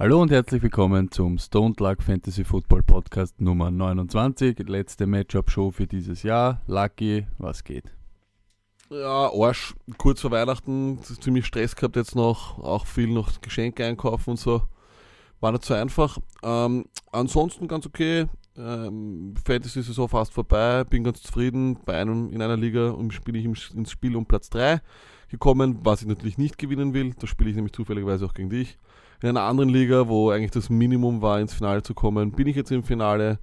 Hallo 0.00 0.22
und 0.22 0.30
herzlich 0.30 0.62
willkommen 0.62 1.10
zum 1.10 1.38
Stoned 1.38 1.80
Luck 1.80 2.04
Fantasy 2.04 2.44
Football 2.44 2.84
Podcast 2.84 3.40
Nummer 3.40 3.72
29. 3.72 4.60
Letzte 4.68 5.08
Matchup-Show 5.08 5.72
für 5.72 5.88
dieses 5.88 6.22
Jahr. 6.22 6.62
Lucky, 6.68 7.26
was 7.38 7.64
geht? 7.64 7.82
Ja, 8.90 9.28
Arsch, 9.32 9.74
kurz 9.96 10.20
vor 10.20 10.30
Weihnachten, 10.30 11.00
ziemlich 11.02 11.46
Stress 11.46 11.74
gehabt 11.74 11.96
jetzt 11.96 12.14
noch, 12.14 12.60
auch 12.60 12.86
viel 12.86 13.08
noch 13.08 13.40
Geschenke 13.40 13.84
einkaufen 13.84 14.30
und 14.30 14.36
so. 14.36 14.62
War 15.40 15.50
nicht 15.50 15.64
so 15.64 15.74
einfach. 15.74 16.18
Ähm, 16.44 16.84
ansonsten 17.10 17.66
ganz 17.66 17.84
okay. 17.84 18.26
Ähm, 18.56 19.34
Fantasy 19.44 19.80
ist 19.80 19.86
so 19.88 20.06
fast 20.06 20.32
vorbei, 20.32 20.84
bin 20.84 21.02
ganz 21.02 21.22
zufrieden. 21.22 21.76
Bei 21.84 22.00
einem 22.00 22.30
in 22.30 22.40
einer 22.40 22.56
Liga 22.56 22.96
spiele 23.10 23.40
ich 23.40 23.44
ins 23.74 23.90
Spiel 23.90 24.14
um 24.14 24.26
Platz 24.26 24.48
3 24.50 24.80
gekommen, 25.28 25.80
was 25.82 26.02
ich 26.02 26.06
natürlich 26.06 26.38
nicht 26.38 26.56
gewinnen 26.56 26.94
will. 26.94 27.14
Da 27.18 27.26
spiele 27.26 27.50
ich 27.50 27.56
nämlich 27.56 27.72
zufälligerweise 27.72 28.26
auch 28.26 28.34
gegen 28.34 28.50
dich. 28.50 28.78
In 29.20 29.30
einer 29.30 29.42
anderen 29.42 29.68
Liga, 29.68 30.08
wo 30.08 30.30
eigentlich 30.30 30.52
das 30.52 30.70
Minimum 30.70 31.22
war, 31.22 31.40
ins 31.40 31.54
Finale 31.54 31.82
zu 31.82 31.92
kommen, 31.92 32.32
bin 32.32 32.46
ich 32.46 32.56
jetzt 32.56 32.70
im 32.70 32.84
Finale. 32.84 33.38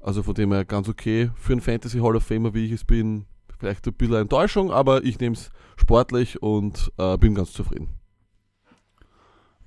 Also 0.00 0.22
von 0.22 0.34
dem 0.34 0.52
her 0.52 0.64
ganz 0.64 0.88
okay. 0.88 1.30
Für 1.34 1.52
einen 1.52 1.60
Fantasy 1.60 1.98
Hall 1.98 2.16
of 2.16 2.24
Famer, 2.24 2.54
wie 2.54 2.64
ich 2.64 2.72
es 2.72 2.84
bin, 2.84 3.26
vielleicht 3.58 3.86
ein 3.86 3.92
bisschen 3.92 4.16
Enttäuschung, 4.16 4.70
aber 4.70 5.04
ich 5.04 5.20
nehme 5.20 5.34
es 5.34 5.50
sportlich 5.76 6.42
und 6.42 6.90
äh, 6.96 7.18
bin 7.18 7.34
ganz 7.34 7.52
zufrieden. 7.52 7.88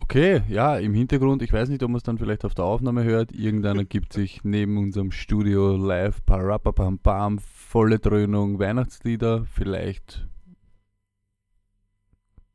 Okay, 0.02 0.42
ja, 0.50 0.78
im 0.78 0.94
Hintergrund, 0.94 1.42
ich 1.44 1.54
weiß 1.54 1.70
nicht, 1.70 1.82
ob 1.82 1.90
man 1.90 1.98
es 1.98 2.04
dann 2.04 2.18
vielleicht 2.18 2.44
auf 2.44 2.54
der 2.54 2.66
Aufnahme 2.66 3.04
hört, 3.04 3.32
irgendeiner 3.32 3.84
gibt 3.86 4.12
sich 4.12 4.44
neben 4.44 4.78
unserem 4.78 5.12
Studio 5.12 5.78
live 5.78 6.26
Parapapam 6.26 7.00
Pam, 7.00 7.40
volle 7.40 8.00
Dröhnung, 8.00 8.60
Weihnachtslieder, 8.60 9.46
vielleicht 9.46 10.28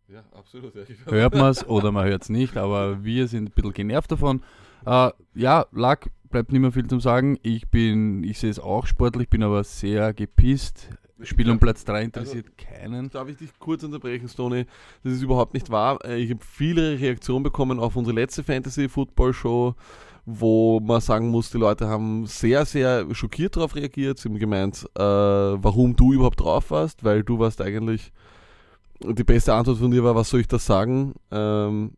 ja, 0.08 0.22
absolut. 0.36 0.74
Ja. 0.74 0.82
hört 1.06 1.34
man 1.34 1.50
es 1.50 1.66
oder 1.66 1.92
man 1.92 2.06
hört 2.06 2.22
es 2.22 2.28
nicht, 2.28 2.56
aber 2.56 3.04
wir 3.04 3.28
sind 3.28 3.50
ein 3.50 3.52
bisschen 3.52 3.72
genervt 3.72 4.10
davon. 4.10 4.42
Äh, 4.86 5.10
ja, 5.34 5.66
Lack, 5.72 6.10
bleibt 6.30 6.52
nicht 6.52 6.60
mehr 6.60 6.72
viel 6.72 6.86
zum 6.86 7.00
sagen. 7.00 7.38
Ich 7.42 7.68
bin, 7.68 8.24
ich 8.24 8.38
sehe 8.38 8.50
es 8.50 8.58
auch 8.58 8.86
sportlich, 8.86 9.28
bin 9.28 9.42
aber 9.42 9.64
sehr 9.64 10.12
gepisst. 10.14 10.88
Spiel 11.22 11.50
um 11.50 11.58
Platz 11.58 11.84
3 11.84 12.04
interessiert 12.04 12.46
also, 12.46 12.70
keinen. 12.78 13.10
Darf 13.10 13.28
ich 13.28 13.36
dich 13.36 13.50
kurz 13.58 13.82
unterbrechen, 13.82 14.28
Stoney? 14.28 14.66
Das 15.02 15.12
ist 15.12 15.22
überhaupt 15.22 15.52
nicht 15.52 15.68
wahr. 15.68 15.98
Äh, 16.04 16.18
ich 16.18 16.30
habe 16.30 16.44
viele 16.44 16.98
Reaktionen 17.00 17.42
bekommen 17.42 17.80
auf 17.80 17.96
unsere 17.96 18.14
letzte 18.14 18.44
Fantasy 18.44 18.88
Football 18.88 19.32
Show, 19.32 19.74
wo 20.24 20.78
man 20.78 21.00
sagen 21.00 21.28
muss, 21.28 21.50
die 21.50 21.58
Leute 21.58 21.88
haben 21.88 22.26
sehr, 22.26 22.64
sehr 22.64 23.12
schockiert 23.14 23.56
darauf 23.56 23.74
reagiert. 23.74 24.18
Sie 24.18 24.28
haben 24.28 24.38
gemeint, 24.38 24.84
äh, 24.94 25.02
warum 25.02 25.96
du 25.96 26.12
überhaupt 26.12 26.40
drauf 26.40 26.70
warst, 26.70 27.02
weil 27.02 27.24
du 27.24 27.38
warst 27.40 27.60
eigentlich 27.60 28.12
die 29.00 29.24
beste 29.24 29.54
Antwort 29.54 29.78
von 29.78 29.90
dir 29.90 30.02
war, 30.04 30.14
was 30.14 30.30
soll 30.30 30.40
ich 30.40 30.48
da 30.48 30.58
sagen? 30.58 31.14
Ähm, 31.30 31.92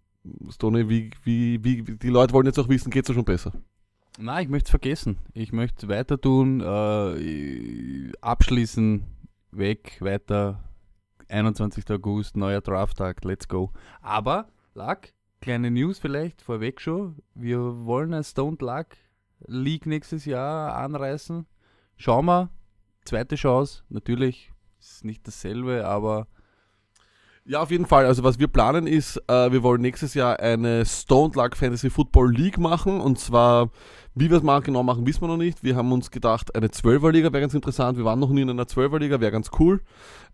Stoney, 0.51 0.89
wie, 0.89 1.11
wie, 1.25 1.63
wie, 1.65 1.83
die 1.83 2.09
Leute 2.09 2.33
wollen 2.33 2.47
jetzt 2.47 2.59
auch 2.59 2.69
wissen, 2.69 2.91
geht 2.91 3.09
es 3.09 3.15
schon 3.15 3.25
besser? 3.25 3.53
Nein, 4.19 4.45
ich 4.45 4.49
möchte 4.51 4.67
es 4.67 4.71
vergessen. 4.71 5.19
Ich 5.33 5.53
möchte 5.53 5.89
weiter 5.89 6.21
tun, 6.21 6.61
äh, 6.61 8.13
abschließen, 8.21 9.05
weg, 9.53 9.97
weiter. 10.01 10.63
21. 11.29 11.89
August, 11.91 12.37
neuer 12.37 12.61
Drafttag, 12.61 13.25
let's 13.25 13.47
go. 13.47 13.73
Aber, 14.03 14.49
Luck, 14.75 15.09
kleine 15.41 15.71
News 15.71 15.99
vielleicht 15.99 16.43
vorweg 16.43 16.81
schon. 16.81 17.23
Wir 17.35 17.61
wollen 17.85 18.13
ein 18.13 18.25
Stoned 18.25 18.61
Luck 18.63 18.89
League 19.47 19.87
nächstes 19.87 20.25
Jahr 20.25 20.75
anreißen. 20.75 21.47
Schauen 21.97 22.27
wir, 22.27 22.51
zweite 23.05 23.37
Chance, 23.37 23.85
natürlich 23.89 24.53
ist 24.81 25.05
nicht 25.05 25.27
dasselbe, 25.27 25.87
aber 25.87 26.27
ja, 27.51 27.63
auf 27.63 27.73
jeden 27.73 27.87
Fall. 27.87 28.07
Also 28.07 28.23
was 28.23 28.39
wir 28.39 28.47
planen 28.47 28.87
ist, 28.87 29.17
äh, 29.27 29.51
wir 29.51 29.65
wollen 29.65 29.81
nächstes 29.81 30.15
Jahr 30.15 30.39
eine 30.39 30.87
Stone 30.87 31.33
Luck 31.35 31.57
Fantasy 31.57 31.91
Football 31.91 32.33
League 32.33 32.59
machen. 32.59 33.01
Und 33.01 33.19
zwar, 33.19 33.71
wie 34.15 34.31
wir 34.31 34.37
es 34.37 34.45
mal 34.45 34.61
genau 34.61 34.85
machen, 34.85 35.05
wissen 35.05 35.23
wir 35.23 35.27
noch 35.27 35.37
nicht. 35.37 35.65
Wir 35.65 35.75
haben 35.75 35.91
uns 35.91 36.13
gedacht, 36.13 36.55
eine 36.55 36.69
12er-Liga 36.69 37.33
wäre 37.33 37.41
ganz 37.41 37.53
interessant. 37.53 37.99
Wir 37.99 38.05
waren 38.05 38.21
noch 38.21 38.31
nie 38.31 38.43
in 38.43 38.51
einer 38.51 38.67
12er-Liga, 38.67 39.21
wäre 39.21 39.33
ganz 39.33 39.51
cool. 39.59 39.83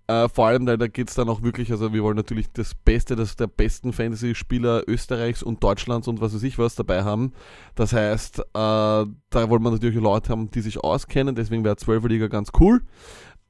Äh, 0.09 0.29
vor 0.29 0.47
allem, 0.47 0.67
da, 0.67 0.77
da 0.77 0.89
geht 0.89 1.09
es 1.09 1.15
dann 1.15 1.31
auch 1.31 1.43
wirklich, 1.43 1.73
also 1.73 1.95
wir 1.95 2.03
wollen 2.03 2.17
natürlich 2.17 2.53
das 2.53 2.75
Beste, 2.75 3.17
das 3.17 3.35
der 3.35 3.47
besten 3.47 3.95
Fantasy-Spieler 3.95 4.83
Österreichs 4.87 5.43
und 5.43 5.65
Deutschlands 5.65 6.09
und 6.09 6.21
was 6.21 6.35
weiß 6.35 6.43
ich 6.43 6.59
was 6.59 6.75
dabei 6.75 7.03
haben. 7.03 7.33
Das 7.77 7.95
heißt, 7.95 8.41
äh, 8.41 8.43
da 8.53 9.09
wollen 9.33 9.63
wir 9.63 9.71
natürlich 9.71 9.99
Leute 9.99 10.29
haben, 10.29 10.51
die 10.51 10.61
sich 10.61 10.85
auskennen. 10.85 11.35
Deswegen 11.35 11.65
wäre 11.65 11.77
12er-Liga 11.77 12.29
ganz 12.29 12.51
cool. 12.61 12.83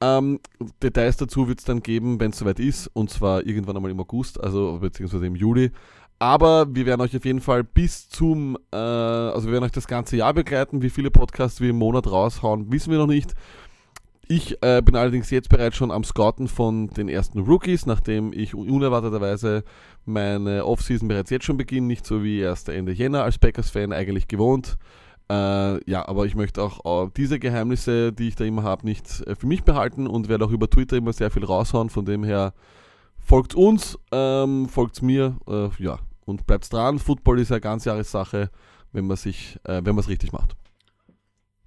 Ähm, 0.00 0.40
Details 0.82 1.16
dazu 1.16 1.48
wird 1.48 1.60
es 1.60 1.64
dann 1.64 1.82
geben, 1.82 2.20
wenn 2.20 2.30
es 2.30 2.38
soweit 2.38 2.60
ist, 2.60 2.88
und 2.88 3.10
zwar 3.10 3.46
irgendwann 3.46 3.76
einmal 3.76 3.90
im 3.90 4.00
August, 4.00 4.42
also 4.42 4.78
beziehungsweise 4.80 5.26
im 5.26 5.36
Juli. 5.36 5.70
Aber 6.18 6.74
wir 6.74 6.86
werden 6.86 7.00
euch 7.02 7.16
auf 7.16 7.24
jeden 7.24 7.40
Fall 7.40 7.62
bis 7.62 8.08
zum, 8.08 8.56
äh, 8.72 8.76
also 8.76 9.46
wir 9.48 9.52
werden 9.52 9.64
euch 9.64 9.72
das 9.72 9.86
ganze 9.86 10.16
Jahr 10.16 10.32
begleiten. 10.32 10.82
Wie 10.82 10.90
viele 10.90 11.10
Podcasts 11.10 11.60
wir 11.60 11.70
im 11.70 11.76
Monat 11.76 12.06
raushauen, 12.06 12.72
wissen 12.72 12.90
wir 12.90 12.98
noch 12.98 13.06
nicht. 13.06 13.34
Ich 14.28 14.60
äh, 14.62 14.82
bin 14.82 14.96
allerdings 14.96 15.30
jetzt 15.30 15.48
bereits 15.48 15.76
schon 15.76 15.92
am 15.92 16.02
Scouten 16.02 16.48
von 16.48 16.88
den 16.88 17.08
ersten 17.08 17.40
Rookies, 17.40 17.86
nachdem 17.86 18.32
ich 18.32 18.54
unerwarteterweise 18.54 19.62
meine 20.04 20.64
Offseason 20.64 21.06
bereits 21.06 21.30
jetzt 21.30 21.44
schon 21.44 21.58
beginne, 21.58 21.86
nicht 21.86 22.04
so 22.04 22.24
wie 22.24 22.40
erst 22.40 22.68
Ende 22.68 22.92
Jänner 22.92 23.22
als 23.22 23.38
Packers-Fan 23.38 23.92
eigentlich 23.92 24.26
gewohnt. 24.26 24.78
Äh, 25.28 25.90
ja, 25.90 26.06
aber 26.06 26.26
ich 26.26 26.36
möchte 26.36 26.62
auch 26.62 27.06
äh, 27.06 27.10
diese 27.16 27.38
Geheimnisse, 27.38 28.12
die 28.12 28.28
ich 28.28 28.36
da 28.36 28.44
immer 28.44 28.62
habe, 28.62 28.86
nicht 28.86 29.22
äh, 29.26 29.34
für 29.34 29.46
mich 29.46 29.64
behalten 29.64 30.06
und 30.06 30.28
werde 30.28 30.44
auch 30.44 30.52
über 30.52 30.70
Twitter 30.70 30.96
immer 30.96 31.12
sehr 31.12 31.30
viel 31.30 31.44
raushauen. 31.44 31.90
Von 31.90 32.04
dem 32.04 32.22
her 32.22 32.54
folgt 33.18 33.54
uns, 33.54 33.98
ähm, 34.12 34.68
folgt 34.68 35.02
mir, 35.02 35.36
äh, 35.48 35.68
ja, 35.82 35.98
und 36.26 36.46
bleibt 36.46 36.72
dran. 36.72 37.00
Football 37.00 37.40
ist 37.40 37.50
eine 37.50 37.60
ganz 37.60 37.84
Jahressache, 37.84 38.50
wenn 38.92 39.06
man 39.06 39.16
sich, 39.16 39.58
äh, 39.64 39.82
wenn 39.84 39.96
man 39.96 39.98
es 39.98 40.08
richtig 40.08 40.32
macht. 40.32 40.56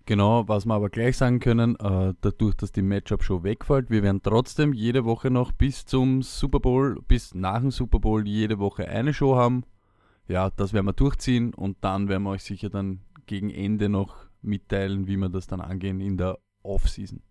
Genau, 0.05 0.47
was 0.47 0.65
wir 0.65 0.73
aber 0.73 0.89
gleich 0.89 1.17
sagen 1.17 1.39
können, 1.39 1.75
äh, 1.75 2.13
dadurch, 2.21 2.55
dass 2.55 2.71
die 2.71 2.81
Matchup 2.81 3.23
schon 3.23 3.43
wegfällt, 3.43 3.91
wir 3.91 4.01
werden 4.01 4.21
trotzdem 4.23 4.73
jede 4.73 5.05
Woche 5.05 5.29
noch 5.29 5.51
bis 5.51 5.85
zum 5.85 6.23
Super 6.23 6.59
Bowl, 6.59 6.99
bis 7.07 7.35
nach 7.35 7.59
dem 7.59 7.69
Super 7.69 7.99
Bowl 7.99 8.27
jede 8.27 8.57
Woche 8.57 8.87
eine 8.87 9.13
Show 9.13 9.35
haben. 9.35 9.63
Ja, 10.27 10.49
das 10.49 10.73
werden 10.73 10.87
wir 10.87 10.93
durchziehen 10.93 11.53
und 11.53 11.77
dann 11.81 12.07
werden 12.07 12.23
wir 12.23 12.31
euch 12.31 12.43
sicher 12.43 12.69
dann 12.69 13.01
gegen 13.29 13.51
Ende 13.51 13.89
noch 13.89 14.15
mitteilen, 14.41 15.07
wie 15.07 15.15
wir 15.15 15.29
das 15.29 15.45
dann 15.45 15.61
angehen 15.61 16.01
in 16.01 16.17
der 16.17 16.39
Off-Season. 16.63 17.21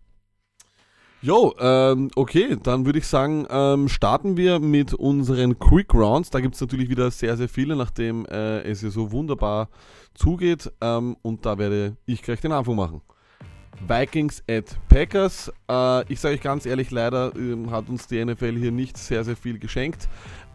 Jo, 1.20 1.52
ähm, 1.58 2.10
okay, 2.14 2.56
dann 2.62 2.86
würde 2.86 3.00
ich 3.00 3.06
sagen, 3.08 3.44
ähm, 3.50 3.88
starten 3.88 4.36
wir 4.36 4.60
mit 4.60 4.94
unseren 4.94 5.58
Quick 5.58 5.92
Rounds. 5.92 6.30
Da 6.30 6.38
gibt 6.38 6.54
es 6.54 6.60
natürlich 6.60 6.88
wieder 6.88 7.10
sehr, 7.10 7.36
sehr 7.36 7.48
viele, 7.48 7.74
nachdem 7.74 8.24
äh, 8.26 8.60
es 8.60 8.82
ja 8.82 8.90
so 8.90 9.10
wunderbar 9.10 9.68
zugeht. 10.14 10.70
Ähm, 10.80 11.16
und 11.22 11.44
da 11.44 11.58
werde 11.58 11.96
ich 12.06 12.22
gleich 12.22 12.40
den 12.40 12.52
Anfang 12.52 12.76
machen. 12.76 13.00
Vikings 13.84 14.44
at 14.48 14.78
Packers. 14.88 15.52
Äh, 15.68 16.12
ich 16.12 16.20
sage 16.20 16.36
euch 16.36 16.40
ganz 16.40 16.66
ehrlich, 16.66 16.92
leider 16.92 17.34
äh, 17.34 17.66
hat 17.70 17.88
uns 17.88 18.06
die 18.06 18.24
NFL 18.24 18.56
hier 18.56 18.70
nicht 18.70 18.96
sehr, 18.96 19.24
sehr 19.24 19.36
viel 19.36 19.58
geschenkt. 19.58 20.08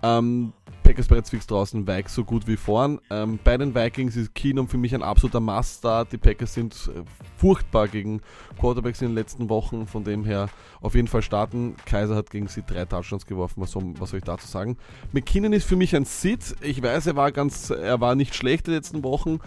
Ähm, 0.03 0.53
Packers 0.83 1.07
bereits 1.07 1.29
fix 1.29 1.47
draußen, 1.47 1.87
Vikes 1.87 2.13
so 2.13 2.25
gut 2.25 2.45
wie 2.45 2.57
vorn. 2.57 2.99
Ähm, 3.09 3.39
bei 3.41 3.57
den 3.57 3.73
Vikings 3.73 4.17
ist 4.17 4.35
Keenum 4.35 4.67
für 4.67 4.77
mich 4.77 4.93
ein 4.93 5.01
absoluter 5.01 5.39
Must-Start. 5.39 6.11
Die 6.11 6.17
Packers 6.17 6.53
sind 6.53 6.73
äh, 6.93 7.03
furchtbar 7.37 7.87
gegen 7.87 8.21
Quarterbacks 8.59 9.01
in 9.01 9.07
den 9.07 9.15
letzten 9.15 9.49
Wochen, 9.49 9.87
von 9.87 10.03
dem 10.03 10.25
her 10.25 10.49
auf 10.81 10.95
jeden 10.95 11.07
Fall 11.07 11.21
starten. 11.21 11.77
Kaiser 11.85 12.15
hat 12.15 12.29
gegen 12.29 12.47
sie 12.47 12.63
drei 12.63 12.83
Touchdowns 12.83 13.25
geworfen, 13.25 13.61
was 13.61 13.71
soll, 13.71 13.93
was 13.97 14.09
soll 14.09 14.19
ich 14.19 14.25
dazu 14.25 14.45
sagen? 14.45 14.77
McKinnon 15.13 15.53
ist 15.53 15.65
für 15.65 15.77
mich 15.77 15.95
ein 15.95 16.03
Sit. 16.03 16.55
Ich 16.59 16.83
weiß, 16.83 17.07
er 17.07 17.15
war 17.15 17.31
ganz, 17.31 17.69
er 17.69 18.01
war 18.01 18.15
nicht 18.15 18.35
schlecht 18.35 18.67
die 18.67 18.71
letzten 18.71 19.03
Wochen, 19.03 19.39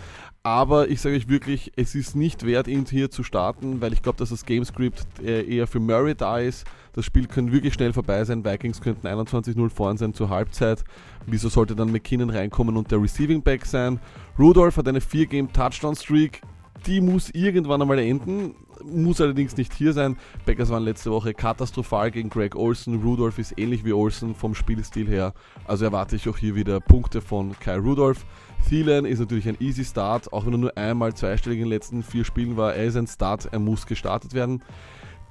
aber 0.46 0.90
ich 0.90 1.00
sage 1.00 1.16
euch 1.16 1.28
wirklich, 1.28 1.72
es 1.74 1.96
ist 1.96 2.14
nicht 2.14 2.46
wert, 2.46 2.68
ihn 2.68 2.86
hier 2.88 3.10
zu 3.10 3.24
starten, 3.24 3.80
weil 3.80 3.92
ich 3.92 4.00
glaube, 4.00 4.18
dass 4.18 4.28
das 4.28 4.46
Gamescript 4.46 5.04
äh, 5.20 5.42
eher 5.42 5.66
für 5.66 5.80
Murray 5.80 6.14
da 6.14 6.38
ist. 6.38 6.64
Das 6.92 7.04
Spiel 7.04 7.26
könnte 7.26 7.52
wirklich 7.52 7.74
schnell 7.74 7.92
vorbei 7.92 8.22
sein. 8.22 8.44
Vikings 8.44 8.80
könnten 8.80 9.08
21-0 9.08 9.68
vorn 9.70 9.96
sein 9.96 10.14
zur 10.14 10.30
Halbzeit. 10.30 10.84
Wieso 11.26 11.48
sollte 11.48 11.74
dann 11.74 11.90
McKinnon 11.90 12.30
reinkommen 12.30 12.76
und 12.76 12.92
der 12.92 13.02
Receiving 13.02 13.42
Back 13.42 13.66
sein? 13.66 13.98
Rudolph 14.38 14.76
hat 14.76 14.86
eine 14.86 15.00
4-Game-Touchdown-Streak. 15.00 16.42
Die 16.86 17.00
muss 17.00 17.30
irgendwann 17.30 17.82
einmal 17.82 17.98
enden. 17.98 18.54
Muss 18.84 19.20
allerdings 19.20 19.56
nicht 19.56 19.72
hier 19.72 19.92
sein. 19.92 20.16
Packers 20.44 20.70
waren 20.70 20.84
letzte 20.84 21.10
Woche 21.10 21.34
katastrophal 21.34 22.12
gegen 22.12 22.28
Greg 22.28 22.54
Olsen. 22.54 23.02
Rudolph 23.02 23.40
ist 23.40 23.58
ähnlich 23.58 23.84
wie 23.84 23.92
Olsen 23.92 24.36
vom 24.36 24.54
Spielstil 24.54 25.08
her. 25.08 25.34
Also 25.64 25.86
erwarte 25.86 26.14
ich 26.14 26.28
auch 26.28 26.36
hier 26.36 26.54
wieder 26.54 26.78
Punkte 26.78 27.20
von 27.20 27.58
Kai 27.58 27.78
Rudolph. 27.78 28.24
Thielen 28.68 29.04
ist 29.04 29.20
natürlich 29.20 29.48
ein 29.48 29.56
easy 29.60 29.84
Start, 29.84 30.32
auch 30.32 30.46
wenn 30.46 30.54
er 30.54 30.58
nur 30.58 30.76
einmal 30.76 31.14
zweistellig 31.14 31.58
in 31.58 31.64
den 31.64 31.70
letzten 31.70 32.02
vier 32.02 32.24
Spielen 32.24 32.56
war. 32.56 32.74
Er 32.74 32.84
ist 32.84 32.96
ein 32.96 33.06
Start, 33.06 33.48
er 33.50 33.58
muss 33.58 33.86
gestartet 33.86 34.34
werden. 34.34 34.62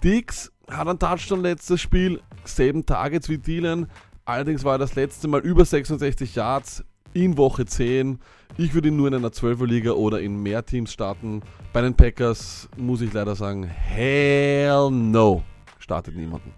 Dix 0.03 0.51
hat 0.69 0.87
einen 0.87 0.99
Touchdown 0.99 1.41
letztes 1.41 1.81
Spiel, 1.81 2.21
selben 2.43 2.85
Targets 2.85 3.29
wie 3.29 3.37
Dylan. 3.37 3.87
Allerdings 4.25 4.63
war 4.63 4.75
er 4.75 4.79
das 4.79 4.95
letzte 4.95 5.27
Mal 5.27 5.41
über 5.41 5.65
66 5.65 6.35
Yards 6.35 6.83
in 7.13 7.37
Woche 7.37 7.65
10. 7.65 8.19
Ich 8.57 8.73
würde 8.73 8.89
ihn 8.89 8.97
nur 8.97 9.07
in 9.07 9.13
einer 9.13 9.29
12er 9.29 9.65
Liga 9.65 9.91
oder 9.91 10.21
in 10.21 10.41
mehr 10.41 10.65
Teams 10.65 10.91
starten. 10.91 11.41
Bei 11.73 11.81
den 11.81 11.95
Packers 11.95 12.69
muss 12.77 13.01
ich 13.01 13.13
leider 13.13 13.35
sagen, 13.35 13.63
hell 13.63 14.89
no. 14.91 15.43
Startet 15.79 16.15
niemanden. 16.15 16.53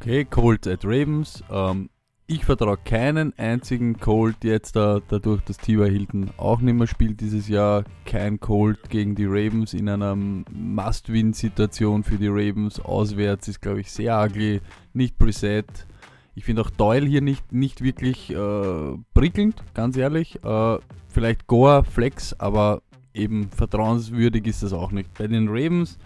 Okay, 0.00 0.24
Colts 0.24 0.66
at 0.68 0.84
Ravens. 0.84 1.42
Ähm, 1.50 1.88
ich 2.26 2.44
vertraue 2.44 2.78
keinen 2.78 3.38
einzigen 3.38 3.98
Colt 3.98 4.44
jetzt, 4.44 4.76
da, 4.76 5.00
dadurch, 5.08 5.42
dass 5.42 5.58
T.Y. 5.58 5.90
Hilton 5.90 6.30
auch 6.38 6.60
nicht 6.60 6.74
mehr 6.74 6.86
spielt 6.86 7.20
dieses 7.20 7.48
Jahr. 7.48 7.84
Kein 8.06 8.40
Colt 8.40 8.88
gegen 8.88 9.14
die 9.14 9.26
Ravens 9.26 9.74
in 9.74 9.88
einer 9.88 10.16
Must-Win-Situation 10.16 12.02
für 12.02 12.16
die 12.16 12.28
Ravens. 12.28 12.80
Auswärts 12.80 13.48
ist, 13.48 13.60
glaube 13.60 13.80
ich, 13.80 13.92
sehr 13.92 14.18
ugly. 14.22 14.62
Nicht 14.94 15.18
Preset. 15.18 15.86
Ich 16.34 16.44
finde 16.44 16.62
auch 16.62 16.70
Doyle 16.70 17.06
hier 17.06 17.20
nicht, 17.20 17.52
nicht 17.52 17.82
wirklich 17.82 18.30
äh, 18.30 18.96
prickelnd, 19.12 19.62
ganz 19.74 19.96
ehrlich. 19.96 20.42
Äh, 20.42 20.78
vielleicht 21.08 21.46
Goa, 21.46 21.82
Flex, 21.82 22.32
aber 22.40 22.82
eben 23.12 23.50
vertrauenswürdig 23.50 24.46
ist 24.46 24.62
das 24.62 24.72
auch 24.72 24.92
nicht. 24.92 25.12
Bei 25.18 25.26
den 25.26 25.48
Ravens 25.48 25.98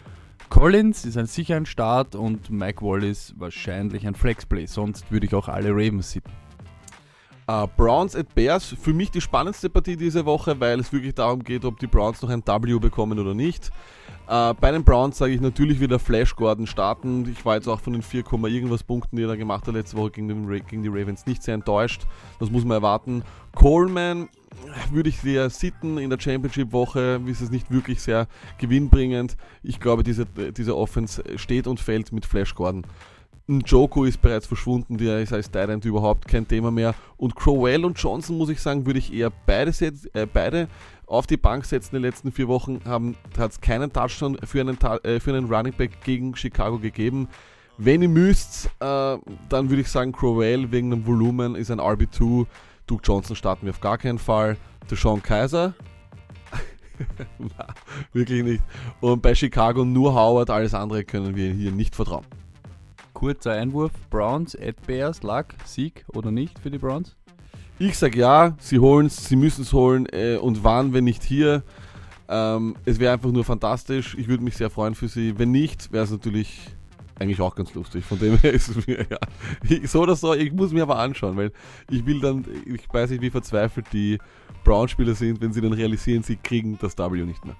Collins 0.49 1.05
ist 1.05 1.17
ein 1.17 1.27
sicher 1.27 1.65
Start 1.67 2.15
und 2.15 2.51
Mike 2.51 2.83
Wallace 2.83 3.35
wahrscheinlich 3.37 4.07
ein 4.07 4.15
Flexplay. 4.15 4.67
Sonst 4.67 5.11
würde 5.11 5.27
ich 5.27 5.35
auch 5.35 5.49
alle 5.49 5.71
Ravens 5.71 6.11
sitten. 6.11 6.33
Uh, 7.51 7.67
Browns 7.79 8.15
at 8.15 8.35
Bears, 8.35 8.77
für 8.79 8.93
mich 8.93 9.11
die 9.11 9.23
spannendste 9.23 9.71
Partie 9.71 9.97
diese 9.97 10.27
Woche, 10.27 10.61
weil 10.61 10.81
es 10.81 10.93
wirklich 10.93 11.15
darum 11.15 11.43
geht, 11.43 11.65
ob 11.65 11.79
die 11.79 11.87
Browns 11.87 12.21
noch 12.21 12.29
ein 12.29 12.43
W 12.47 12.79
bekommen 12.79 13.19
oder 13.19 13.33
nicht. 13.33 13.71
Uh, 14.29 14.53
bei 14.61 14.71
den 14.71 14.85
Browns 14.85 15.17
sage 15.17 15.33
ich 15.33 15.41
natürlich 15.41 15.81
wieder 15.81 15.99
Flash 15.99 16.37
Gordon 16.37 16.67
starten. 16.67 17.27
Ich 17.33 17.47
war 17.47 17.55
jetzt 17.55 17.67
auch 17.67 17.81
von 17.81 17.95
den 17.95 18.03
4, 18.03 18.25
irgendwas 18.45 18.85
Punkten, 18.85 19.17
die 19.17 19.23
er 19.23 19.29
da 19.29 19.37
gemacht 19.37 19.67
hat 19.67 19.73
letzte 19.73 19.97
Woche 19.97 20.11
gegen, 20.11 20.29
den, 20.29 20.67
gegen 20.67 20.83
die 20.83 20.91
Ravens, 20.91 21.25
nicht 21.25 21.43
sehr 21.43 21.55
enttäuscht. 21.55 22.03
Das 22.39 22.51
muss 22.51 22.67
man 22.67 22.77
erwarten. 22.77 23.23
Coleman 23.55 24.29
würde 24.91 25.09
ich 25.09 25.19
sehr 25.19 25.51
sitten 25.51 25.99
in 25.99 26.11
der 26.11 26.21
Championship-Woche, 26.21 27.21
ist 27.27 27.41
es 27.41 27.51
nicht 27.51 27.71
wirklich 27.71 28.03
sehr 28.03 28.27
gewinnbringend. 28.59 29.37
Ich 29.63 29.81
glaube, 29.81 30.03
diese, 30.03 30.27
diese 30.27 30.77
Offense 30.77 31.23
steht 31.37 31.67
und 31.67 31.81
fällt 31.81 32.13
mit 32.13 32.27
Flash 32.27 32.55
Gordon. 32.55 32.85
Njoku 33.51 34.05
ist 34.05 34.21
bereits 34.21 34.47
verschwunden, 34.47 34.99
der 34.99 35.21
ist 35.21 35.33
als 35.33 35.51
Tyrant 35.51 35.85
überhaupt 35.87 36.29
kein 36.29 36.47
Thema 36.47 36.71
mehr. 36.71 36.95
Und 37.17 37.35
Crowell 37.35 37.87
und 37.87 37.99
Johnson, 37.99 38.37
muss 38.37 38.51
ich 38.51 38.61
sagen, 38.61 38.85
würde 38.85 38.99
ich 38.99 39.11
eher 39.11 39.33
beide, 39.47 39.73
äh, 40.13 40.27
beide 40.31 40.69
auf 41.07 41.27
die 41.27 41.39
Bank 41.39 41.65
setzen. 41.65 41.97
In 41.97 42.03
den 42.03 42.11
letzten 42.11 42.31
vier 42.31 42.47
Wochen 42.47 42.81
hat 42.85 43.51
es 43.51 43.61
keinen 43.61 43.91
Touchdown 43.91 44.37
für 44.45 44.61
einen, 44.61 44.79
äh, 45.03 45.19
für 45.19 45.35
einen 45.35 45.47
Running 45.47 45.73
Back 45.73 46.03
gegen 46.05 46.37
Chicago 46.37 46.79
gegeben. 46.79 47.27
Wenn 47.79 48.03
ihr 48.03 48.09
müsst, 48.11 48.67
äh, 48.81 49.17
dann 49.49 49.71
würde 49.71 49.81
ich 49.81 49.89
sagen, 49.89 50.13
Crowell 50.13 50.71
wegen 50.71 50.91
dem 50.91 51.07
Volumen 51.07 51.55
ist 51.55 51.71
ein 51.71 51.81
RB2. 51.81 52.47
Duke 52.89 53.03
Johnson 53.05 53.37
starten 53.37 53.67
wir 53.67 53.71
auf 53.71 53.81
gar 53.81 53.99
keinen 53.99 54.19
Fall. 54.19 54.57
Deshaun 54.91 55.23
Kaiser. 55.23 55.75
Na, 57.39 57.67
wirklich 58.13 58.43
nicht. 58.43 58.63
Und 59.01 59.23
bei 59.23 59.35
Chicago 59.35 59.85
nur 59.85 60.15
Howard, 60.15 60.51
alles 60.51 60.75
andere 60.75 61.05
können 61.05 61.37
wir 61.37 61.53
hier 61.53 61.71
nicht 61.71 61.95
vertrauen. 61.95 62.25
Kurzer 63.13 63.53
Einwurf: 63.53 63.93
Browns 64.11 64.57
at 64.57 64.85
Bears, 64.87 65.23
Luck, 65.23 65.47
Sieg 65.65 66.05
oder 66.09 66.31
nicht 66.31 66.59
für 66.59 66.71
die 66.71 66.79
Browns? 66.79 67.15
Ich 67.79 67.97
sag 67.97 68.17
ja, 68.17 68.57
sie 68.59 68.81
holen 68.81 69.07
es, 69.07 69.29
sie 69.29 69.37
müssen 69.37 69.63
es 69.63 69.73
holen 69.73 70.07
äh, 70.11 70.37
und 70.37 70.65
wann, 70.65 70.93
wenn 70.93 71.05
nicht 71.05 71.23
hier. 71.23 71.63
Ähm, 72.29 72.75
es 72.85 72.99
wäre 72.99 73.13
einfach 73.13 73.31
nur 73.31 73.45
fantastisch. 73.45 74.17
Ich 74.19 74.29
würde 74.29 74.43
mich 74.43 74.57
sehr 74.57 74.71
freuen 74.71 74.95
für 74.95 75.09
sie. 75.09 75.39
Wenn 75.39 75.53
nicht, 75.53 75.93
wäre 75.93 76.05
es 76.05 76.11
natürlich 76.11 76.77
eigentlich 77.19 77.41
auch 77.41 77.55
ganz 77.55 77.75
lustig. 77.75 78.05
Von 78.05 78.19
dem 78.19 78.37
her 78.39 78.53
ist 78.55 78.69
es 78.69 78.87
mir, 78.87 79.07
ja. 79.09 79.19
Ich, 79.69 79.91
so 79.91 80.03
oder 80.03 80.17
so, 80.17 80.35
ich 80.35 80.53
muss 80.53 80.73
mir 80.73 80.83
aber 80.83 80.99
anschauen, 80.99 81.37
weil 81.37 81.53
ich 81.91 82.05
will 82.07 82.21
dann, 82.21 82.45
ich 82.67 82.93
weiß 82.93 83.11
nicht, 83.11 83.23
wie 83.23 83.31
verzweifelt 83.31 83.87
die 83.93 84.19
Brown-Spieler 84.65 85.15
sind, 85.15 85.41
wenn 85.41 85.53
sie 85.53 85.61
dann 85.61 85.73
realisieren, 85.73 86.23
sie 86.23 86.37
kriegen 86.37 86.79
das 86.81 86.99
W 86.99 87.25
nicht 87.25 87.45
mehr. 87.45 87.57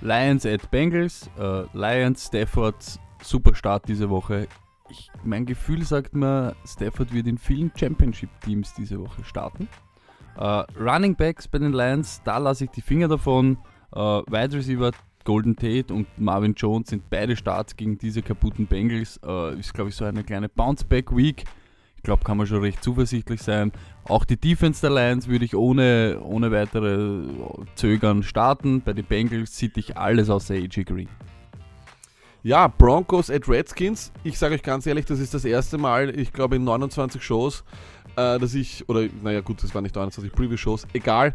Lions 0.00 0.46
at 0.46 0.70
Bengals, 0.70 1.30
äh, 1.38 1.64
Lions, 1.74 2.26
Stafford 2.26 2.76
super 3.22 3.54
Start 3.54 3.86
diese 3.88 4.08
Woche. 4.08 4.48
Ich, 4.88 5.10
mein 5.24 5.46
Gefühl 5.46 5.84
sagt 5.84 6.14
mir, 6.14 6.56
Stafford 6.66 7.12
wird 7.12 7.26
in 7.26 7.38
vielen 7.38 7.70
Championship-Teams 7.76 8.74
diese 8.74 8.98
Woche 8.98 9.22
starten. 9.24 9.68
Uh, 10.38 10.62
Running 10.78 11.14
Backs 11.16 11.46
bei 11.46 11.58
den 11.58 11.72
Lions, 11.72 12.22
da 12.24 12.38
lasse 12.38 12.64
ich 12.64 12.70
die 12.70 12.80
Finger 12.80 13.08
davon. 13.08 13.58
Uh, 13.94 14.22
Wide 14.26 14.56
Receiver 14.56 14.92
Golden 15.24 15.56
Tate 15.56 15.92
und 15.92 16.06
Marvin 16.18 16.54
Jones 16.54 16.90
sind 16.90 17.08
beide 17.10 17.36
Starts 17.36 17.76
gegen 17.76 17.98
diese 17.98 18.22
kaputten 18.22 18.66
Bengals. 18.66 19.20
Uh, 19.24 19.48
ist, 19.58 19.74
glaube 19.74 19.90
ich, 19.90 19.96
so 19.96 20.04
eine 20.04 20.24
kleine 20.24 20.48
Bounce-Back-Week. 20.48 21.44
Ich 21.96 22.02
glaube, 22.02 22.24
kann 22.24 22.38
man 22.38 22.46
schon 22.46 22.60
recht 22.60 22.82
zuversichtlich 22.82 23.42
sein. 23.42 23.72
Auch 24.04 24.24
die 24.24 24.38
Defense 24.38 24.80
der 24.80 24.90
Lions 24.90 25.28
würde 25.28 25.44
ich 25.44 25.54
ohne, 25.54 26.18
ohne 26.22 26.50
weitere 26.50 27.24
Zögern 27.74 28.22
starten. 28.22 28.80
Bei 28.80 28.94
den 28.94 29.04
Bengals 29.04 29.58
sieht 29.58 29.76
ich 29.76 29.98
alles 29.98 30.30
außer 30.30 30.54
AJ 30.54 30.84
Green. 30.84 31.08
Ja, 32.42 32.68
Broncos 32.68 33.28
at 33.28 33.46
Redskins. 33.50 34.12
Ich 34.24 34.38
sage 34.38 34.54
euch 34.54 34.62
ganz 34.62 34.86
ehrlich, 34.86 35.04
das 35.04 35.18
ist 35.18 35.34
das 35.34 35.44
erste 35.44 35.76
Mal, 35.76 36.18
ich 36.18 36.32
glaube 36.32 36.56
in 36.56 36.64
29 36.64 37.22
Shows, 37.22 37.64
äh, 38.16 38.38
dass 38.38 38.54
ich, 38.54 38.88
oder 38.88 39.06
naja 39.22 39.42
gut, 39.42 39.62
das 39.62 39.74
waren 39.74 39.82
nicht 39.82 39.94
29 39.94 40.32
Previous-Shows, 40.32 40.86
egal. 40.94 41.34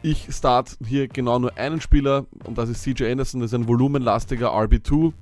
Ich 0.00 0.28
start 0.30 0.78
hier 0.86 1.08
genau 1.08 1.38
nur 1.38 1.58
einen 1.58 1.82
Spieler 1.82 2.24
und 2.44 2.56
das 2.56 2.70
ist 2.70 2.82
CJ 2.82 3.04
Anderson, 3.04 3.42
das 3.42 3.52
ist 3.52 3.54
ein 3.54 3.68
volumenlastiger 3.68 4.50
RB2. 4.50 5.12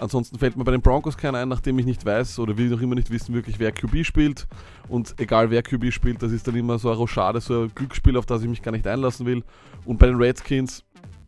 Ansonsten 0.00 0.38
fällt 0.38 0.56
mir 0.56 0.64
bei 0.64 0.72
den 0.72 0.82
Broncos 0.82 1.16
keiner 1.16 1.38
ein, 1.38 1.48
nachdem 1.48 1.78
ich 1.78 1.86
nicht 1.86 2.04
weiß 2.04 2.38
oder 2.40 2.58
will 2.58 2.68
noch 2.68 2.80
immer 2.82 2.96
nicht 2.96 3.10
wissen, 3.10 3.34
wirklich 3.34 3.58
wer 3.58 3.72
QB 3.72 4.04
spielt. 4.04 4.46
Und 4.88 5.14
egal 5.18 5.50
wer 5.50 5.62
QB 5.62 5.92
spielt, 5.92 6.20
das 6.22 6.32
ist 6.32 6.46
dann 6.46 6.56
immer 6.56 6.78
so 6.78 6.88
eine 6.88 6.98
Rochade, 6.98 7.40
so 7.40 7.62
ein 7.62 7.74
Glücksspiel, 7.74 8.18
auf 8.18 8.26
das 8.26 8.42
ich 8.42 8.48
mich 8.48 8.60
gar 8.60 8.72
nicht 8.72 8.86
einlassen 8.86 9.24
will. 9.24 9.44
Und 9.86 9.98
bei 9.98 10.08
den 10.08 10.16
Redskins, 10.16 10.84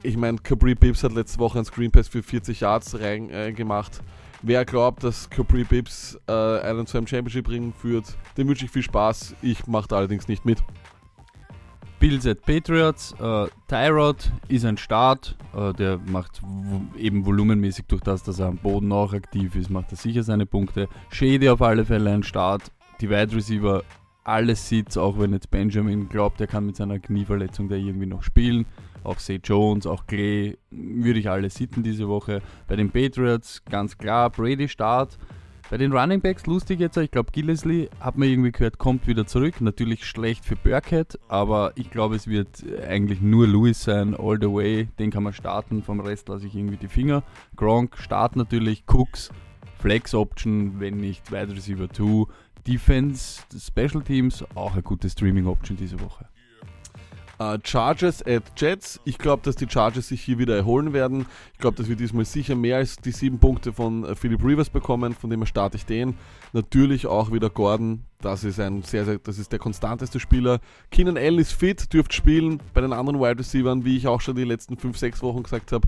ich 0.07 0.17
meine, 0.17 0.39
Capri 0.39 0.75
Bibbs 0.75 1.03
hat 1.03 1.13
letzte 1.13 1.39
Woche 1.39 1.59
einen 1.59 1.65
Screen 1.65 1.91
Pass 1.91 2.09
für 2.09 2.23
40 2.23 2.61
Yards 2.61 2.99
reingemacht. 2.99 3.99
Äh, 3.99 4.03
Wer 4.43 4.65
glaubt, 4.65 5.03
dass 5.03 5.29
Capri 5.29 5.65
Bibbs 5.65 6.19
äh, 6.29 6.33
einen 6.33 6.87
zu 6.87 6.99
einem 6.99 7.07
Championship-Ring 7.07 7.73
führt, 7.73 8.17
dem 8.37 8.49
wünsche 8.49 8.67
ich 8.67 8.71
viel 8.71 8.83
Spaß. 8.83 9.35
Ich 9.43 9.67
mache 9.67 9.89
da 9.89 9.97
allerdings 9.97 10.29
nicht 10.29 10.45
mit. 10.45 10.63
Bills 11.99 12.27
at 12.27 12.43
Patriots. 12.43 13.13
Äh, 13.19 13.47
Tyrod 13.67 14.31
ist 14.49 14.65
ein 14.65 14.77
Start. 14.77 15.37
Äh, 15.57 15.73
der 15.73 15.99
macht 15.99 16.43
eben 16.97 17.25
volumenmäßig 17.25 17.87
durch 17.87 18.03
das, 18.03 18.23
dass 18.23 18.39
er 18.39 18.47
am 18.47 18.59
Boden 18.59 18.93
auch 18.93 19.15
aktiv 19.15 19.57
ist, 19.57 19.71
macht 19.71 19.91
er 19.91 19.97
sicher 19.97 20.23
seine 20.23 20.47
Punkte. 20.47 20.89
Shady 21.11 21.49
auf 21.49 21.63
alle 21.63 21.85
Fälle 21.85 22.13
ein 22.13 22.23
Start. 22.23 22.71
Die 23.01 23.09
Wide 23.09 23.35
Receiver 23.35 23.83
alles 24.23 24.69
sieht, 24.69 24.97
auch 24.99 25.19
wenn 25.19 25.33
jetzt 25.33 25.51
Benjamin 25.51 26.09
glaubt, 26.09 26.41
er 26.41 26.47
kann 26.47 26.67
mit 26.67 26.77
seiner 26.77 26.99
Knieverletzung 26.99 27.69
da 27.69 27.77
irgendwie 27.77 28.07
noch 28.07 28.23
spielen. 28.23 28.67
Auch 29.07 29.21
Say 29.21 29.41
Jones, 29.43 29.87
auch 29.87 30.07
Clay, 30.07 30.59
würde 30.71 31.21
ich 31.21 31.31
alle 31.31 31.49
sitten 31.49 31.85
diese 31.85 32.09
Woche. 32.09 32.43
Bei 32.67 32.75
den 32.75 32.91
Patriots 32.91 33.65
ganz 33.65 33.97
klar, 33.97 34.31
Brady 34.31 34.69
Start. 34.69 35.17
Bei 35.71 35.79
den 35.79 35.93
Running 35.93 36.21
Backs 36.21 36.47
lustig 36.47 36.81
jetzt, 36.81 36.97
ich 36.97 37.11
glaube 37.11 37.31
Gillesley, 37.33 37.89
hat 37.99 38.17
man 38.17 38.29
irgendwie 38.29 38.53
gehört, 38.53 38.79
kommt 38.79 39.07
wieder 39.07 39.27
zurück. 39.27 39.61
Natürlich 39.61 40.05
schlecht 40.05 40.45
für 40.45 40.57
Burkhead, 40.57 41.19
aber 41.29 41.73
ich 41.77 41.91
glaube 41.91 42.17
es 42.17 42.27
wird 42.27 42.65
eigentlich 42.89 43.21
nur 43.21 43.47
Lewis 43.47 43.83
sein, 43.83 44.17
all 44.17 44.39
the 44.41 44.47
way. 44.47 44.89
Den 44.99 45.11
kann 45.11 45.23
man 45.23 45.33
starten, 45.33 45.83
vom 45.83 46.01
Rest 46.01 46.29
lasse 46.29 46.47
ich 46.47 46.55
irgendwie 46.55 46.77
die 46.77 46.89
Finger. 46.89 47.23
Gronk, 47.57 47.97
Start 47.99 48.37
natürlich, 48.37 48.85
Cooks, 48.87 49.31
Flex 49.79 50.15
Option, 50.15 50.81
wenn 50.81 50.97
nicht 50.97 51.31
Wide 51.31 51.55
Receiver 51.55 51.89
2. 51.89 52.25
Defense, 52.67 53.43
Special 53.57 54.03
Teams, 54.03 54.45
auch 54.57 54.73
eine 54.73 54.83
gute 54.83 55.09
Streaming-Option 55.09 55.77
diese 55.77 56.01
Woche. 56.01 56.27
Uh, 57.39 57.59
Chargers 57.63 58.27
at 58.27 58.45
Jets. 58.57 58.99
Ich 59.05 59.19
glaube, 59.19 59.43
dass 59.43 59.57
die 59.57 59.69
Chargers 59.69 60.09
sich 60.09 60.23
hier 60.23 60.39
wieder 60.39 60.57
erholen 60.57 60.95
werden. 60.95 61.27
Ich 61.53 61.59
glaube, 61.59 61.77
dass 61.77 61.87
wir 61.87 61.97
diesmal 61.97 62.25
sicher 62.25 62.55
mehr 62.55 62.79
als 62.79 62.97
die 62.97 63.11
sieben 63.11 63.39
Punkte 63.39 63.75
von 63.75 64.05
uh, 64.05 64.15
Philip 64.15 64.43
Rivers 64.43 64.71
bekommen. 64.71 65.13
Von 65.13 65.29
dem 65.29 65.41
her 65.41 65.47
starte 65.47 65.77
ich 65.77 65.85
den. 65.85 66.15
Natürlich 66.55 67.07
auch 67.07 67.31
wieder 67.33 67.51
Gordon. 67.51 68.05
Das 68.23 68.43
ist 68.43 68.59
ein 68.59 68.83
sehr, 68.83 69.05
sehr, 69.05 69.19
das 69.19 69.39
ist 69.39 69.53
der 69.53 69.59
konstanteste 69.59 70.19
Spieler. 70.19 70.61
Keenan 70.91 71.19
Allen 71.19 71.39
ist 71.39 71.53
fit, 71.53 71.93
dürft 71.93 72.15
spielen. 72.15 72.63
Bei 72.73 72.81
den 72.81 72.95
anderen 72.95 73.21
Wide 73.21 73.39
Receivers, 73.39 73.85
wie 73.85 73.99
ich 73.99 74.09
auch 74.09 74.23
schon 74.23 74.37
die 74.37 74.45
letzten 74.45 74.79
fünf, 74.79 74.97
sechs 74.97 75.23
Wochen 75.23 75.43
gesagt 75.43 75.73
habe, 75.73 75.87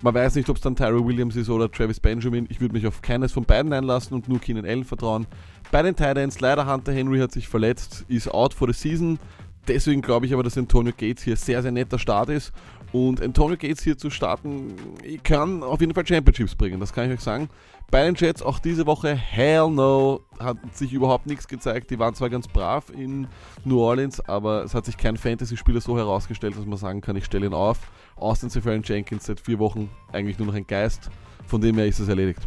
man 0.00 0.14
weiß 0.14 0.34
nicht, 0.34 0.48
ob 0.50 0.56
es 0.56 0.62
dann 0.62 0.76
Tyrell 0.76 1.04
Williams 1.04 1.34
ist 1.34 1.48
oder 1.48 1.70
Travis 1.70 1.98
Benjamin. 1.98 2.46
Ich 2.50 2.60
würde 2.60 2.74
mich 2.74 2.86
auf 2.86 3.02
keines 3.02 3.32
von 3.32 3.44
beiden 3.44 3.72
einlassen 3.72 4.14
und 4.14 4.28
nur 4.28 4.38
Keenan 4.38 4.66
Allen 4.66 4.84
vertrauen. 4.84 5.26
Bei 5.72 5.82
den 5.82 5.96
Titans, 5.96 6.40
leider 6.40 6.70
Hunter 6.70 6.92
Henry 6.92 7.18
hat 7.18 7.32
sich 7.32 7.48
verletzt, 7.48 8.04
ist 8.06 8.28
out 8.32 8.54
for 8.54 8.68
the 8.68 8.74
season. 8.74 9.18
Deswegen 9.66 10.02
glaube 10.02 10.26
ich 10.26 10.34
aber, 10.34 10.42
dass 10.42 10.58
Antonio 10.58 10.92
Gates 10.96 11.22
hier 11.22 11.36
sehr, 11.36 11.62
sehr 11.62 11.72
netter 11.72 11.98
Start 11.98 12.28
ist. 12.28 12.52
Und 12.92 13.20
Antonio 13.20 13.56
Gates 13.56 13.82
hier 13.82 13.98
zu 13.98 14.08
starten, 14.08 14.76
kann 15.24 15.64
auf 15.64 15.80
jeden 15.80 15.94
Fall 15.94 16.06
Championships 16.06 16.54
bringen, 16.54 16.78
das 16.78 16.92
kann 16.92 17.06
ich 17.06 17.16
euch 17.16 17.24
sagen. 17.24 17.48
Bei 17.90 18.04
den 18.04 18.14
Jets 18.14 18.40
auch 18.40 18.60
diese 18.60 18.86
Woche, 18.86 19.14
hell 19.14 19.68
no, 19.68 20.20
hat 20.38 20.58
sich 20.72 20.92
überhaupt 20.92 21.26
nichts 21.26 21.48
gezeigt. 21.48 21.90
Die 21.90 21.98
waren 21.98 22.14
zwar 22.14 22.30
ganz 22.30 22.46
brav 22.46 22.90
in 22.90 23.26
New 23.64 23.80
Orleans, 23.80 24.20
aber 24.20 24.62
es 24.62 24.74
hat 24.74 24.86
sich 24.86 24.96
kein 24.96 25.16
Fantasy-Spieler 25.16 25.80
so 25.80 25.96
herausgestellt, 25.96 26.56
dass 26.56 26.66
man 26.66 26.78
sagen 26.78 27.00
kann, 27.00 27.16
ich 27.16 27.24
stelle 27.24 27.46
ihn 27.46 27.54
auf. 27.54 27.78
Austin 28.16 28.48
Seferian 28.48 28.82
Jenkins 28.84 29.26
seit 29.26 29.40
vier 29.40 29.58
Wochen 29.58 29.90
eigentlich 30.12 30.38
nur 30.38 30.46
noch 30.46 30.54
ein 30.54 30.66
Geist. 30.66 31.10
Von 31.46 31.60
dem 31.60 31.76
her 31.76 31.86
ist 31.86 31.98
es 31.98 32.08
erledigt. 32.08 32.40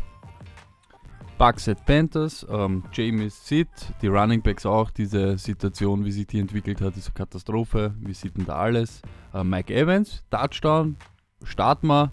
Bucks 1.37 1.67
at 1.67 1.85
Panthers, 1.85 2.45
ähm, 2.49 2.83
James 2.91 3.47
Sid, 3.47 3.67
die 4.01 4.07
Running 4.07 4.41
Backs 4.41 4.65
auch, 4.65 4.89
diese 4.89 5.37
Situation, 5.37 6.03
wie 6.03 6.11
sich 6.11 6.25
die 6.25 6.39
entwickelt 6.39 6.81
hat, 6.81 6.97
ist 6.97 7.07
eine 7.07 7.13
Katastrophe. 7.13 7.93
Wir 7.99 8.15
sieht 8.15 8.37
denn 8.37 8.45
da 8.45 8.55
alles? 8.55 9.03
Äh, 9.33 9.43
Mike 9.43 9.73
Evans, 9.73 10.23
Touchdown, 10.31 10.95
starten 11.43 11.87
wir. 11.87 12.11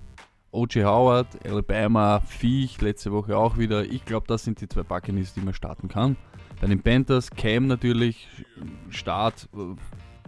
O.J. 0.51 0.85
Howard, 0.85 1.27
Alabama, 1.45 2.21
Viech, 2.21 2.81
letzte 2.81 3.11
Woche 3.13 3.37
auch 3.37 3.57
wieder. 3.57 3.85
Ich 3.85 4.05
glaube, 4.05 4.27
das 4.29 4.45
sind 4.45 4.61
die 4.61 4.69
zwei 4.69 4.83
Buccaneers, 4.83 5.35
die 5.35 5.41
man 5.41 5.55
starten 5.55 5.89
kann. 5.89 6.17
Bei 6.61 6.67
den 6.67 6.81
Panthers, 6.81 7.31
Cam 7.31 7.67
natürlich, 7.67 8.29
Start, 8.91 9.49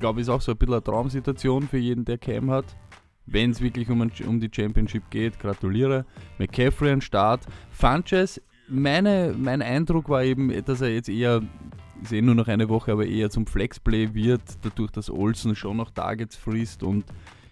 glaube 0.01 0.21
ich, 0.21 0.27
ist 0.27 0.31
auch 0.31 0.41
so 0.41 0.53
ein 0.53 0.59
bisschen 0.59 0.75
eine 0.75 0.83
Traumsituation 0.83 1.69
für 1.69 1.79
jeden, 1.79 2.05
der 2.05 2.19
Cam 2.19 2.51
hat. 2.51 2.65
Wenn 3.27 3.51
es 3.51 3.61
wirklich 3.61 3.91
um, 3.91 4.01
um 4.01 4.41
die 4.41 4.51
Championship 4.53 5.11
geht, 5.11 5.39
gratuliere. 5.39 6.07
McCaffrey 6.39 6.93
an 6.93 7.01
Start. 7.01 7.43
Funches, 7.71 8.41
meine, 8.69 9.35
mein 9.39 9.63
Eindruck 9.63 10.09
war 10.09 10.23
eben, 10.25 10.53
dass 10.65 10.81
er 10.81 10.93
jetzt 10.93 11.09
eher, 11.09 11.43
ist 12.03 12.13
eh 12.13 12.23
nur 12.23 12.35
noch 12.35 12.49
eine 12.49 12.69
Woche, 12.69 12.93
aber 12.93 13.07
eher 13.07 13.31
zum 13.31 13.47
Flexplay 13.47 14.13
wird, 14.15 14.43
dadurch, 14.63 14.91
dass 14.91 15.11
Olsen 15.11 15.55
schon 15.55 15.77
noch 15.77 15.91
Targets 15.91 16.37
frisst 16.37 16.83
und 16.83 17.05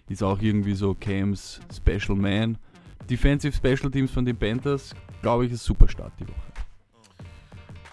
ist 0.09 0.23
auch 0.23 0.41
irgendwie 0.41 0.75
so 0.75 0.93
Cams 0.93 1.59
Special 1.73 2.17
Man. 2.17 2.57
Defensive 3.09 3.55
Special 3.55 3.91
Teams 3.91 4.11
von 4.11 4.25
den 4.25 4.35
Panthers, 4.35 4.95
glaube 5.21 5.45
ich, 5.45 5.51
ist 5.51 5.63
super 5.63 5.87
Start 5.87 6.13
die 6.19 6.27
Woche. 6.27 6.35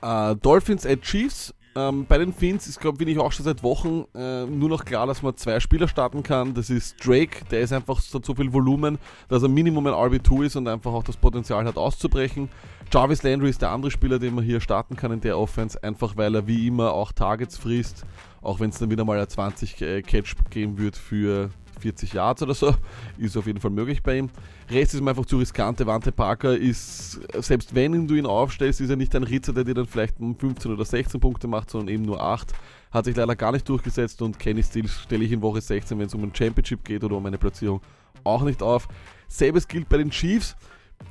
Uh, 0.04 0.34
Dolphins 0.34 0.84
at 0.84 1.00
Chiefs. 1.02 1.54
Ähm, 1.74 2.04
bei 2.06 2.18
den 2.18 2.34
Finns 2.34 2.66
ist, 2.66 2.80
glaube 2.80 3.02
ich, 3.02 3.18
auch 3.18 3.32
schon 3.32 3.44
seit 3.44 3.62
Wochen 3.62 4.04
äh, 4.14 4.44
nur 4.44 4.68
noch 4.68 4.84
klar, 4.84 5.06
dass 5.06 5.22
man 5.22 5.36
zwei 5.36 5.58
Spieler 5.58 5.88
starten 5.88 6.22
kann. 6.22 6.52
Das 6.52 6.68
ist 6.68 7.04
Drake, 7.04 7.44
der 7.50 7.62
ist 7.62 7.72
einfach 7.72 8.00
so, 8.00 8.20
so 8.22 8.34
viel 8.34 8.52
Volumen, 8.52 8.98
dass 9.28 9.42
er 9.42 9.48
Minimum 9.48 9.86
ein 9.86 9.94
RB2 9.94 10.44
ist 10.44 10.56
und 10.56 10.68
einfach 10.68 10.92
auch 10.92 11.02
das 11.02 11.16
Potenzial 11.16 11.64
hat 11.64 11.78
auszubrechen. 11.78 12.50
Jarvis 12.92 13.22
Landry 13.22 13.48
ist 13.48 13.62
der 13.62 13.70
andere 13.70 13.90
Spieler, 13.90 14.18
den 14.18 14.34
man 14.34 14.44
hier 14.44 14.60
starten 14.60 14.96
kann 14.96 15.12
in 15.12 15.22
der 15.22 15.38
Offense, 15.38 15.82
einfach 15.82 16.16
weil 16.16 16.34
er 16.34 16.46
wie 16.46 16.66
immer 16.66 16.92
auch 16.92 17.10
Targets 17.12 17.56
frisst, 17.56 18.04
auch 18.42 18.60
wenn 18.60 18.68
es 18.68 18.78
dann 18.78 18.90
wieder 18.90 19.06
mal 19.06 19.18
ein 19.18 19.28
20 19.28 19.80
äh, 19.80 20.02
Catch 20.02 20.34
geben 20.50 20.76
wird 20.76 20.96
für 20.96 21.48
40 21.82 22.12
Yards 22.12 22.42
oder 22.42 22.54
so, 22.54 22.74
ist 23.18 23.36
auf 23.36 23.46
jeden 23.46 23.60
Fall 23.60 23.70
möglich 23.70 24.02
bei 24.02 24.18
ihm. 24.18 24.30
Rest 24.70 24.94
ist 24.94 25.00
mir 25.00 25.10
einfach 25.10 25.26
zu 25.26 25.38
riskant. 25.38 25.80
Devante 25.80 26.12
Parker 26.12 26.56
ist, 26.56 27.20
selbst 27.42 27.74
wenn 27.74 28.06
du 28.06 28.14
ihn 28.14 28.26
aufstellst, 28.26 28.80
ist 28.80 28.90
er 28.90 28.96
nicht 28.96 29.14
ein 29.16 29.24
Ritzer, 29.24 29.52
der 29.52 29.64
dir 29.64 29.74
dann 29.74 29.86
vielleicht 29.86 30.16
15 30.18 30.72
oder 30.72 30.84
16 30.84 31.20
Punkte 31.20 31.48
macht, 31.48 31.70
sondern 31.70 31.92
eben 31.94 32.04
nur 32.04 32.22
8. 32.22 32.52
Hat 32.92 33.04
sich 33.04 33.16
leider 33.16 33.34
gar 33.34 33.52
nicht 33.52 33.68
durchgesetzt 33.68 34.22
und 34.22 34.38
Kenny 34.38 34.62
Stills 34.62 35.02
stelle 35.02 35.24
ich 35.24 35.32
in 35.32 35.42
Woche 35.42 35.60
16, 35.60 35.98
wenn 35.98 36.06
es 36.06 36.14
um 36.14 36.22
ein 36.22 36.34
Championship 36.34 36.84
geht 36.84 37.02
oder 37.02 37.16
um 37.16 37.26
eine 37.26 37.38
Platzierung, 37.38 37.80
auch 38.22 38.42
nicht 38.42 38.62
auf. 38.62 38.88
Selbes 39.28 39.66
gilt 39.66 39.88
bei 39.88 39.96
den 39.98 40.10
Chiefs. 40.10 40.56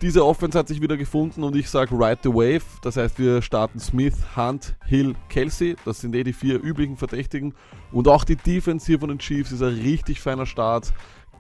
Diese 0.01 0.25
Offense 0.25 0.57
hat 0.57 0.67
sich 0.67 0.81
wieder 0.81 0.97
gefunden 0.97 1.43
und 1.43 1.55
ich 1.55 1.69
sage 1.69 1.93
Ride 1.93 2.19
the 2.23 2.29
Wave. 2.29 2.63
Das 2.81 2.97
heißt, 2.97 3.19
wir 3.19 3.41
starten 3.41 3.79
Smith, 3.79 4.15
Hunt, 4.35 4.75
Hill, 4.85 5.15
Kelsey. 5.29 5.75
Das 5.85 6.01
sind 6.01 6.15
eh 6.15 6.23
die 6.23 6.33
vier 6.33 6.61
üblichen 6.61 6.97
Verdächtigen. 6.97 7.53
Und 7.91 8.07
auch 8.07 8.23
die 8.23 8.35
Defense 8.35 8.85
hier 8.85 8.99
von 8.99 9.09
den 9.09 9.19
Chiefs 9.19 9.51
ist 9.51 9.61
ein 9.61 9.73
richtig 9.73 10.21
feiner 10.21 10.45
Start. 10.45 10.93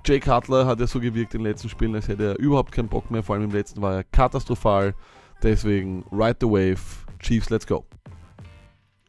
Jake 0.05 0.29
Cutler 0.29 0.65
hat 0.65 0.79
ja 0.79 0.87
so 0.87 0.99
gewirkt 0.99 1.33
in 1.33 1.41
den 1.41 1.51
letzten 1.51 1.69
Spielen, 1.69 1.95
als 1.95 2.07
hätte 2.07 2.25
er 2.25 2.39
überhaupt 2.39 2.71
keinen 2.71 2.89
Bock 2.89 3.09
mehr. 3.09 3.23
Vor 3.23 3.35
allem 3.35 3.45
im 3.45 3.51
letzten 3.51 3.81
war 3.81 3.95
er 3.95 4.03
katastrophal. 4.03 4.95
Deswegen 5.43 6.03
Ride 6.11 6.37
the 6.41 6.47
Wave. 6.47 6.81
Chiefs, 7.19 7.49
let's 7.49 7.65
go. 7.65 7.85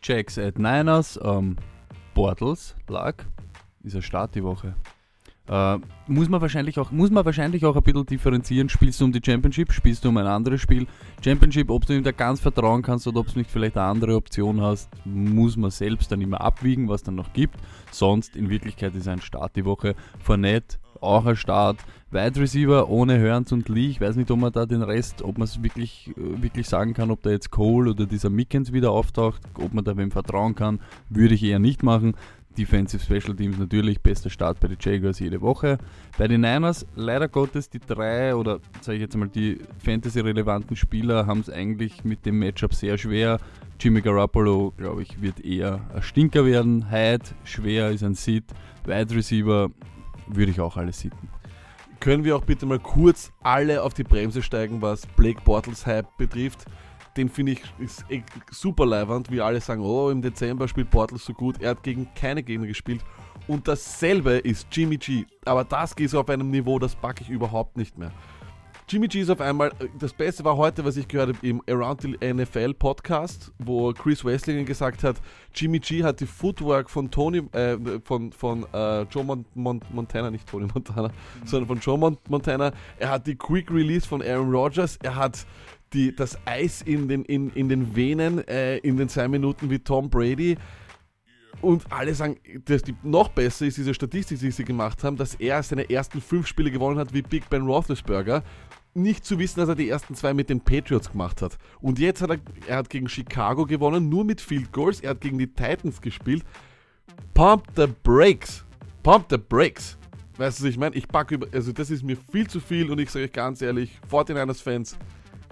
Jacks 0.03 0.39
at 0.39 0.59
Niners. 0.59 1.19
Ähm, 1.23 1.57
Bortles 2.15 2.75
lag. 2.89 3.25
Ist 3.83 3.97
ein 3.97 4.03
Start 4.03 4.35
die 4.35 4.45
Woche. 4.45 4.75
Äh, 5.49 5.79
muss, 6.07 6.29
man 6.29 6.41
wahrscheinlich 6.41 6.79
auch, 6.79 6.93
muss 6.93 7.11
man 7.11 7.25
wahrscheinlich 7.25 7.65
auch 7.65 7.77
ein 7.77 7.83
bisschen 7.83 8.07
differenzieren. 8.07 8.69
Spielst 8.69 9.01
du 9.01 9.07
um 9.07 9.13
die 9.13 9.21
Championship, 9.25 9.73
spielst 9.73 10.05
du 10.05 10.11
um 10.11 10.17
ein 10.17 10.27
anderes 10.27 10.61
Spiel. 10.61 10.87
Championship, 11.25 11.71
ob 11.71 11.87
du 11.87 11.95
ihm 11.95 12.05
da 12.05 12.13
ganz 12.13 12.41
vertrauen 12.41 12.83
kannst 12.83 13.07
oder 13.07 13.21
ob 13.21 13.33
du 13.33 13.39
nicht 13.39 13.51
vielleicht 13.51 13.77
eine 13.77 13.87
andere 13.87 14.15
Option 14.15 14.61
hast, 14.61 14.89
muss 15.05 15.57
man 15.57 15.71
selbst 15.71 16.13
dann 16.13 16.21
immer 16.21 16.41
abwiegen, 16.41 16.89
was 16.89 17.03
dann 17.03 17.17
noch 17.17 17.33
gibt. 17.33 17.57
Sonst 17.91 18.37
in 18.37 18.51
Wirklichkeit 18.51 18.95
ist 18.95 19.09
ein 19.09 19.21
Start 19.21 19.57
die 19.57 19.65
Woche. 19.65 19.95
Fournette, 20.21 20.79
auch 21.01 21.27
ein 21.27 21.37
Start. 21.37 21.79
Wide 22.13 22.39
Receiver 22.39 22.91
ohne 22.91 23.19
Hörns 23.19 23.53
und 23.53 23.71
Lee. 23.71 23.89
Ich 23.89 24.01
weiß 24.01 24.17
nicht, 24.17 24.31
ob 24.31 24.39
man 24.39 24.53
da 24.53 24.67
den 24.67 24.83
Rest, 24.83 25.23
ob 25.23 25.39
man 25.39 25.47
es 25.47 25.63
wirklich, 25.63 26.13
äh, 26.17 26.43
wirklich 26.43 26.69
sagen 26.69 26.93
kann, 26.93 27.11
ob 27.11 27.23
da 27.23 27.31
jetzt 27.31 27.51
Cole 27.51 27.91
oder 27.91 28.07
dieser 28.07 28.29
Mickens 28.29 28.73
wieder 28.73 28.91
auftaucht, 28.91 29.41
ob 29.55 29.73
man 29.73 29.83
da 29.83 29.97
wem 29.97 30.11
vertrauen 30.11 30.55
kann, 30.55 30.81
würde 31.09 31.35
ich 31.35 31.43
eher 31.43 31.59
nicht 31.59 31.83
machen. 31.83 32.15
Defensive 32.53 33.03
Special 33.03 33.37
Teams 33.37 33.59
natürlich, 33.59 34.01
bester 34.01 34.31
Start 34.31 34.61
bei 34.61 34.69
den 34.69 34.79
Jaguars 34.81 35.19
jede 35.19 35.41
Woche. 35.41 35.79
Bei 36.19 36.29
den 36.29 36.43
Niners, 36.43 36.87
leider 36.95 37.29
Gottes, 37.29 37.71
die 37.71 37.81
drei 37.81 38.35
oder 38.35 38.61
sage 38.81 38.97
ich 38.97 39.03
jetzt 39.03 39.17
mal, 39.17 39.29
die 39.29 39.59
Fantasy-relevanten 39.85 40.77
Spieler 40.77 41.27
haben 41.27 41.41
es 41.41 41.51
eigentlich 41.51 42.05
mit 42.05 42.25
dem 42.27 42.39
Matchup 42.39 42.75
sehr 42.75 42.99
schwer. 42.99 43.39
Jimmy 43.81 44.01
Garoppolo, 44.01 44.73
glaube 44.77 45.03
ich, 45.03 45.21
wird 45.21 45.45
eher 45.45 45.81
ein 45.95 46.03
Stinker 46.03 46.47
werden. 46.47 46.91
Hyde, 46.91 47.25
schwer, 47.45 47.91
ist 47.91 48.05
ein 48.05 48.15
Sit. 48.15 48.45
Wide 48.85 49.15
Receiver 49.15 49.71
würde 50.29 50.53
ich 50.53 50.61
auch 50.61 50.77
alle 50.77 50.93
sitten. 50.93 51.29
Können 52.01 52.25
wir 52.25 52.37
auch 52.37 52.45
bitte 52.45 52.67
mal 52.67 52.81
kurz 52.81 53.33
alle 53.43 53.83
auf 53.83 53.95
die 53.95 54.03
Bremse 54.03 54.43
steigen, 54.43 54.83
was 54.83 55.07
Blake 55.07 55.41
Bortles 55.45 55.87
Hype 55.87 56.17
betrifft? 56.17 56.65
Den 57.16 57.28
finde 57.28 57.52
ich 57.52 57.62
ist 57.78 58.04
eh 58.11 58.23
super 58.50 58.87
leiwand, 58.87 59.31
wie 59.31 59.40
alle 59.40 59.61
sagen, 59.61 59.83
oh, 59.83 60.11
im 60.11 60.23
Dezember 60.23 60.69
spielt 60.69 60.90
Portals 60.90 61.25
so 61.25 61.33
gut. 61.33 61.61
Er 61.61 61.71
hat 61.71 61.83
gegen 61.83 62.09
keine 62.14 62.42
Gegner 62.42 62.66
gespielt. 62.66 63.02
Und 63.49 63.66
dasselbe 63.66 64.33
ist 64.38 64.69
Jimmy 64.71 64.97
G. 64.97 65.26
Aber 65.45 65.64
das 65.64 65.97
geht 65.97 66.11
so 66.11 66.21
auf 66.21 66.28
einem 66.28 66.50
Niveau, 66.50 66.78
das 66.78 66.95
packe 66.95 67.23
ich 67.23 67.31
überhaupt 67.31 67.76
nicht 67.76 67.99
mehr. 67.99 68.12
Jimmy 68.88 69.09
G 69.09 69.21
ist 69.21 69.31
auf 69.31 69.40
einmal, 69.40 69.73
das 69.99 70.12
Beste 70.12 70.45
war 70.45 70.57
heute, 70.57 70.85
was 70.85 70.97
ich 70.97 71.09
gehört 71.09 71.35
habe 71.35 71.47
im 71.47 71.62
Around 71.66 72.02
the 72.02 72.19
NFL 72.21 72.75
Podcast, 72.75 73.50
wo 73.59 73.92
Chris 73.92 74.25
Westlingen 74.25 74.66
gesagt 74.66 75.02
hat, 75.02 75.16
Jimmy 75.54 75.78
G 75.78 76.02
hat 76.02 76.21
die 76.21 76.26
Footwork 76.26 76.90
von 76.90 77.11
Tony, 77.11 77.38
äh, 77.52 77.78
von, 78.04 78.33
von 78.33 78.66
äh, 78.75 79.02
Joe 79.04 79.25
Mon 79.25 79.47
Mon 79.54 79.81
Montana, 79.92 80.31
nicht 80.31 80.47
Tony 80.47 80.66
Montana, 80.75 81.09
mhm. 81.09 81.47
sondern 81.47 81.69
von 81.69 81.78
Joe 81.78 81.97
Mon 81.97 82.19
Montana. 82.28 82.73
Er 82.99 83.11
hat 83.11 83.26
die 83.26 83.35
Quick 83.35 83.71
Release 83.71 84.07
von 84.07 84.21
Aaron 84.21 84.50
Rodgers, 84.50 84.99
er 85.02 85.16
hat 85.16 85.47
die, 85.93 86.15
das 86.15 86.39
Eis 86.47 86.83
in 86.83 87.09
den, 87.09 87.25
in, 87.25 87.51
in 87.51 87.69
den 87.69 87.95
Venen 87.95 88.47
äh, 88.49 88.79
in 88.79 88.97
den 88.97 89.09
zwei 89.09 89.29
Minuten 89.29 89.71
wie 89.71 89.79
Tom 89.79 90.11
Brady. 90.11 90.57
Und 91.61 91.85
alle 91.93 92.15
sagen, 92.15 92.39
dass 92.65 92.83
die, 92.83 92.95
noch 93.03 93.29
besser 93.29 93.67
ist 93.67 93.77
diese 93.77 93.95
Statistik, 93.95 94.41
die 94.41 94.51
sie 94.51 94.65
gemacht 94.65 95.05
haben, 95.05 95.17
dass 95.17 95.35
er 95.37 95.63
seine 95.63 95.89
ersten 95.89 96.21
fünf 96.21 96.47
Spiele 96.47 96.71
gewonnen 96.71 96.99
hat 96.99 97.15
wie 97.15 97.23
Big 97.23 97.49
Ben 97.49 97.63
Roethlisberger. 97.63 98.43
Nicht 98.95 99.25
zu 99.25 99.39
wissen, 99.39 99.61
dass 99.61 99.69
er 99.69 99.77
die 99.77 99.89
ersten 99.89 100.15
zwei 100.15 100.35
mit 100.35 100.51
den 100.51 100.61
Patriots 100.61 101.13
gemacht 101.13 101.41
hat. 101.41 101.59
Und 101.81 101.99
jetzt 101.99 102.21
hat 102.21 102.31
er, 102.31 102.39
er 102.67 102.77
hat 102.79 102.91
gegen 102.91 103.09
Chicago 103.09 103.65
gewonnen, 103.65 104.09
nur 104.09 104.25
mit 104.25 104.41
Field 104.41 104.73
Goals. 104.73 105.01
Er 105.01 105.11
hat 105.11 105.21
gegen 105.21 105.39
die 105.39 105.47
Titans 105.47 106.01
gespielt. 106.01 106.43
Pump 107.33 107.65
the 107.77 107.87
brakes. 108.03 108.65
Pump 109.03 109.27
the 109.31 109.39
brakes. 109.39 109.97
Weißt 110.37 110.59
du, 110.59 110.65
was 110.65 110.71
ich 110.71 110.79
meine? 110.79 110.97
Ich 110.97 111.07
packe 111.07 111.37
über, 111.37 111.47
also 111.53 111.73
das 111.73 111.91
ist 111.91 112.03
mir 112.03 112.17
viel 112.31 112.49
zu 112.49 112.59
viel 112.59 112.91
und 112.91 112.99
ich 112.99 113.11
sage 113.11 113.27
euch 113.27 113.33
ganz 113.33 113.63
ehrlich, 113.63 114.01
49ers-Fans, 114.11 114.97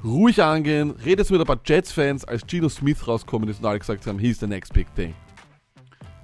ruhig 0.04 0.42
angehen. 0.42 0.92
Redet 1.04 1.30
mit 1.30 1.40
ein 1.40 1.46
paar 1.46 1.60
Jets-Fans, 1.64 2.24
als 2.24 2.42
Gino 2.46 2.68
Smith 2.68 3.06
rauskommen 3.06 3.48
ist 3.48 3.60
und 3.60 3.66
alle 3.66 3.78
gesagt 3.78 4.06
haben, 4.06 4.18
he's 4.18 4.40
the 4.40 4.46
next 4.46 4.72
big 4.72 4.86
thing. 4.94 5.14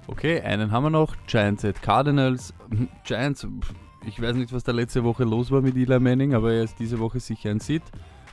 Okay, 0.07 0.41
einen 0.41 0.71
haben 0.71 0.83
wir 0.83 0.89
noch. 0.89 1.15
Giants 1.27 1.65
at 1.65 1.81
Cardinals. 1.81 2.53
Giants, 3.03 3.45
ich 4.05 4.21
weiß 4.21 4.35
nicht, 4.35 4.53
was 4.53 4.63
da 4.63 4.71
letzte 4.71 5.03
Woche 5.03 5.23
los 5.23 5.51
war 5.51 5.61
mit 5.61 5.75
Eli 5.75 5.99
Manning, 5.99 6.33
aber 6.33 6.53
er 6.53 6.63
ist 6.63 6.79
diese 6.79 6.99
Woche 6.99 7.19
sicher 7.19 7.49
ein 7.49 7.59
Sit. 7.59 7.83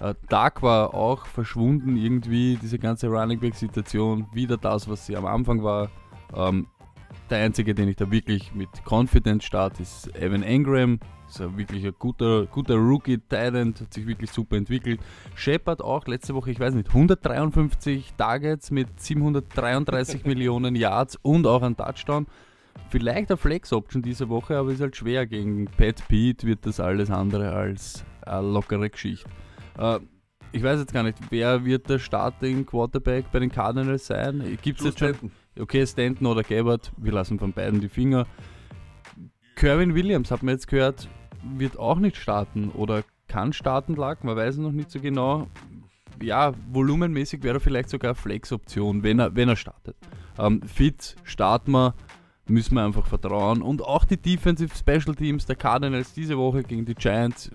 Äh, 0.01 0.15
Dark 0.29 0.63
war 0.63 0.95
auch 0.95 1.27
verschwunden 1.27 1.97
irgendwie, 1.97 2.59
diese 2.61 2.79
ganze 2.79 3.09
Running 3.09 3.41
Back-Situation. 3.41 4.27
Wieder 4.33 4.57
das, 4.57 4.89
was 4.89 5.07
sie 5.07 5.17
am 5.17 5.27
Anfang 5.27 5.63
war. 5.63 5.91
Ähm, 6.35 6.67
der 7.31 7.39
einzige, 7.39 7.75
den 7.75 7.89
ich 7.89 7.97
da 7.97 8.11
wirklich 8.11 8.55
mit 8.55 8.69
Confidence 8.85 9.45
starte, 9.45 9.83
ist 9.83 10.15
Evan 10.17 10.43
Engram. 10.43 11.01
Ist 11.29 11.41
ein 11.41 11.57
wirklich 11.57 11.85
ein 11.87 11.95
guter, 11.99 12.47
guter 12.47 12.75
Rookie-Talent, 12.75 13.81
hat 13.81 13.95
sich 13.95 14.07
wirklich 14.07 14.31
super 14.31 14.57
entwickelt. 14.57 15.01
Shepard 15.35 15.81
auch 15.83 16.07
letzte 16.07 16.35
Woche, 16.35 16.51
ich 16.51 16.61
weiß 16.61 16.75
nicht, 16.75 16.89
153 16.89 18.13
Targets 18.19 18.71
mit 18.71 19.01
733 19.01 20.25
Millionen 20.27 20.77
Yards 20.77 21.17
und 21.23 21.47
auch 21.47 21.63
ein 21.63 21.77
Touchdown. 21.77 22.27
Vielleicht 22.91 23.31
eine 23.31 23.39
Flex-Option 23.39 24.03
diese 24.03 24.29
Woche, 24.29 24.59
aber 24.59 24.73
ist 24.73 24.81
halt 24.81 24.97
schwer. 24.97 25.27
Gegen 25.27 25.65
Pat 25.65 26.07
Pete 26.09 26.47
wird 26.47 26.67
das 26.67 26.79
alles 26.79 27.11
andere 27.11 27.53
als 27.53 28.05
eine 28.23 28.47
lockere 28.47 28.91
Geschichte. 28.91 29.29
Äh, 29.79 30.01
ich 30.53 30.63
weiß 30.63 30.79
jetzt 30.79 30.93
gar 30.93 31.03
nicht, 31.03 31.19
wer 31.31 31.65
wird 31.65 31.89
der 31.89 31.99
Starting 31.99 32.67
Quarterback 32.67 33.25
bei 33.33 33.41
den 33.41 33.51
Cardinals 33.51 34.07
sein? 34.07 34.59
Gibt 34.63 34.81
es 34.81 34.87
jetzt 34.87 34.99
schon? 34.99 35.33
Okay, 35.59 35.87
Stanton 35.87 36.27
oder 36.27 36.43
Gabbard, 36.43 36.93
wir 36.97 37.13
lassen 37.13 37.39
von 37.39 37.53
beiden 37.53 37.81
die 37.81 37.89
Finger. 37.89 38.27
Kerwin 39.55 39.95
Williams, 39.95 40.31
hat 40.31 40.43
man 40.43 40.55
jetzt 40.55 40.67
gehört, 40.67 41.09
wird 41.57 41.79
auch 41.79 41.99
nicht 41.99 42.17
starten 42.17 42.71
oder 42.71 43.05
kann 43.29 43.53
starten, 43.53 43.95
lag, 43.95 44.23
man 44.25 44.37
weiß 44.37 44.57
noch 44.59 44.73
nicht 44.73 44.91
so 44.91 45.01
genau. 45.01 45.49
Ja, 46.21 46.55
volumenmäßig 46.71 47.43
wäre 47.43 47.59
er 47.59 47.61
vielleicht 47.61 47.89
sogar 47.89 48.15
Flex-Option, 48.15 49.03
wenn 49.03 49.19
er, 49.19 49.35
wenn 49.37 49.49
er 49.49 49.57
startet. 49.57 49.97
Ähm, 50.39 50.63
fit 50.63 51.17
starten 51.25 51.73
wir, 51.73 51.95
müssen 52.47 52.75
wir 52.75 52.85
einfach 52.85 53.07
vertrauen. 53.07 53.63
Und 53.63 53.83
auch 53.83 54.05
die 54.05 54.17
Defensive 54.17 54.77
Special 54.77 55.15
Teams 55.15 55.47
der 55.47 55.57
Cardinals 55.57 56.15
diese 56.15 56.37
Woche 56.37 56.63
gegen 56.63 56.85
die 56.85 56.95
Giants, 56.95 57.51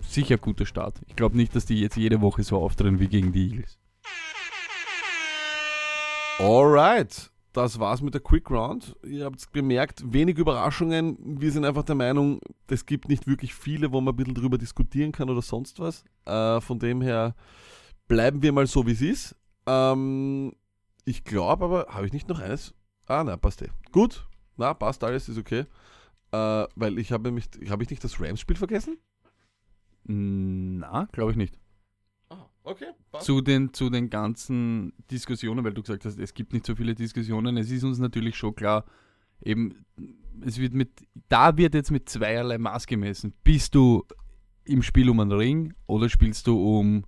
sicher 0.00 0.38
guter 0.38 0.66
Start. 0.66 1.00
Ich 1.06 1.16
glaube 1.16 1.36
nicht, 1.36 1.54
dass 1.54 1.66
die 1.66 1.80
jetzt 1.80 1.96
jede 1.96 2.20
Woche 2.20 2.42
so 2.42 2.58
auftreten 2.58 3.00
wie 3.00 3.08
gegen 3.08 3.32
die 3.32 3.50
Eagles. 3.50 3.78
Alright. 6.38 7.30
Das 7.54 7.78
war's 7.78 8.02
mit 8.02 8.14
der 8.14 8.20
Quick 8.20 8.50
Round. 8.50 8.96
Ihr 9.04 9.24
habt 9.24 9.52
gemerkt, 9.52 10.12
wenig 10.12 10.36
Überraschungen. 10.38 11.40
Wir 11.40 11.52
sind 11.52 11.64
einfach 11.64 11.84
der 11.84 11.94
Meinung, 11.94 12.40
es 12.66 12.84
gibt 12.84 13.08
nicht 13.08 13.26
wirklich 13.28 13.54
viele, 13.54 13.92
wo 13.92 14.00
man 14.00 14.12
ein 14.12 14.16
bisschen 14.16 14.34
drüber 14.34 14.58
diskutieren 14.58 15.12
kann 15.12 15.30
oder 15.30 15.40
sonst 15.40 15.78
was. 15.78 16.04
Äh, 16.26 16.60
von 16.60 16.80
dem 16.80 17.00
her 17.00 17.34
bleiben 18.08 18.42
wir 18.42 18.52
mal 18.52 18.66
so, 18.66 18.86
wie 18.86 18.92
es 18.92 19.00
ist. 19.00 19.36
Ähm, 19.66 20.52
ich 21.04 21.22
glaube 21.22 21.64
aber, 21.64 21.86
habe 21.90 22.06
ich 22.06 22.12
nicht 22.12 22.28
noch 22.28 22.40
eines? 22.40 22.74
Ah, 23.06 23.22
na, 23.24 23.36
passt 23.36 23.62
eh. 23.62 23.68
Gut, 23.92 24.26
na, 24.56 24.74
passt 24.74 25.04
alles, 25.04 25.28
ist 25.28 25.38
okay. 25.38 25.64
Äh, 26.32 26.66
weil 26.74 26.98
ich 26.98 27.12
habe 27.12 27.30
mich, 27.30 27.46
habe 27.70 27.84
ich 27.84 27.90
nicht 27.90 28.02
das 28.02 28.20
Rams-Spiel 28.20 28.56
vergessen? 28.56 28.98
Na, 30.02 31.08
glaube 31.12 31.30
ich 31.30 31.36
nicht. 31.36 31.56
Okay, 32.66 32.86
passt. 33.12 33.26
Zu 33.26 33.42
den, 33.42 33.74
zu 33.74 33.90
den 33.90 34.08
ganzen 34.08 34.94
Diskussionen, 35.10 35.62
weil 35.64 35.74
du 35.74 35.82
gesagt 35.82 36.06
hast, 36.06 36.18
es 36.18 36.32
gibt 36.32 36.54
nicht 36.54 36.64
so 36.64 36.74
viele 36.74 36.94
Diskussionen. 36.94 37.58
Es 37.58 37.70
ist 37.70 37.84
uns 37.84 37.98
natürlich 37.98 38.36
schon 38.36 38.54
klar, 38.54 38.86
eben, 39.42 39.84
es 40.40 40.58
wird 40.58 40.72
mit, 40.72 40.88
da 41.28 41.56
wird 41.58 41.74
jetzt 41.74 41.90
mit 41.90 42.08
zweierlei 42.08 42.56
Maß 42.56 42.86
gemessen. 42.86 43.34
Bist 43.44 43.74
du 43.74 44.04
im 44.64 44.82
Spiel 44.82 45.10
um 45.10 45.20
einen 45.20 45.32
Ring 45.32 45.74
oder 45.86 46.08
spielst 46.08 46.46
du 46.46 46.58
um, 46.78 47.04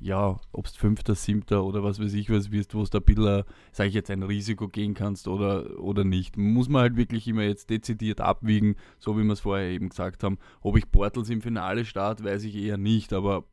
ja, 0.00 0.40
ob 0.52 0.64
es 0.64 0.76
Fünfter, 0.76 1.14
Siebter 1.14 1.62
oder 1.64 1.82
was 1.82 2.00
weiß 2.00 2.14
ich 2.14 2.30
was 2.30 2.50
wirst, 2.50 2.74
wo 2.74 2.80
es 2.80 2.88
da 2.88 2.98
ein 2.98 3.04
bisschen, 3.04 3.44
sage 3.72 3.88
ich 3.90 3.94
jetzt, 3.94 4.10
ein 4.10 4.22
Risiko 4.22 4.66
gehen 4.68 4.94
kannst 4.94 5.28
oder, 5.28 5.78
oder 5.78 6.04
nicht. 6.04 6.38
Muss 6.38 6.70
man 6.70 6.80
halt 6.80 6.96
wirklich 6.96 7.28
immer 7.28 7.42
jetzt 7.42 7.68
dezidiert 7.68 8.22
abwiegen, 8.22 8.76
so 8.98 9.18
wie 9.18 9.24
wir 9.24 9.32
es 9.34 9.40
vorher 9.40 9.68
eben 9.68 9.90
gesagt 9.90 10.22
haben. 10.22 10.38
Ob 10.62 10.78
ich 10.78 10.90
Portals 10.90 11.28
im 11.28 11.42
Finale 11.42 11.84
starte, 11.84 12.24
weiß 12.24 12.44
ich 12.44 12.56
eher 12.56 12.78
nicht, 12.78 13.12
aber 13.12 13.44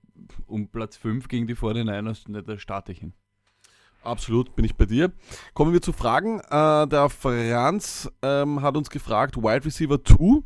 um 0.48 0.68
Platz 0.68 0.98
5 0.98 1.27
gegen 1.27 1.48
die 1.48 1.56
49ers, 1.56 2.30
ne, 2.30 2.44
da 2.44 2.58
starte 2.58 2.92
ich 2.92 3.00
hin. 3.00 3.13
Absolut, 4.03 4.56
bin 4.56 4.65
ich 4.65 4.75
bei 4.75 4.86
dir. 4.86 5.12
Kommen 5.53 5.72
wir 5.72 5.82
zu 5.82 5.94
Fragen. 5.94 6.39
Äh, 6.39 6.88
der 6.88 7.10
Franz 7.10 8.12
ähm, 8.22 8.62
hat 8.62 8.75
uns 8.75 8.89
gefragt, 8.89 9.38
Wide 9.38 9.65
Receiver 9.65 10.03
2. 10.03 10.44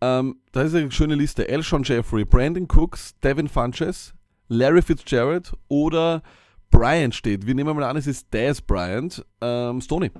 Ähm, 0.00 0.36
da 0.52 0.62
ist 0.62 0.74
eine 0.74 0.90
schöne 0.92 1.16
Liste. 1.16 1.48
Elshon 1.48 1.82
Jeffrey, 1.82 2.24
Brandon 2.24 2.68
Cooks, 2.68 3.18
Devin 3.18 3.48
Funches, 3.48 4.14
Larry 4.48 4.82
Fitzgerald 4.82 5.52
oder 5.66 6.22
Bryant 6.70 7.14
steht. 7.14 7.46
Wir 7.46 7.54
nehmen 7.54 7.74
mal 7.74 7.84
an, 7.84 7.96
es 7.96 8.06
ist 8.06 8.32
Daz 8.32 8.60
Bryant. 8.60 9.24
Ähm, 9.40 9.80
Stoney. 9.80 10.12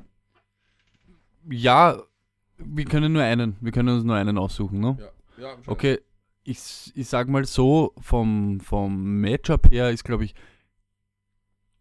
Ja, 1.49 2.03
wir 2.59 2.85
können 2.87 3.13
nur 3.13 3.23
einen, 3.23 3.57
wir 3.61 3.71
können 3.71 3.89
uns 3.91 4.05
nur 4.05 4.17
einen 4.17 4.37
aussuchen, 4.37 4.81
ne? 4.81 4.99
Ja, 5.39 5.57
Okay, 5.67 6.01
ich, 6.49 6.93
ich 6.95 7.09
sag 7.09 7.29
mal 7.29 7.45
so, 7.45 7.93
vom, 8.01 8.61
vom 8.61 9.21
Matchup 9.21 9.71
her 9.71 9.91
ist, 9.91 10.05
glaube 10.05 10.25
ich, 10.25 10.35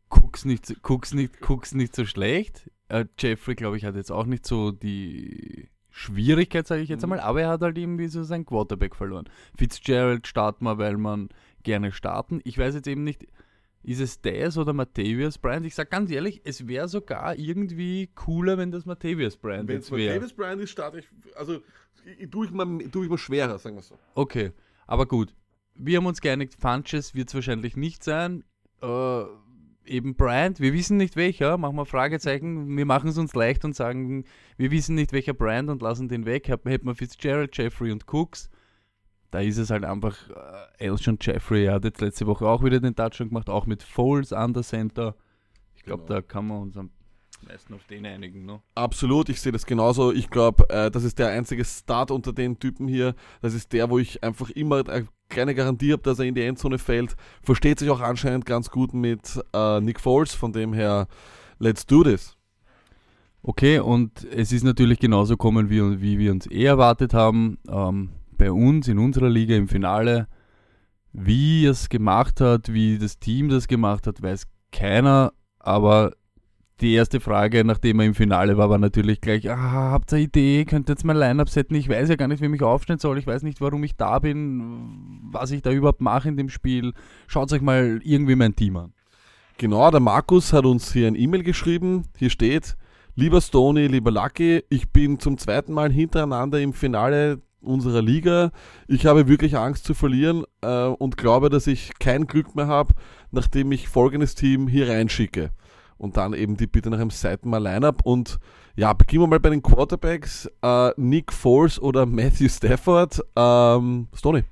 Cooks 0.09 0.45
nicht, 0.45 0.73
Cooks 0.83 1.13
nicht, 1.13 1.41
Cooks 1.47 1.73
nicht 1.73 1.95
so 1.95 2.05
schlecht. 2.05 2.69
Äh, 2.89 3.05
Jeffrey, 3.19 3.55
glaube 3.55 3.77
ich, 3.77 3.85
hat 3.85 3.95
jetzt 3.95 4.11
auch 4.11 4.25
nicht 4.25 4.45
so 4.45 4.71
die 4.71 5.69
Schwierigkeit, 5.89 6.65
sage 6.67 6.81
ich 6.81 6.89
jetzt 6.89 6.99
Mhm. 7.01 7.13
einmal, 7.13 7.19
aber 7.21 7.41
er 7.41 7.49
hat 7.49 7.61
halt 7.61 7.77
irgendwie 7.77 8.07
so 8.07 8.23
seinen 8.23 8.45
Quarterback 8.45 8.95
verloren. 8.95 9.29
Fitzgerald 9.57 10.27
starten 10.27 10.63
wir, 10.65 10.77
weil 10.77 10.97
man 10.97 11.29
gerne 11.63 11.91
starten. 11.91 12.39
Ich 12.43 12.57
weiß 12.57 12.75
jetzt 12.75 12.87
eben 12.87 13.03
nicht, 13.03 13.27
ist 13.83 13.99
es 13.99 14.21
Daz 14.21 14.57
oder 14.57 14.73
Matthäus 14.73 15.37
Bryant? 15.37 15.65
Ich 15.65 15.75
sag 15.75 15.89
ganz 15.89 16.11
ehrlich, 16.11 16.41
es 16.45 16.67
wäre 16.67 16.87
sogar 16.87 17.35
irgendwie 17.37 18.07
cooler, 18.15 18.57
wenn 18.57 18.71
das 18.71 18.85
Matthäus 18.85 19.37
Bryant 19.37 19.67
Wenn 19.67 19.79
es 19.79 19.91
wäre. 19.91 20.15
Davis 20.15 20.33
Bryant 20.33 20.61
ist, 20.61 20.69
starte 20.71 20.99
ich, 20.99 21.07
also 21.35 21.61
tue, 22.31 22.45
ich 22.45 22.51
mal, 22.51 22.65
tue 22.91 23.05
ich 23.05 23.09
mal 23.09 23.17
schwerer, 23.17 23.57
sagen 23.59 23.75
wir 23.75 23.81
so. 23.83 23.97
Okay, 24.15 24.51
aber 24.85 25.05
gut. 25.05 25.33
Wir 25.75 25.97
haben 25.97 26.05
uns 26.07 26.21
geeinigt, 26.21 26.55
Funches 26.59 27.13
wird 27.13 27.29
es 27.29 27.35
wahrscheinlich 27.35 27.77
nicht 27.77 28.03
sein. 28.03 28.43
Äh, 28.81 29.23
eben 29.85 30.15
Bryant, 30.15 30.59
wir 30.59 30.73
wissen 30.73 30.97
nicht 30.97 31.15
welcher, 31.15 31.57
machen 31.57 31.75
wir 31.75 31.85
Fragezeichen, 31.85 32.75
wir 32.75 32.85
machen 32.85 33.09
es 33.09 33.17
uns 33.17 33.33
leicht 33.35 33.63
und 33.63 33.75
sagen, 33.75 34.25
wir 34.57 34.71
wissen 34.71 34.95
nicht 34.95 35.13
welcher 35.13 35.33
Bryant 35.33 35.69
und 35.69 35.81
lassen 35.81 36.07
den 36.07 36.25
weg. 36.25 36.47
Hätten 36.47 36.85
wir 36.87 36.95
Fitzgerald, 36.95 37.55
Jeffrey 37.57 37.91
und 37.91 38.05
Cooks. 38.11 38.49
Da 39.29 39.39
ist 39.39 39.57
es 39.57 39.69
halt 39.69 39.83
einfach 39.83 40.15
äh, 40.29 40.85
Elshon 40.85 41.17
Jeffrey, 41.21 41.65
er 41.65 41.73
hat 41.73 41.83
jetzt 41.83 42.01
letzte 42.01 42.25
Woche 42.27 42.47
auch 42.47 42.63
wieder 42.63 42.79
den 42.79 42.95
Touchdown 42.95 43.27
gemacht, 43.29 43.49
auch 43.49 43.65
mit 43.65 43.83
Foles 43.83 44.31
an 44.33 44.53
der 44.53 44.63
Center. 44.63 45.15
Ich 45.75 45.83
glaube, 45.83 46.03
Genau. 46.03 46.15
da 46.15 46.21
kann 46.21 46.47
man 46.47 46.61
uns 46.61 46.77
am 46.77 46.89
meisten 47.45 47.73
auf 47.73 47.85
den 47.87 48.05
einigen. 48.05 48.45
Ne? 48.45 48.61
Absolut, 48.75 49.29
ich 49.29 49.41
sehe 49.41 49.51
das 49.51 49.65
genauso. 49.65 50.11
Ich 50.11 50.29
glaube, 50.29 50.69
äh, 50.69 50.91
das 50.91 51.03
ist 51.03 51.19
der 51.19 51.29
einzige 51.29 51.65
Start 51.65 52.11
unter 52.11 52.33
den 52.33 52.59
Typen 52.59 52.87
hier. 52.87 53.15
Das 53.41 53.53
ist 53.53 53.73
der, 53.73 53.89
wo 53.89 53.99
ich 53.99 54.23
einfach 54.23 54.49
immer 54.51 54.87
eine 54.87 55.07
kleine 55.29 55.55
Garantie 55.55 55.91
habe, 55.93 56.03
dass 56.03 56.19
er 56.19 56.25
in 56.25 56.35
die 56.35 56.43
Endzone 56.43 56.77
fällt. 56.77 57.15
Versteht 57.43 57.79
sich 57.79 57.89
auch 57.89 58.01
anscheinend 58.01 58.45
ganz 58.45 58.69
gut 58.69 58.93
mit 58.93 59.39
äh, 59.53 59.81
Nick 59.81 59.99
Foles, 59.99 60.33
von 60.33 60.53
dem 60.53 60.73
her, 60.73 61.07
let's 61.59 61.85
do 61.85 62.03
this. 62.03 62.37
Okay, 63.43 63.79
und 63.79 64.25
es 64.25 64.51
ist 64.51 64.63
natürlich 64.63 64.99
genauso 64.99 65.35
gekommen, 65.35 65.69
wie, 65.69 66.01
wie 66.01 66.19
wir 66.19 66.31
uns 66.31 66.47
eh 66.47 66.65
erwartet 66.65 67.13
haben. 67.13 67.57
Ähm, 67.69 68.09
bei 68.37 68.51
uns 68.51 68.87
in 68.87 68.99
unserer 68.99 69.29
Liga 69.29 69.55
im 69.55 69.67
Finale. 69.67 70.27
Wie 71.13 71.65
es 71.65 71.89
gemacht 71.89 72.41
hat, 72.41 72.71
wie 72.71 72.99
das 72.99 73.19
Team 73.19 73.49
das 73.49 73.67
gemacht 73.67 74.05
hat, 74.05 74.21
weiß 74.21 74.47
keiner. 74.71 75.33
Aber 75.59 76.13
die 76.81 76.93
erste 76.93 77.19
Frage, 77.19 77.63
nachdem 77.63 77.99
er 77.99 78.05
im 78.05 78.13
Finale 78.13 78.57
war, 78.57 78.69
war 78.69 78.77
natürlich 78.77 79.19
gleich, 79.19 79.49
ah, 79.49 79.91
habt 79.91 80.11
ihr 80.11 80.17
eine 80.17 80.25
Idee, 80.25 80.65
könnt 80.65 80.89
ihr 80.89 80.93
jetzt 80.93 81.05
mein 81.05 81.17
Line-Up 81.17 81.49
setzen? 81.49 81.75
Ich 81.75 81.89
weiß 81.89 82.09
ja 82.09 82.15
gar 82.15 82.27
nicht, 82.27 82.41
wie 82.41 82.53
ich 82.53 82.61
aufstellen 82.61 82.99
soll. 82.99 83.17
Ich 83.17 83.25
weiß 83.25 83.43
nicht, 83.43 83.61
warum 83.61 83.83
ich 83.83 83.95
da 83.95 84.19
bin, 84.19 85.21
was 85.31 85.51
ich 85.51 85.61
da 85.63 85.71
überhaupt 85.71 86.01
mache 86.01 86.29
in 86.29 86.37
dem 86.37 86.49
Spiel. 86.49 86.93
Schaut 87.25 87.51
euch 87.51 87.61
mal 87.61 87.99
irgendwie 88.03 88.35
mein 88.35 88.55
Team 88.55 88.77
an. 88.77 88.93
Genau, 89.57 89.89
der 89.89 89.99
Markus 89.99 90.53
hat 90.53 90.65
uns 90.65 90.93
hier 90.93 91.07
ein 91.07 91.15
E-Mail 91.15 91.41
geschrieben. 91.41 92.03
Hier 92.15 92.29
steht, 92.29 92.77
lieber 93.15 93.41
Stoney, 93.41 93.87
lieber 93.87 94.11
Lucky, 94.11 94.63
ich 94.69 94.91
bin 94.91 95.19
zum 95.19 95.39
zweiten 95.39 95.73
Mal 95.73 95.91
hintereinander 95.91 96.61
im 96.61 96.73
Finale 96.73 97.41
unserer 97.59 98.03
Liga. 98.03 98.51
Ich 98.87 99.07
habe 99.07 99.27
wirklich 99.27 99.57
Angst 99.57 99.83
zu 99.83 99.95
verlieren 99.95 100.43
äh, 100.61 100.85
und 100.85 101.17
glaube, 101.17 101.49
dass 101.49 101.65
ich 101.65 101.97
kein 101.99 102.27
Glück 102.27 102.55
mehr 102.55 102.67
habe, 102.67 102.93
nachdem 103.31 103.71
ich 103.71 103.87
folgendes 103.87 104.35
Team 104.35 104.67
hier 104.67 104.89
reinschicke. 104.89 105.49
Und 105.97 106.17
dann 106.17 106.33
eben 106.33 106.57
die 106.57 106.67
Bitte 106.67 106.89
nach 106.89 106.99
einem 106.99 107.09
Seitenmal 107.09 107.61
Lineup. 107.61 108.01
Und 108.03 108.39
ja, 108.75 108.93
beginnen 108.93 109.23
wir 109.23 109.27
mal 109.27 109.39
bei 109.39 109.49
den 109.49 109.63
Quarterbacks. 109.63 110.49
Äh, 110.61 110.91
Nick 110.97 111.33
Foles 111.33 111.81
oder 111.81 112.05
Matthew 112.05 112.49
Stafford. 112.49 113.19
Ähm, 113.35 114.07
Stoney. 114.13 114.43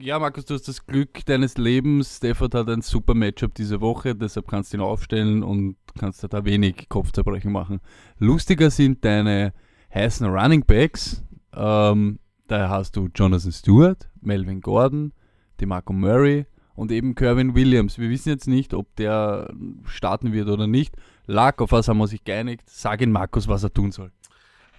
Ja, 0.00 0.18
Markus, 0.18 0.46
du 0.46 0.54
hast 0.54 0.66
das 0.66 0.86
Glück 0.86 1.26
deines 1.26 1.58
Lebens. 1.58 2.16
Stafford 2.16 2.54
hat 2.54 2.70
ein 2.70 2.80
super 2.80 3.12
Matchup 3.12 3.54
diese 3.54 3.80
Woche, 3.82 4.14
deshalb 4.14 4.48
kannst 4.48 4.72
du 4.72 4.78
ihn 4.78 4.82
aufstellen 4.82 5.42
und 5.42 5.76
kannst 5.98 6.24
da 6.24 6.44
wenig 6.44 6.88
Kopfzerbrechen 6.88 7.52
machen. 7.52 7.80
Lustiger 8.18 8.70
sind 8.70 9.04
deine 9.04 9.52
heißen 9.92 10.26
Running 10.26 10.64
Backs. 10.64 11.22
Ähm, 11.54 12.18
da 12.46 12.70
hast 12.70 12.96
du 12.96 13.08
Jonathan 13.14 13.52
Stewart, 13.52 14.08
Melvin 14.22 14.62
Gordon, 14.62 15.12
DeMarco 15.60 15.92
Murray 15.92 16.46
und 16.74 16.92
eben 16.92 17.14
Kerwin 17.14 17.54
Williams. 17.54 17.98
Wir 17.98 18.10
wissen 18.10 18.28
jetzt 18.28 18.48
nicht, 18.48 18.74
ob 18.74 18.94
der 18.96 19.52
starten 19.84 20.32
wird 20.32 20.48
oder 20.48 20.66
nicht. 20.66 20.94
Lack, 21.26 21.60
auf 21.60 21.72
was 21.72 21.88
haben 21.88 21.98
wir 21.98 22.06
sich 22.06 22.24
geeinigt? 22.24 22.62
Sag 22.66 23.00
ihn 23.00 23.12
Markus, 23.12 23.48
was 23.48 23.62
er 23.62 23.72
tun 23.72 23.92
soll. 23.92 24.10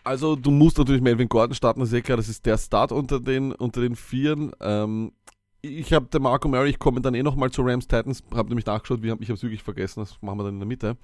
Also 0.03 0.35
du 0.35 0.49
musst 0.49 0.77
natürlich 0.77 1.01
Melvin 1.01 1.29
Gordon 1.29 1.53
starten, 1.53 1.79
das 1.79 1.89
ist 1.89 1.95
eh 1.95 2.01
klar, 2.01 2.17
das 2.17 2.27
ist 2.27 2.45
der 2.45 2.57
Start 2.57 2.91
unter 2.91 3.19
den, 3.19 3.51
unter 3.51 3.81
den 3.81 3.95
Vieren. 3.95 4.51
Ähm, 4.59 5.11
ich 5.61 5.93
habe 5.93 6.07
der 6.07 6.19
Marco 6.19 6.47
Murray, 6.47 6.71
ich 6.71 6.79
komme 6.79 7.01
dann 7.01 7.13
eh 7.13 7.21
nochmal 7.21 7.51
zu 7.51 7.61
Rams 7.61 7.87
Titans, 7.87 8.23
habe 8.33 8.49
nämlich 8.49 8.65
nachgeschaut, 8.65 9.03
ich 9.03 9.11
habe 9.11 9.21
es 9.21 9.43
wirklich 9.43 9.61
vergessen, 9.61 9.99
das 9.99 10.19
machen 10.21 10.39
wir 10.39 10.45
dann 10.45 10.55
in 10.55 10.59
der 10.59 10.67
Mitte. 10.67 10.97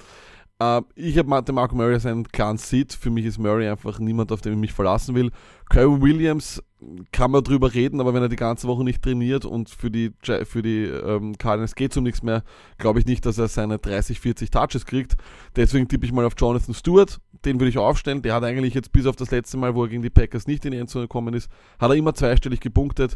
Äh, 0.60 0.82
ich 0.96 1.18
habe 1.18 1.44
den 1.44 1.56
Marco 1.56 1.76
Murray 1.76 1.94
als 1.94 2.06
einen 2.06 2.28
klaren 2.28 2.58
Seed, 2.58 2.94
für 2.94 3.10
mich 3.10 3.26
ist 3.26 3.38
Murray 3.38 3.68
einfach 3.68 4.00
niemand, 4.00 4.32
auf 4.32 4.42
den 4.42 4.54
ich 4.54 4.60
mich 4.60 4.74
verlassen 4.74 5.16
will. 5.16 5.32
Kyle 5.70 6.02
Williams 6.02 6.64
kann 7.12 7.32
man 7.32 7.44
drüber 7.44 7.74
reden, 7.74 8.00
aber 8.00 8.14
wenn 8.14 8.22
er 8.22 8.30
die 8.30 8.36
ganze 8.36 8.68
Woche 8.68 8.84
nicht 8.84 9.02
trainiert 9.02 9.46
und 9.46 9.70
für 9.70 9.90
die, 9.90 10.14
für 10.22 10.62
die 10.62 10.84
ähm, 10.84 11.38
Cardinals 11.38 11.76
geht 11.76 11.92
es 11.92 11.98
um 11.98 12.04
nichts 12.04 12.22
mehr, 12.24 12.44
glaube 12.78 13.00
ich 13.00 13.06
nicht, 13.06 13.26
dass 13.26 13.38
er 13.38 13.48
seine 13.48 13.80
30, 13.80 14.20
40 14.20 14.52
Touches 14.52 14.86
kriegt. 14.86 15.16
Deswegen 15.56 15.88
tippe 15.88 16.06
ich 16.06 16.12
mal 16.12 16.26
auf 16.26 16.34
Jonathan 16.38 16.74
Stewart. 16.74 17.20
Den 17.46 17.60
würde 17.60 17.70
ich 17.70 17.78
aufstellen. 17.78 18.22
Der 18.22 18.34
hat 18.34 18.44
eigentlich 18.44 18.74
jetzt 18.74 18.92
bis 18.92 19.06
auf 19.06 19.16
das 19.16 19.32
letzte 19.32 19.58
Mal, 19.58 19.76
wo 19.76 19.84
er 19.84 19.90
gegen 19.90 20.02
die 20.02 20.10
Packers 20.10 20.48
nicht 20.48 20.66
in 20.66 20.72
die 20.72 20.78
Endzone 20.78 21.06
gekommen 21.06 21.34
ist, 21.34 21.50
hat 21.80 21.90
er 21.92 21.96
immer 21.96 22.14
zweistellig 22.14 22.60
gepunktet. 22.60 23.16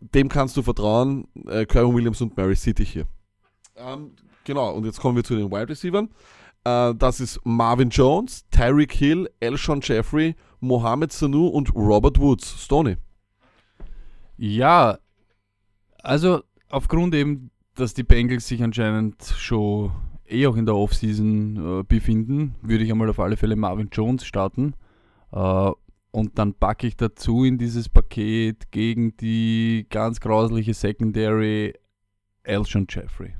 Dem 0.00 0.28
kannst 0.28 0.56
du 0.56 0.62
vertrauen. 0.62 1.26
Äh, 1.46 1.64
Kyron 1.64 1.94
Williams 1.94 2.20
und 2.20 2.36
Mary 2.36 2.56
City 2.56 2.84
hier. 2.84 3.06
Ähm, 3.76 4.12
genau, 4.44 4.72
und 4.72 4.84
jetzt 4.84 5.00
kommen 5.00 5.16
wir 5.16 5.24
zu 5.24 5.36
den 5.36 5.50
Wide 5.50 5.68
Receivers. 5.68 6.06
Äh, 6.66 6.94
das 6.96 7.20
ist 7.20 7.40
Marvin 7.44 7.90
Jones, 7.90 8.44
Tyreek 8.50 8.92
Hill, 8.92 9.30
Elshon 9.38 9.80
Jeffrey, 9.82 10.34
Mohamed 10.58 11.12
Sanu 11.12 11.46
und 11.46 11.72
Robert 11.76 12.18
Woods. 12.18 12.64
Stoney. 12.64 12.96
Ja, 14.36 14.98
also 16.02 16.42
aufgrund 16.68 17.14
eben, 17.14 17.50
dass 17.76 17.94
die 17.94 18.02
Bengals 18.02 18.48
sich 18.48 18.62
anscheinend 18.64 19.22
schon 19.22 19.92
eh 20.28 20.46
auch 20.48 20.56
in 20.56 20.66
der 20.66 20.74
Offseason 20.74 21.80
äh, 21.80 21.82
befinden, 21.84 22.56
würde 22.62 22.82
ich 22.82 22.90
einmal 22.90 23.10
auf 23.10 23.20
alle 23.20 23.36
Fälle 23.36 23.54
Marvin 23.54 23.88
Jones 23.92 24.24
starten. 24.24 24.74
Äh, 25.30 25.70
und 26.10 26.38
dann 26.38 26.54
packe 26.54 26.88
ich 26.88 26.96
dazu 26.96 27.44
in 27.44 27.58
dieses 27.58 27.88
Paket 27.88 28.72
gegen 28.72 29.16
die 29.18 29.86
ganz 29.88 30.18
grausliche 30.18 30.74
Secondary 30.74 31.74
Elshon 32.42 32.86
Jeffrey. 32.88 33.34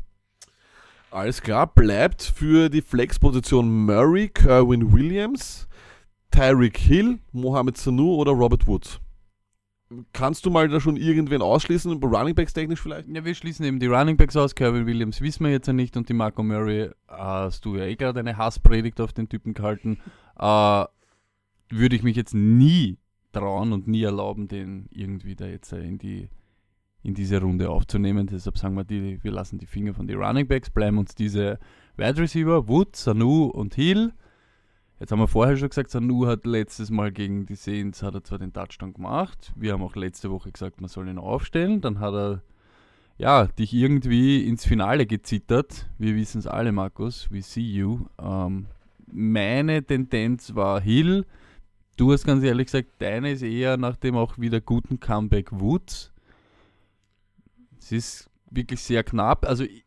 Alles 1.16 1.40
klar, 1.40 1.66
bleibt 1.66 2.20
für 2.20 2.68
die 2.68 2.82
Flex-Position 2.82 3.86
Murray, 3.86 4.28
Kerwin 4.28 4.92
Williams, 4.92 5.66
Tyreek 6.30 6.76
Hill, 6.76 7.20
Mohamed 7.32 7.78
Sanu 7.78 8.16
oder 8.16 8.32
Robert 8.32 8.66
Woods. 8.66 9.00
Kannst 10.12 10.44
du 10.44 10.50
mal 10.50 10.68
da 10.68 10.78
schon 10.78 10.98
irgendwen 10.98 11.40
ausschließen, 11.40 11.90
Running 12.04 12.34
Backs 12.34 12.52
technisch 12.52 12.82
vielleicht? 12.82 13.08
Ja, 13.08 13.24
wir 13.24 13.34
schließen 13.34 13.64
eben 13.64 13.80
die 13.80 13.86
Running 13.86 14.18
Backs 14.18 14.36
aus. 14.36 14.54
Kerwin 14.54 14.84
Williams 14.84 15.22
wissen 15.22 15.46
wir 15.46 15.52
jetzt 15.52 15.66
ja 15.66 15.72
nicht 15.72 15.96
und 15.96 16.06
die 16.10 16.12
Marco 16.12 16.42
Murray 16.42 16.90
hast 17.08 17.64
du 17.64 17.76
ja 17.76 17.84
eh 17.84 17.96
gerade 17.96 18.20
eine 18.20 18.36
Hasspredigt 18.36 19.00
auf 19.00 19.14
den 19.14 19.30
Typen 19.30 19.54
gehalten. 19.54 19.96
Äh, 20.38 20.84
würde 21.70 21.96
ich 21.96 22.02
mich 22.02 22.16
jetzt 22.16 22.34
nie 22.34 22.98
trauen 23.32 23.72
und 23.72 23.88
nie 23.88 24.02
erlauben, 24.02 24.48
den 24.48 24.84
irgendwie 24.90 25.34
da 25.34 25.46
jetzt 25.46 25.72
in 25.72 25.96
die 25.96 26.28
in 27.06 27.14
diese 27.14 27.40
Runde 27.40 27.70
aufzunehmen. 27.70 28.26
Deshalb 28.26 28.58
sagen 28.58 28.74
wir, 28.74 28.84
die, 28.84 29.22
wir 29.22 29.30
lassen 29.30 29.58
die 29.58 29.66
Finger 29.66 29.94
von 29.94 30.08
den 30.08 30.18
Running 30.18 30.48
Backs, 30.48 30.70
bleiben 30.70 30.98
uns 30.98 31.14
diese 31.14 31.58
Wide 31.96 32.20
Receiver, 32.20 32.68
Wood, 32.68 32.96
Sanu 32.96 33.44
und 33.44 33.76
Hill. 33.76 34.12
Jetzt 34.98 35.12
haben 35.12 35.20
wir 35.20 35.28
vorher 35.28 35.56
schon 35.56 35.68
gesagt, 35.68 35.90
Sanu 35.90 36.26
hat 36.26 36.46
letztes 36.46 36.90
Mal 36.90 37.12
gegen 37.12 37.46
die 37.46 37.54
Saints 37.54 38.02
hat 38.02 38.14
er 38.14 38.24
zwar 38.24 38.38
den 38.38 38.52
Touchdown 38.52 38.92
gemacht. 38.92 39.52
Wir 39.54 39.72
haben 39.72 39.82
auch 39.82 39.94
letzte 39.94 40.30
Woche 40.32 40.50
gesagt, 40.50 40.80
man 40.80 40.88
soll 40.88 41.08
ihn 41.08 41.18
aufstellen. 41.18 41.80
Dann 41.80 42.00
hat 42.00 42.14
er 42.14 42.42
ja, 43.18 43.46
dich 43.46 43.72
irgendwie 43.72 44.44
ins 44.44 44.66
Finale 44.66 45.06
gezittert. 45.06 45.88
Wir 45.98 46.16
wissen 46.16 46.38
es 46.38 46.46
alle, 46.46 46.72
Markus. 46.72 47.30
We 47.30 47.40
see 47.40 47.60
you. 47.60 48.06
Ähm, 48.20 48.66
meine 49.06 49.84
Tendenz 49.84 50.56
war 50.56 50.80
Hill. 50.80 51.24
Du 51.96 52.12
hast 52.12 52.26
ganz 52.26 52.42
ehrlich 52.42 52.66
gesagt, 52.66 52.88
deine 52.98 53.30
ist 53.30 53.42
eher 53.42 53.76
nach 53.76 53.96
dem 53.96 54.16
auch 54.16 54.38
wieder 54.38 54.60
guten 54.60 54.98
Comeback 54.98 55.52
Woods. 55.52 56.12
Es 57.86 57.92
ist 57.92 58.30
wirklich 58.50 58.80
sehr 58.80 59.04
knapp. 59.04 59.46
Also 59.46 59.64
ich, 59.64 59.84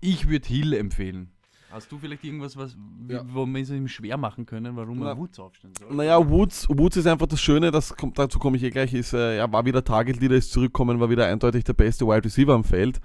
ich 0.00 0.28
würde 0.28 0.46
Hill 0.46 0.72
empfehlen. 0.74 1.30
Hast 1.70 1.90
du 1.90 1.98
vielleicht 1.98 2.22
irgendwas, 2.24 2.56
was, 2.56 2.76
Ja. 3.08 3.22
wo 3.26 3.44
wir 3.44 3.60
es 3.60 3.70
ihm 3.70 3.88
schwer 3.88 4.16
machen 4.16 4.46
können, 4.46 4.76
warum 4.76 5.00
Na- 5.00 5.10
er 5.10 5.18
Woods 5.18 5.38
aufstellen 5.40 5.74
soll? 5.78 5.92
Naja, 5.94 6.30
Woods, 6.30 6.68
Woods 6.68 6.96
ist 6.96 7.06
einfach 7.06 7.26
das 7.26 7.40
Schöne, 7.40 7.70
das 7.72 7.94
kommt, 7.96 8.18
dazu 8.18 8.38
komme 8.38 8.56
ich 8.56 8.62
eh 8.62 8.70
gleich, 8.70 8.94
ist, 8.94 9.12
äh, 9.12 9.36
er 9.38 9.52
war 9.52 9.64
wieder 9.64 9.82
Target 9.84 10.20
Leader, 10.20 10.36
ist 10.36 10.52
zurückgekommen, 10.52 11.00
war 11.00 11.10
wieder 11.10 11.26
eindeutig 11.26 11.64
der 11.64 11.72
beste 11.74 12.06
Wide 12.06 12.24
Receiver 12.24 12.54
am 12.54 12.62
Feld. 12.64 13.00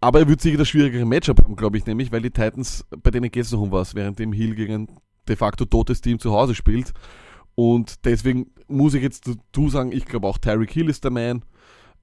Aber 0.00 0.20
er 0.20 0.28
wird 0.28 0.40
sicher 0.40 0.56
das 0.56 0.68
schwierigere 0.68 1.04
Matchup 1.04 1.42
haben, 1.42 1.56
glaube 1.56 1.78
ich, 1.78 1.84
nämlich, 1.86 2.12
weil 2.12 2.22
die 2.22 2.30
Titans, 2.30 2.84
bei 3.02 3.10
denen 3.10 3.30
geht 3.30 3.44
es 3.44 3.50
noch 3.52 3.60
um 3.60 3.72
was, 3.72 3.94
während 3.96 4.18
dem 4.20 4.32
Hill 4.32 4.54
gegen 4.54 4.74
ein 4.74 4.88
de 5.28 5.34
facto 5.36 5.64
totes 5.64 6.00
Team 6.00 6.18
zu 6.20 6.30
Hause 6.32 6.54
spielt. 6.54 6.92
Und 7.56 8.04
deswegen 8.04 8.52
muss 8.68 8.94
ich 8.94 9.02
jetzt 9.02 9.26
dazu 9.26 9.68
sagen, 9.68 9.90
ich 9.90 10.04
glaube 10.04 10.28
auch 10.28 10.38
Tyreek 10.38 10.70
Hill 10.70 10.88
ist 10.88 11.02
der 11.02 11.10
Man. 11.10 11.44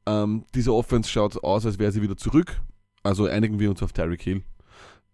Ähm, 0.05 0.45
diese 0.53 0.73
Offense 0.73 1.09
schaut 1.09 1.43
aus, 1.43 1.65
als 1.65 1.79
wäre 1.79 1.91
sie 1.91 2.01
wieder 2.01 2.17
zurück. 2.17 2.61
Also 3.03 3.25
einigen 3.25 3.59
wir 3.59 3.69
uns 3.69 3.83
auf 3.83 3.93
Tyreek 3.93 4.21
Hill. 4.21 4.43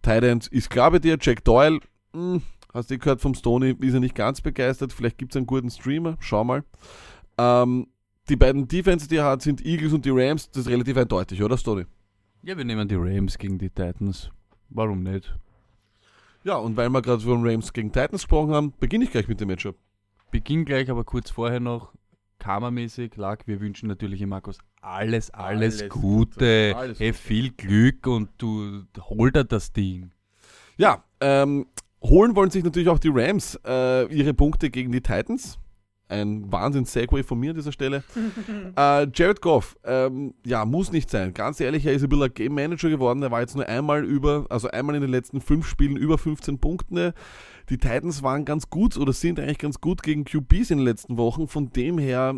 Tight 0.01 0.23
End 0.23 0.47
ist 0.47 0.69
klar 0.69 0.91
bei 0.91 0.99
dir, 0.99 1.17
Jack 1.19 1.43
Doyle, 1.43 1.79
hm, 2.13 2.41
hast 2.73 2.89
du 2.89 2.97
gehört 2.97 3.21
vom 3.21 3.33
Stoney, 3.33 3.75
ist 3.79 3.93
er 3.93 3.99
nicht 3.99 4.15
ganz 4.15 4.41
begeistert. 4.41 4.93
Vielleicht 4.93 5.17
gibt 5.17 5.33
es 5.33 5.37
einen 5.37 5.45
guten 5.45 5.69
Streamer, 5.69 6.17
schau 6.19 6.43
mal. 6.43 6.63
Ähm, 7.37 7.87
die 8.29 8.35
beiden 8.35 8.67
Defenses, 8.67 9.07
die 9.07 9.17
er 9.17 9.25
hat, 9.25 9.41
sind 9.41 9.65
Eagles 9.65 9.93
und 9.93 10.05
die 10.05 10.11
Rams. 10.11 10.49
Das 10.51 10.65
ist 10.65 10.69
relativ 10.69 10.97
eindeutig, 10.97 11.41
oder 11.41 11.57
Stoney? 11.57 11.85
Ja, 12.43 12.57
wir 12.57 12.63
nehmen 12.63 12.87
die 12.87 12.95
Rams 12.95 13.37
gegen 13.37 13.57
die 13.57 13.69
Titans. 13.69 14.29
Warum 14.69 15.03
nicht? 15.03 15.35
Ja, 16.43 16.55
und 16.55 16.77
weil 16.77 16.89
wir 16.89 17.01
gerade 17.01 17.21
von 17.21 17.45
Rams 17.45 17.73
gegen 17.73 17.91
Titans 17.91 18.21
gesprochen 18.21 18.53
haben, 18.53 18.73
beginne 18.79 19.03
ich 19.03 19.11
gleich 19.11 19.27
mit 19.27 19.41
dem 19.41 19.49
Matchup. 19.49 19.75
Beginn 20.31 20.63
gleich, 20.63 20.89
aber 20.89 21.03
kurz 21.03 21.31
vorher 21.31 21.59
noch, 21.59 21.91
karmamäßig 22.39 23.15
lag, 23.17 23.45
wir 23.45 23.59
wünschen 23.59 23.87
natürlich 23.87 24.21
im 24.21 24.29
Markus 24.29 24.57
alles, 24.81 25.29
alles, 25.31 25.81
Alles 25.81 25.89
Gute. 25.89 25.99
Gute, 25.99 26.73
alles 26.75 26.99
hey, 26.99 27.11
Gute. 27.11 27.21
viel 27.21 27.51
Glück 27.51 28.07
und 28.07 28.29
du 28.37 28.83
hol 28.99 29.31
dir 29.31 29.43
das 29.43 29.73
Ding. 29.73 30.11
Ja, 30.77 31.03
ähm, 31.19 31.67
holen 32.01 32.35
wollen 32.35 32.49
sich 32.49 32.63
natürlich 32.63 32.89
auch 32.89 32.99
die 32.99 33.11
Rams 33.13 33.59
äh, 33.65 34.05
ihre 34.13 34.33
Punkte 34.33 34.69
gegen 34.69 34.91
die 34.91 35.01
Titans. 35.01 35.59
Ein 36.07 36.51
Wahnsinn-Segway 36.51 37.21
von 37.21 37.39
mir 37.39 37.51
an 37.51 37.57
dieser 37.57 37.71
Stelle. 37.71 38.03
äh, 38.75 39.07
Jared 39.13 39.41
Goff, 39.41 39.77
ähm, 39.83 40.33
ja, 40.43 40.65
muss 40.65 40.91
nicht 40.91 41.11
sein. 41.11 41.35
Ganz 41.35 41.59
ehrlich, 41.59 41.85
er 41.85 41.93
ist 41.93 42.01
ein 42.01 42.09
bisschen 42.09 42.23
ein 42.23 42.33
Game 42.33 42.55
Manager 42.55 42.89
geworden. 42.89 43.21
Er 43.21 43.29
war 43.29 43.41
jetzt 43.41 43.55
nur 43.55 43.67
einmal 43.67 44.03
über, 44.03 44.47
also 44.49 44.69
einmal 44.69 44.95
in 44.95 45.01
den 45.01 45.11
letzten 45.11 45.39
fünf 45.39 45.67
Spielen 45.67 45.97
über 45.97 46.17
15 46.17 46.57
Punkte. 46.57 47.13
Die 47.69 47.77
Titans 47.77 48.23
waren 48.23 48.45
ganz 48.45 48.69
gut 48.69 48.97
oder 48.97 49.13
sind 49.13 49.39
eigentlich 49.39 49.59
ganz 49.59 49.79
gut 49.79 50.01
gegen 50.01 50.25
QBs 50.25 50.71
in 50.71 50.79
den 50.79 50.85
letzten 50.85 51.17
Wochen. 51.17 51.47
Von 51.47 51.71
dem 51.71 51.97
her, 51.97 52.35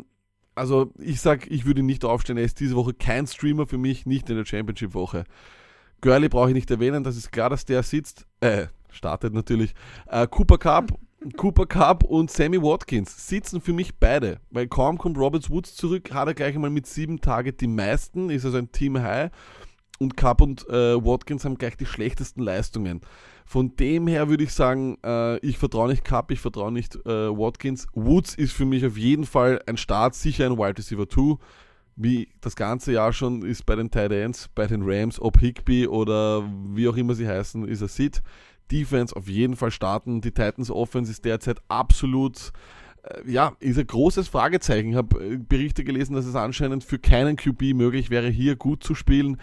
also 0.56 0.91
ich 1.00 1.22
sag, 1.22 1.50
ich 1.50 1.65
würde 1.65 1.80
ihn 1.80 1.86
nicht 1.86 2.04
aufstellen. 2.04 2.38
Er 2.38 2.46
ist 2.46 2.60
diese 2.60 2.76
Woche 2.76 2.94
kein 2.94 3.28
Streamer 3.28 3.65
für 3.65 3.78
mich, 3.78 4.06
nicht 4.06 4.30
in 4.30 4.36
der 4.36 4.46
Championship-Woche. 4.46 5.24
Gurley 6.02 6.30
brauche 6.30 6.50
ich 6.50 6.56
nicht 6.56 6.70
erwähnen, 6.72 7.04
das 7.04 7.15
ist 7.15 7.32
klar, 7.32 7.50
dass 7.50 7.63
der 7.63 7.84
sitzt, 7.84 8.26
äh, 8.39 8.67
startet 8.89 9.34
natürlich. 9.34 9.74
Äh, 10.08 10.28
Cooper 10.28 10.58
Cup, 10.58 10.98
Cooper 11.38 11.67
Cup 11.67 12.04
und 12.04 12.32
Sammy 12.32 12.60
Watkins 12.62 13.28
sitzen 13.28 13.62
für 13.62 13.72
mich 13.72 13.96
beide, 14.00 14.39
weil 14.50 14.67
kaum 14.67 14.98
kommt 14.98 15.17
Roberts 15.17 15.52
Woods 15.52 15.76
zurück, 15.76 16.12
hat 16.12 16.28
er 16.28 16.34
gleich 16.34 16.56
einmal 16.56 16.72
mit 16.72 16.88
sieben 16.88 17.22
Target 17.22 17.62
die 17.62 17.67
meisten, 17.67 18.32
ist 18.32 18.46
also 18.46 18.58
ein 18.58 18.72
Team 18.72 19.00
High 19.00 19.30
und 20.00 20.17
Cup 20.17 20.41
und 20.41 20.67
äh, 20.70 20.96
Watkins 21.06 21.46
haben 21.46 21.60
gleich 21.60 21.78
die 21.78 21.86
schlechtesten 21.86 22.41
Leistungen. 22.41 23.02
Von 23.45 23.75
dem 23.75 24.08
her 24.08 24.30
würde 24.30 24.43
ich 24.43 24.54
sagen, 24.54 24.97
äh, 25.04 25.38
ich 25.39 25.58
vertraue 25.58 25.89
nicht 25.89 26.06
Cup, 26.06 26.32
ich 26.32 26.39
vertraue 26.39 26.71
nicht 26.71 26.95
äh, 27.06 27.30
Watkins. 27.30 27.88
Woods 27.93 28.36
ist 28.36 28.54
für 28.54 28.65
mich 28.65 28.86
auf 28.86 28.97
jeden 28.97 29.25
Fall 29.25 29.62
ein 29.65 29.77
Start, 29.77 30.15
sicher 30.15 30.45
ein 30.45 30.58
Wide 30.58 30.77
Receiver 30.77 31.08
2 31.08 31.38
wie 31.95 32.30
das 32.41 32.56
ganze 32.56 32.93
Jahr 32.93 33.13
schon 33.13 33.43
ist 33.43 33.65
bei 33.65 33.75
den 33.75 33.91
Tight 33.91 34.12
Ends, 34.12 34.49
bei 34.56 34.67
den 34.67 34.82
Rams, 34.84 35.19
ob 35.19 35.39
Higby 35.39 35.88
oder 35.88 36.43
wie 36.73 36.88
auch 36.88 36.95
immer 36.95 37.13
sie 37.13 37.27
heißen, 37.27 37.67
ist 37.67 37.82
er 37.82 37.88
Sit. 37.88 38.21
Defense 38.71 39.15
auf 39.15 39.27
jeden 39.27 39.56
Fall 39.56 39.71
starten. 39.71 40.21
Die 40.21 40.32
Titans 40.32 40.71
Offense 40.71 41.12
ist 41.12 41.25
derzeit 41.25 41.60
absolut, 41.67 42.54
äh, 43.04 43.30
ja, 43.30 43.54
ist 43.60 43.77
ein 43.77 43.86
großes 43.88 44.30
Fragezeichen. 44.30 44.91
Ich 44.91 44.95
habe 44.95 45.34
äh, 45.34 45.38
Berichte 45.38 45.84
gelesen, 45.84 46.13
dass 46.15 46.25
es 46.25 46.36
anscheinend 46.36 46.84
für 46.84 46.97
keinen 46.97 47.36
QB 47.36 47.73
möglich 47.73 48.10
wäre, 48.10 48.30
hier 48.30 48.56
gut 48.56 48.84
zu 48.84 48.95
spielen. 48.95 49.38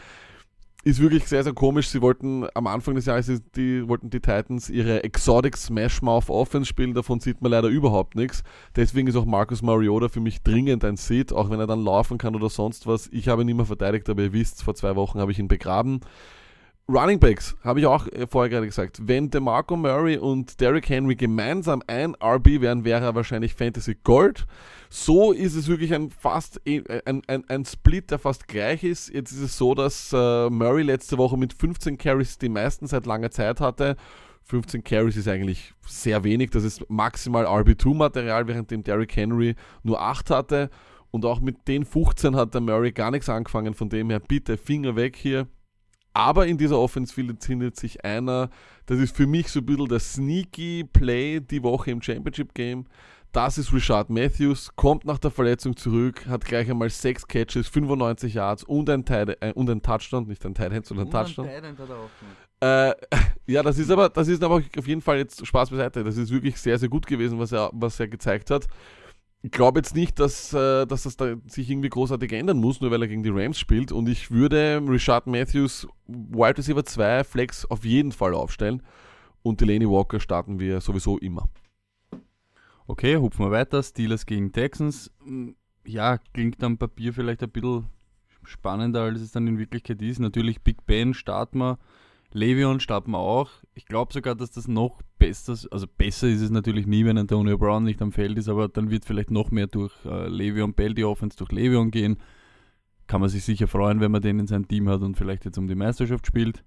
Ist 0.84 1.00
wirklich 1.00 1.26
sehr, 1.26 1.42
sehr 1.42 1.54
komisch. 1.54 1.88
Sie 1.88 2.00
wollten 2.00 2.46
am 2.54 2.68
Anfang 2.68 2.94
des 2.94 3.06
Jahres, 3.06 3.42
die 3.56 3.86
wollten 3.88 4.10
die 4.10 4.20
Titans 4.20 4.70
ihre 4.70 5.02
Exotic 5.02 5.56
Smash 5.56 6.02
Mouth 6.02 6.30
Offense 6.30 6.68
spielen, 6.68 6.94
davon 6.94 7.18
sieht 7.18 7.42
man 7.42 7.50
leider 7.50 7.68
überhaupt 7.68 8.14
nichts. 8.14 8.44
Deswegen 8.76 9.08
ist 9.08 9.16
auch 9.16 9.26
Marcus 9.26 9.60
Mariota 9.60 10.08
für 10.08 10.20
mich 10.20 10.40
dringend 10.42 10.84
ein 10.84 10.96
Sit, 10.96 11.32
auch 11.32 11.50
wenn 11.50 11.58
er 11.58 11.66
dann 11.66 11.82
laufen 11.82 12.16
kann 12.16 12.36
oder 12.36 12.48
sonst 12.48 12.86
was. 12.86 13.08
Ich 13.08 13.26
habe 13.26 13.42
ihn 13.42 13.48
immer 13.48 13.66
verteidigt, 13.66 14.08
aber 14.08 14.22
ihr 14.22 14.32
wisst, 14.32 14.62
vor 14.62 14.76
zwei 14.76 14.94
Wochen 14.94 15.18
habe 15.18 15.32
ich 15.32 15.40
ihn 15.40 15.48
begraben. 15.48 16.00
Running 16.90 17.18
Backs, 17.18 17.54
habe 17.62 17.80
ich 17.80 17.86
auch 17.86 18.06
äh, 18.06 18.26
vorher 18.26 18.48
gerade 18.48 18.66
gesagt. 18.66 19.06
Wenn 19.06 19.28
DeMarco 19.28 19.76
Murray 19.76 20.16
und 20.16 20.58
Derrick 20.58 20.88
Henry 20.88 21.16
gemeinsam 21.16 21.82
ein 21.86 22.14
RB 22.14 22.62
wären, 22.62 22.82
wäre 22.82 23.04
er 23.04 23.14
wahrscheinlich 23.14 23.52
Fantasy 23.52 23.94
Gold. 23.94 24.46
So 24.88 25.32
ist 25.32 25.54
es 25.54 25.68
wirklich 25.68 25.92
ein 25.92 26.10
fast 26.10 26.66
äh, 26.66 26.82
ein, 27.04 27.20
ein, 27.26 27.44
ein 27.50 27.66
Split, 27.66 28.10
der 28.10 28.18
fast 28.18 28.48
gleich 28.48 28.84
ist. 28.84 29.12
Jetzt 29.12 29.32
ist 29.32 29.42
es 29.42 29.58
so, 29.58 29.74
dass 29.74 30.14
äh, 30.14 30.48
Murray 30.48 30.82
letzte 30.82 31.18
Woche 31.18 31.36
mit 31.36 31.52
15 31.52 31.98
Carries 31.98 32.38
die 32.38 32.48
meisten 32.48 32.86
seit 32.86 33.04
langer 33.04 33.30
Zeit 33.30 33.60
hatte. 33.60 33.96
15 34.44 34.82
Carries 34.82 35.18
ist 35.18 35.28
eigentlich 35.28 35.74
sehr 35.86 36.24
wenig. 36.24 36.52
Das 36.52 36.64
ist 36.64 36.88
maximal 36.88 37.44
RB2-Material, 37.44 38.48
während 38.48 38.70
dem 38.70 38.82
Derrick 38.82 39.14
Henry 39.14 39.56
nur 39.82 40.00
8 40.00 40.30
hatte. 40.30 40.70
Und 41.10 41.26
auch 41.26 41.40
mit 41.40 41.68
den 41.68 41.84
15 41.84 42.34
hat 42.34 42.54
der 42.54 42.62
Murray 42.62 42.92
gar 42.92 43.10
nichts 43.10 43.28
angefangen. 43.28 43.74
Von 43.74 43.90
dem 43.90 44.08
her 44.08 44.20
bitte 44.20 44.56
Finger 44.56 44.96
weg 44.96 45.16
hier. 45.16 45.48
Aber 46.14 46.46
in 46.46 46.58
dieser 46.58 46.78
Offense 46.78 47.12
findet 47.12 47.76
sich 47.76 48.04
einer, 48.04 48.50
das 48.86 48.98
ist 48.98 49.16
für 49.16 49.26
mich 49.26 49.48
so 49.48 49.60
ein 49.60 49.66
bisschen 49.66 49.88
der 49.88 50.00
sneaky 50.00 50.84
Play 50.84 51.40
die 51.40 51.62
Woche 51.62 51.90
im 51.90 52.02
Championship 52.02 52.54
Game. 52.54 52.86
Das 53.32 53.58
ist 53.58 53.72
Richard 53.74 54.08
Matthews, 54.08 54.70
kommt 54.74 55.04
nach 55.04 55.18
der 55.18 55.30
Verletzung 55.30 55.76
zurück, 55.76 56.26
hat 56.26 56.46
gleich 56.46 56.70
einmal 56.70 56.88
6 56.88 57.28
Catches, 57.28 57.68
95 57.68 58.34
Yards 58.34 58.64
und 58.64 58.88
ein, 58.88 59.04
Tight, 59.04 59.36
äh, 59.40 59.52
und 59.52 59.68
ein 59.68 59.82
Touchdown, 59.82 60.26
nicht 60.26 60.44
ein 60.46 60.54
Tight 60.54 60.72
End, 60.72 60.86
sondern 60.86 61.08
ein 61.08 61.10
Touchdown. 61.10 61.46
Äh, 62.60 62.94
ja, 63.46 63.62
das 63.62 63.78
ist 63.78 63.90
aber, 63.90 64.08
das 64.08 64.28
ist 64.28 64.42
aber 64.42 64.56
auf 64.56 64.86
jeden 64.86 65.02
Fall 65.02 65.18
jetzt 65.18 65.46
Spaß 65.46 65.70
beiseite. 65.70 66.02
Das 66.02 66.16
ist 66.16 66.30
wirklich 66.30 66.56
sehr, 66.56 66.78
sehr 66.78 66.88
gut 66.88 67.06
gewesen, 67.06 67.38
was 67.38 67.52
er, 67.52 67.70
was 67.74 68.00
er 68.00 68.08
gezeigt 68.08 68.50
hat. 68.50 68.66
Ich 69.42 69.52
glaube 69.52 69.78
jetzt 69.78 69.94
nicht, 69.94 70.18
dass, 70.18 70.52
äh, 70.52 70.84
dass 70.86 71.04
das 71.04 71.16
da 71.16 71.36
sich 71.46 71.70
irgendwie 71.70 71.88
großartig 71.88 72.32
ändern 72.32 72.58
muss, 72.58 72.80
nur 72.80 72.90
weil 72.90 73.02
er 73.02 73.08
gegen 73.08 73.22
die 73.22 73.30
Rams 73.30 73.58
spielt. 73.58 73.92
Und 73.92 74.08
ich 74.08 74.30
würde 74.30 74.82
Richard 74.86 75.26
Matthews, 75.28 75.86
Wide 76.06 76.58
Receiver 76.58 76.84
2, 76.84 77.22
Flex 77.24 77.64
auf 77.66 77.84
jeden 77.84 78.10
Fall 78.12 78.34
aufstellen. 78.34 78.82
Und 79.42 79.60
Delaney 79.60 79.88
Walker 79.88 80.18
starten 80.18 80.58
wir 80.58 80.80
sowieso 80.80 81.18
immer. 81.18 81.48
Okay, 82.86 83.16
hupfen 83.16 83.44
wir 83.44 83.50
weiter. 83.50 83.82
Steelers 83.82 84.26
gegen 84.26 84.52
Texans. 84.52 85.10
Hm, 85.24 85.54
Ja, 85.86 86.18
klingt 86.18 86.62
am 86.64 86.76
Papier 86.76 87.14
vielleicht 87.14 87.42
ein 87.42 87.50
bisschen 87.50 87.86
spannender, 88.44 89.02
als 89.02 89.20
es 89.20 89.32
dann 89.32 89.46
in 89.46 89.58
Wirklichkeit 89.58 90.02
ist. 90.02 90.18
Natürlich 90.18 90.60
Big 90.62 90.84
Ben 90.86 91.14
starten 91.14 91.58
wir. 91.58 91.78
Le'Veon 92.34 92.80
starten 92.80 93.12
wir 93.12 93.18
auch. 93.18 93.50
Ich 93.74 93.86
glaube 93.86 94.12
sogar, 94.12 94.34
dass 94.34 94.50
das 94.50 94.68
noch 94.68 95.00
besser 95.18 95.54
ist. 95.54 95.72
Also 95.72 95.86
besser 95.86 96.28
ist 96.28 96.42
es 96.42 96.50
natürlich 96.50 96.86
nie, 96.86 97.04
wenn 97.04 97.16
Antonio 97.16 97.56
Brown 97.56 97.84
nicht 97.84 98.02
am 98.02 98.12
Feld 98.12 98.36
ist, 98.38 98.48
aber 98.48 98.68
dann 98.68 98.90
wird 98.90 99.04
vielleicht 99.04 99.30
noch 99.30 99.50
mehr 99.50 99.66
durch 99.66 99.92
äh, 100.04 100.28
Le'Veon 100.28 100.74
Bell 100.74 100.94
die 100.94 101.04
Offense 101.04 101.36
durch 101.36 101.50
Le'Veon 101.50 101.90
gehen. 101.90 102.18
Kann 103.06 103.20
man 103.20 103.30
sich 103.30 103.44
sicher 103.44 103.66
freuen, 103.66 104.00
wenn 104.00 104.10
man 104.10 104.20
den 104.20 104.38
in 104.38 104.46
seinem 104.46 104.68
Team 104.68 104.88
hat 104.88 105.00
und 105.00 105.16
vielleicht 105.16 105.46
jetzt 105.46 105.56
um 105.56 105.66
die 105.66 105.74
Meisterschaft 105.74 106.26
spielt. 106.26 106.64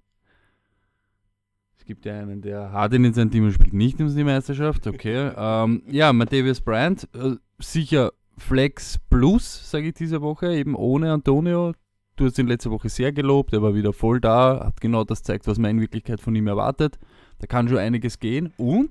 Es 1.78 1.84
gibt 1.84 2.04
ja 2.04 2.18
einen, 2.18 2.42
der 2.42 2.72
hart 2.72 2.94
in 2.94 3.12
sein 3.12 3.30
Team 3.30 3.44
und 3.44 3.52
spielt 3.52 3.72
nicht 3.72 4.00
um 4.00 4.14
die 4.14 4.24
Meisterschaft. 4.24 4.86
Okay. 4.86 5.32
ähm, 5.36 5.82
ja, 5.88 6.12
Matthäus 6.12 6.60
Bryant, 6.60 7.08
äh, 7.14 7.36
sicher 7.58 8.12
Flex 8.38 8.98
Plus, 9.10 9.70
sage 9.70 9.88
ich 9.88 9.94
diese 9.94 10.22
Woche, 10.22 10.54
eben 10.54 10.74
ohne 10.74 11.12
Antonio. 11.12 11.72
Du 12.22 12.28
hast 12.28 12.38
ihn 12.38 12.46
letzte 12.46 12.70
Woche 12.70 12.88
sehr 12.88 13.10
gelobt, 13.10 13.52
er 13.52 13.62
war 13.62 13.74
wieder 13.74 13.92
voll 13.92 14.20
da, 14.20 14.66
hat 14.66 14.80
genau 14.80 15.02
das 15.02 15.24
zeigt, 15.24 15.48
was 15.48 15.58
man 15.58 15.72
in 15.72 15.80
Wirklichkeit 15.80 16.20
von 16.20 16.36
ihm 16.36 16.46
erwartet. 16.46 17.00
Da 17.40 17.48
kann 17.48 17.68
schon 17.68 17.78
einiges 17.78 18.20
gehen. 18.20 18.52
Und 18.58 18.90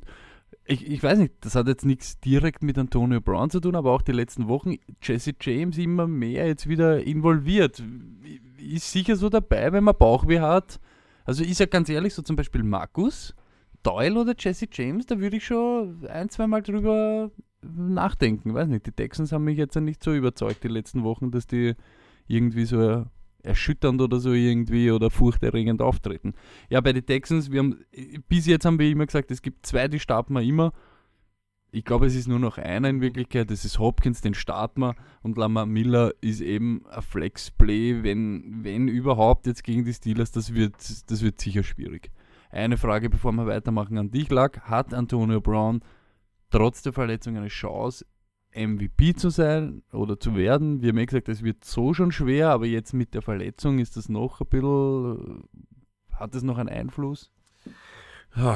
ich, 0.65 0.85
ich 0.85 1.01
weiß 1.01 1.17
nicht, 1.17 1.35
das 1.39 1.55
hat 1.55 1.67
jetzt 1.67 1.85
nichts 1.85 2.19
direkt 2.19 2.61
mit 2.61 2.77
Antonio 2.77 3.21
Brown 3.21 3.49
zu 3.49 3.61
tun, 3.61 3.77
aber 3.77 3.93
auch 3.93 4.01
die 4.01 4.11
letzten 4.11 4.49
Wochen 4.49 4.75
Jesse 5.01 5.31
James 5.39 5.77
immer 5.77 6.07
mehr 6.07 6.45
jetzt 6.45 6.67
wieder 6.67 7.05
involviert. 7.05 7.81
Ist 8.57 8.91
sicher 8.91 9.15
so 9.15 9.29
dabei, 9.29 9.71
wenn 9.71 9.85
man 9.85 9.95
Bauchweh 9.97 10.41
hat. 10.41 10.81
Also 11.23 11.45
ist 11.45 11.61
ja 11.61 11.67
ganz 11.67 11.87
ehrlich, 11.87 12.13
so 12.13 12.23
zum 12.23 12.35
Beispiel 12.35 12.63
Markus, 12.63 13.33
Doyle 13.81 14.19
oder 14.19 14.33
Jesse 14.37 14.67
James, 14.69 15.05
da 15.05 15.21
würde 15.21 15.37
ich 15.37 15.45
schon 15.45 16.05
ein, 16.09 16.27
zwei 16.27 16.47
Mal 16.47 16.63
drüber 16.63 17.31
nachdenken. 17.61 18.53
Weiß 18.53 18.67
nicht, 18.67 18.87
die 18.87 18.91
Texans 18.91 19.31
haben 19.31 19.45
mich 19.45 19.57
jetzt 19.57 19.77
nicht 19.77 20.03
so 20.03 20.13
überzeugt 20.13 20.65
die 20.65 20.67
letzten 20.67 21.05
Wochen, 21.05 21.31
dass 21.31 21.47
die 21.47 21.75
irgendwie 22.27 22.65
so 22.65 23.05
erschütternd 23.43 24.01
oder 24.01 24.19
so 24.19 24.33
irgendwie 24.33 24.91
oder 24.91 25.09
furchterregend 25.09 25.81
auftreten. 25.81 26.33
Ja, 26.69 26.81
bei 26.81 26.93
den 26.93 27.05
Texans, 27.05 27.51
wir 27.51 27.59
haben, 27.59 27.79
bis 28.27 28.45
jetzt 28.45 28.65
haben 28.65 28.79
wir 28.79 28.89
immer 28.89 29.05
gesagt, 29.05 29.31
es 29.31 29.41
gibt 29.41 29.65
zwei, 29.65 29.87
die 29.87 29.99
starten 29.99 30.33
wir 30.33 30.41
immer. 30.41 30.73
Ich 31.73 31.85
glaube, 31.85 32.05
es 32.05 32.15
ist 32.15 32.27
nur 32.27 32.39
noch 32.39 32.57
einer 32.57 32.89
in 32.89 32.99
Wirklichkeit, 32.99 33.49
das 33.49 33.63
ist 33.63 33.79
Hopkins, 33.79 34.19
den 34.19 34.33
starten 34.33 34.81
wir 34.81 34.95
und 35.21 35.37
Lamar 35.37 35.65
Miller 35.65 36.13
ist 36.19 36.41
eben 36.41 36.85
ein 36.89 37.01
Flex-Play, 37.01 38.03
wenn, 38.03 38.63
wenn 38.63 38.89
überhaupt 38.89 39.47
jetzt 39.47 39.63
gegen 39.63 39.85
die 39.85 39.93
Steelers, 39.93 40.31
das 40.31 40.53
wird, 40.53 40.75
das 40.75 41.21
wird 41.21 41.39
sicher 41.39 41.63
schwierig. 41.63 42.11
Eine 42.49 42.75
Frage, 42.77 43.09
bevor 43.09 43.31
wir 43.31 43.47
weitermachen 43.47 43.97
an 43.97 44.11
dich, 44.11 44.29
Lack. 44.29 44.61
Hat 44.63 44.93
Antonio 44.93 45.39
Brown 45.39 45.81
trotz 46.49 46.81
der 46.81 46.91
Verletzung 46.91 47.37
eine 47.37 47.47
Chance, 47.47 48.05
MVP 48.55 49.15
zu 49.15 49.29
sein 49.29 49.83
oder 49.91 50.19
zu 50.19 50.35
werden. 50.35 50.81
Wir 50.81 50.89
haben 50.89 50.97
ja 50.97 51.05
gesagt, 51.05 51.29
es 51.29 51.43
wird 51.43 51.63
so 51.63 51.93
schon 51.93 52.11
schwer, 52.11 52.49
aber 52.49 52.65
jetzt 52.65 52.93
mit 52.93 53.13
der 53.13 53.21
Verletzung 53.21 53.79
ist 53.79 53.97
das 53.97 54.09
noch 54.09 54.41
ein 54.41 54.47
bisschen, 54.47 55.43
hat 56.11 56.35
das 56.35 56.43
noch 56.43 56.57
einen 56.57 56.69
Einfluss? 56.69 57.31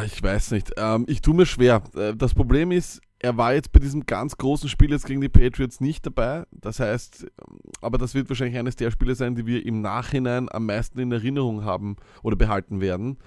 Ich 0.06 0.24
weiß 0.24 0.52
nicht. 0.52 0.72
Ähm, 0.78 1.06
ich 1.08 1.22
tue 1.22 1.36
mir 1.36 1.46
schwer. 1.46 1.84
Äh, 1.96 2.16
das 2.16 2.34
Problem 2.34 2.72
ist, 2.72 3.02
er 3.20 3.38
war 3.38 3.54
jetzt 3.54 3.72
bei 3.72 3.80
diesem 3.80 4.06
ganz 4.06 4.38
großen 4.38 4.70
Spiel 4.70 4.92
jetzt 4.92 5.06
gegen 5.06 5.20
die 5.20 5.30
Patriots 5.30 5.82
nicht 5.82 6.06
dabei. 6.06 6.46
Das 6.52 6.80
heißt, 6.80 7.24
ähm, 7.24 7.60
aber 7.82 7.98
das 7.98 8.16
wird 8.16 8.30
wahrscheinlich 8.30 8.58
eines 8.58 8.78
der 8.78 8.92
Spiele 8.92 9.16
sein, 9.16 9.36
die 9.36 9.46
wir 9.46 9.66
im 9.66 9.82
Nachhinein 9.82 10.48
am 10.50 10.66
meisten 10.66 11.00
in 11.00 11.12
Erinnerung 11.12 11.66
haben 11.66 11.98
oder 12.24 12.38
behalten 12.38 12.80
werden. 12.80 13.18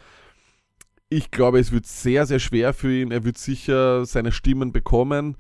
Ich 1.11 1.31
glaube, 1.31 1.59
es 1.59 1.73
wird 1.73 1.87
sehr, 1.87 2.27
sehr 2.27 2.39
schwer 2.39 2.73
für 2.73 2.93
ihn. 2.93 3.11
Er 3.11 3.25
wird 3.25 3.39
sicher 3.39 4.07
seine 4.07 4.33
Stimmen 4.33 4.73
bekommen. 4.73 5.37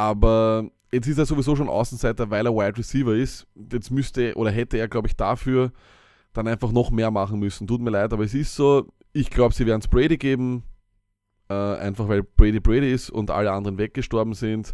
Aber 0.00 0.70
jetzt 0.90 1.08
ist 1.08 1.18
er 1.18 1.26
sowieso 1.26 1.54
schon 1.54 1.68
Außenseiter, 1.68 2.30
weil 2.30 2.46
er 2.46 2.54
Wide 2.54 2.78
Receiver 2.78 3.14
ist. 3.14 3.46
Jetzt 3.70 3.90
müsste 3.90 4.34
oder 4.34 4.50
hätte 4.50 4.78
er, 4.78 4.88
glaube 4.88 5.08
ich, 5.08 5.14
dafür 5.14 5.72
dann 6.32 6.48
einfach 6.48 6.72
noch 6.72 6.90
mehr 6.90 7.10
machen 7.10 7.38
müssen. 7.38 7.66
Tut 7.66 7.82
mir 7.82 7.90
leid, 7.90 8.10
aber 8.14 8.24
es 8.24 8.32
ist 8.32 8.54
so. 8.54 8.86
Ich 9.12 9.28
glaube, 9.28 9.54
sie 9.54 9.66
werden 9.66 9.80
es 9.80 9.88
Brady 9.88 10.16
geben. 10.16 10.62
Äh, 11.50 11.54
einfach 11.54 12.08
weil 12.08 12.22
Brady 12.22 12.60
Brady 12.60 12.90
ist 12.90 13.10
und 13.10 13.30
alle 13.30 13.52
anderen 13.52 13.76
weggestorben 13.76 14.32
sind. 14.32 14.72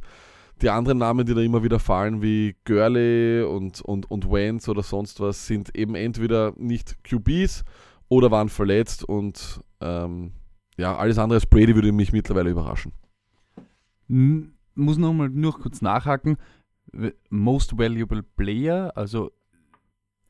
Die 0.63 0.71
anderen 0.71 0.99
Namen, 0.99 1.27
die 1.27 1.35
da 1.35 1.41
immer 1.41 1.65
wieder 1.65 1.81
fallen, 1.81 2.23
wie 2.23 2.55
Gurley 2.65 3.43
und, 3.43 3.81
und, 3.81 4.09
und 4.09 4.31
Wentz 4.31 4.69
oder 4.69 4.85
sonst 4.85 5.19
was, 5.19 5.49
sind 5.49 5.77
eben 5.77 5.97
entweder 5.97 6.53
nicht 6.57 7.03
QBs 7.03 7.65
oder 8.09 8.31
waren 8.31 8.49
verletzt 8.49 9.03
und 9.03 9.61
ähm, 9.81 10.33
ja, 10.77 10.97
alles 10.97 11.19
andere 11.19 11.39
als 11.39 11.47
Brady 11.47 11.75
würde 11.75 11.91
mich 11.91 12.13
mittlerweile 12.13 12.51
überraschen 12.51 12.93
muss 14.77 14.99
nochmal 14.99 15.29
nur 15.31 15.59
kurz 15.59 15.83
nachhaken. 15.83 16.37
Most 17.31 17.77
Valuable 17.79 18.23
Player, 18.23 18.93
also 18.97 19.33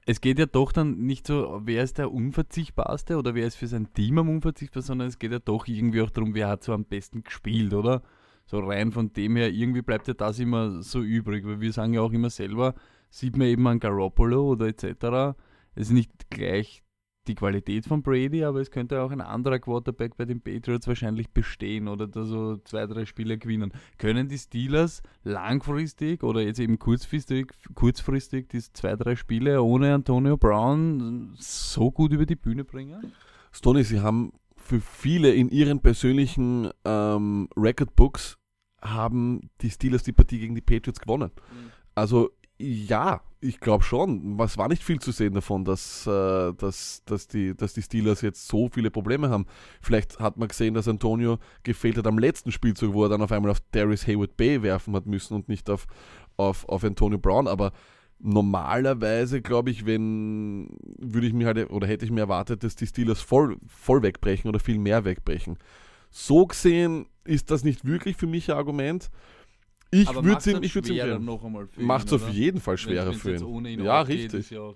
es 0.07 0.21
geht 0.21 0.39
ja 0.39 0.47
doch 0.47 0.73
dann 0.73 0.99
nicht 0.99 1.27
so, 1.27 1.61
wer 1.65 1.83
ist 1.83 1.99
der 1.99 2.13
unverzichtbarste 2.13 3.19
oder 3.19 3.35
wer 3.35 3.47
ist 3.47 3.57
für 3.57 3.67
sein 3.67 3.93
Team 3.93 4.19
am 4.19 4.29
unverzichtbarsten, 4.29 4.95
sondern 4.95 5.09
es 5.09 5.19
geht 5.19 5.33
ja 5.33 5.41
doch 5.41 5.67
irgendwie 5.67 6.01
auch 6.01 6.11
darum, 6.11 6.35
wer 6.35 6.49
hat 6.49 6.63
so 6.63 6.73
am 6.73 6.85
besten 6.85 7.25
gespielt, 7.25 7.75
oder? 7.75 8.03
So 8.47 8.61
rein 8.61 8.93
von 8.93 9.13
dem 9.13 9.35
her, 9.35 9.51
irgendwie 9.51 9.83
bleibt 9.83 10.07
ja 10.07 10.15
das 10.15 10.39
immer 10.39 10.81
so 10.83 11.03
übrig, 11.03 11.45
weil 11.45 11.61
wir 11.61 11.73
sagen 11.73 11.95
ja 11.95 12.03
auch 12.03 12.13
immer 12.13 12.31
selber, 12.31 12.75
sieht 13.11 13.37
man 13.37 13.49
eben 13.49 13.67
an 13.67 13.81
Garoppolo 13.81 14.53
oder 14.53 14.67
etc. 14.67 15.37
Es 15.75 15.89
ist 15.89 15.93
nicht 15.93 16.31
gleich 16.31 16.85
die 17.29 17.35
Qualität 17.35 17.87
von 17.87 18.03
Brady, 18.03 18.45
aber 18.45 18.61
es 18.61 18.71
könnte 18.71 19.03
auch 19.03 19.11
ein 19.11 19.21
anderer 19.21 19.59
Quarterback 19.59 20.17
bei 20.17 20.25
den 20.25 20.41
Patriots 20.41 20.87
wahrscheinlich 20.87 21.31
bestehen 21.31 21.89
oder 21.89 22.07
da 22.07 22.25
so 22.25 22.57
zwei, 22.59 22.87
drei 22.87 23.05
Spiele 23.05 23.39
gewinnen. 23.39 23.73
Können 23.99 24.29
die 24.29 24.39
Steelers 24.39 25.03
langfristig 25.25 26.23
oder 26.23 26.41
jetzt 26.41 26.61
eben 26.61 26.79
kurzfristig, 26.79 27.53
kurzfristig 27.75 28.49
diese 28.49 28.73
zwei, 28.73 28.97
drei 28.97 29.17
Spiele 29.17 29.63
ohne 29.63 29.95
Antonio 29.95 30.37
Brown 30.37 31.35
so 31.39 31.91
gut 31.91 32.13
über 32.13 32.27
die 32.27 32.37
Bühne 32.37 32.65
bringen? 32.65 33.13
Stoney, 33.53 33.85
sie 33.85 34.01
haben 34.01 34.33
für 34.57 34.81
viele 34.81 35.33
in 35.33 35.49
ihren 35.49 35.81
persönlichen 35.81 36.71
ähm, 36.85 37.49
Recordbooks 37.57 38.37
haben 38.83 39.51
die 39.61 39.71
Steelers 39.71 40.03
die 40.03 40.13
Partie 40.13 40.39
gegen 40.39 40.55
die 40.55 40.61
Patriots 40.61 41.01
gewonnen. 41.01 41.31
Mhm. 41.35 41.71
Also 41.95 42.31
ja, 42.59 43.21
ich 43.47 43.61
glaube 43.61 43.85
schon. 43.85 44.39
Es 44.41 44.59
war 44.59 44.69
nicht 44.69 44.83
viel 44.83 45.01
zu 45.01 45.13
sehen 45.13 45.35
davon, 45.35 45.65
dass, 45.65 46.07
äh, 46.07 46.53
dass, 46.55 47.03
dass, 47.05 47.29
die, 47.29 47.57
dass 47.57 47.75
die 47.75 47.83
Steelers 47.83 48.21
jetzt 48.21 48.49
so 48.49 48.69
viele 48.69 48.91
Probleme 48.91 49.31
haben. 49.31 49.47
Vielleicht 49.81 50.19
hat 50.19 50.37
man 50.37 50.49
gesehen, 50.49 50.75
dass 50.75 50.89
Antonio 50.89 51.39
gefehlt 51.63 51.97
hat 51.97 52.07
am 52.07 52.19
letzten 52.19 52.53
Spielzug, 52.53 52.95
wo 52.95 53.05
er 53.05 53.09
dann 53.09 53.23
auf 53.23 53.33
einmal 53.33 53.51
auf 53.51 53.61
Darius 53.73 54.07
Hayward 54.07 54.37
Bay 54.37 54.63
werfen 54.63 54.95
hat 54.95 55.07
müssen 55.07 55.35
und 55.35 55.49
nicht 55.49 55.71
auf, 55.71 55.87
auf, 56.37 56.69
auf 56.69 56.85
Antonio 56.85 57.19
Brown. 57.19 57.47
Aber 57.47 57.73
normalerweise, 58.19 59.43
glaube 59.43 59.71
ich, 59.71 59.87
wenn 59.87 60.69
würde 60.99 61.27
ich 61.27 61.33
mir 61.33 61.47
halt 61.47 61.71
oder 61.71 61.87
hätte 61.87 62.05
ich 62.05 62.11
mir 62.11 62.21
erwartet, 62.21 62.65
dass 62.65 62.77
die 62.77 62.87
Steelers 62.87 63.21
voll, 63.21 63.57
voll 63.67 64.03
wegbrechen 64.03 64.49
oder 64.49 64.61
viel 64.61 64.79
mehr 64.79 65.05
wegbrechen. 65.05 65.59
So 66.11 66.47
gesehen 66.47 67.07
ist 67.25 67.51
das 67.51 67.65
nicht 67.65 67.85
wirklich 67.85 68.17
für 68.17 68.27
mich 68.27 68.51
ein 68.51 68.57
Argument. 68.57 69.11
Ich 70.03 70.15
würde 70.15 70.39
es 70.39 70.47
ihm, 70.47 70.63
ich 70.63 70.75
würde 70.75 70.93
ihm 70.93 71.25
Macht 71.77 72.07
es 72.07 72.13
auf 72.13 72.29
jeden 72.29 72.61
Fall 72.61 72.77
schwerer 72.77 73.13
für 73.13 73.37
ihn. 73.37 73.65
ihn 73.65 73.85
ja, 73.85 74.01
richtig. 74.01 74.51
Ja 74.51 74.73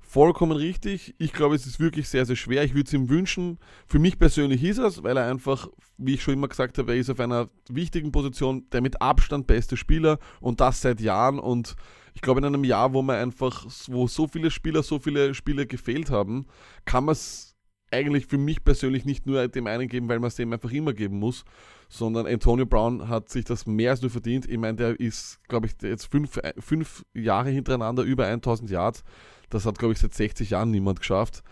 Vollkommen 0.00 0.52
richtig. 0.52 1.14
Ich 1.18 1.32
glaube, 1.32 1.56
es 1.56 1.66
ist 1.66 1.80
wirklich 1.80 2.08
sehr, 2.08 2.24
sehr 2.24 2.36
schwer. 2.36 2.62
Ich 2.62 2.74
würde 2.74 2.86
es 2.86 2.92
ihm 2.92 3.08
wünschen. 3.08 3.58
Für 3.86 3.98
mich 3.98 4.18
persönlich 4.18 4.62
ist 4.62 4.78
es, 4.78 5.02
weil 5.02 5.16
er 5.16 5.30
einfach, 5.30 5.68
wie 5.98 6.14
ich 6.14 6.22
schon 6.22 6.34
immer 6.34 6.48
gesagt 6.48 6.78
habe, 6.78 6.92
er 6.92 6.98
ist 6.98 7.10
auf 7.10 7.20
einer 7.20 7.48
wichtigen 7.68 8.12
Position, 8.12 8.68
der 8.70 8.80
mit 8.80 9.02
Abstand 9.02 9.46
beste 9.46 9.76
Spieler 9.76 10.18
und 10.40 10.60
das 10.60 10.80
seit 10.80 11.00
Jahren. 11.00 11.38
Und 11.38 11.74
ich 12.14 12.20
glaube, 12.20 12.40
in 12.40 12.46
einem 12.46 12.64
Jahr, 12.64 12.92
wo 12.92 13.02
man 13.02 13.16
einfach, 13.16 13.66
wo 13.88 14.06
so 14.06 14.28
viele 14.28 14.50
Spieler, 14.50 14.82
so 14.82 14.98
viele 14.98 15.34
Spiele 15.34 15.66
gefehlt 15.66 16.10
haben, 16.10 16.46
kann 16.84 17.04
man 17.04 17.14
es 17.14 17.54
eigentlich 17.90 18.26
für 18.26 18.38
mich 18.38 18.64
persönlich 18.64 19.04
nicht 19.04 19.26
nur 19.26 19.48
dem 19.48 19.66
einen 19.66 19.88
geben, 19.88 20.08
weil 20.08 20.20
man 20.20 20.28
es 20.28 20.36
dem 20.36 20.52
einfach 20.52 20.72
immer 20.72 20.92
geben 20.92 21.18
muss, 21.18 21.44
sondern 21.88 22.26
Antonio 22.26 22.66
Brown 22.66 23.08
hat 23.08 23.28
sich 23.28 23.44
das 23.44 23.66
mehr 23.66 23.90
als 23.90 24.02
nur 24.02 24.10
verdient. 24.10 24.48
Ich 24.48 24.58
meine, 24.58 24.76
der 24.76 25.00
ist, 25.00 25.40
glaube 25.48 25.66
ich, 25.66 25.74
jetzt 25.82 26.06
fünf, 26.06 26.40
fünf 26.58 27.04
Jahre 27.14 27.50
hintereinander 27.50 28.02
über 28.02 28.26
1000 28.26 28.70
Yards. 28.70 29.04
Das 29.50 29.66
hat, 29.66 29.78
glaube 29.78 29.92
ich, 29.92 30.00
seit 30.00 30.14
60 30.14 30.50
Jahren 30.50 30.70
niemand 30.70 31.00
geschafft. 31.00 31.42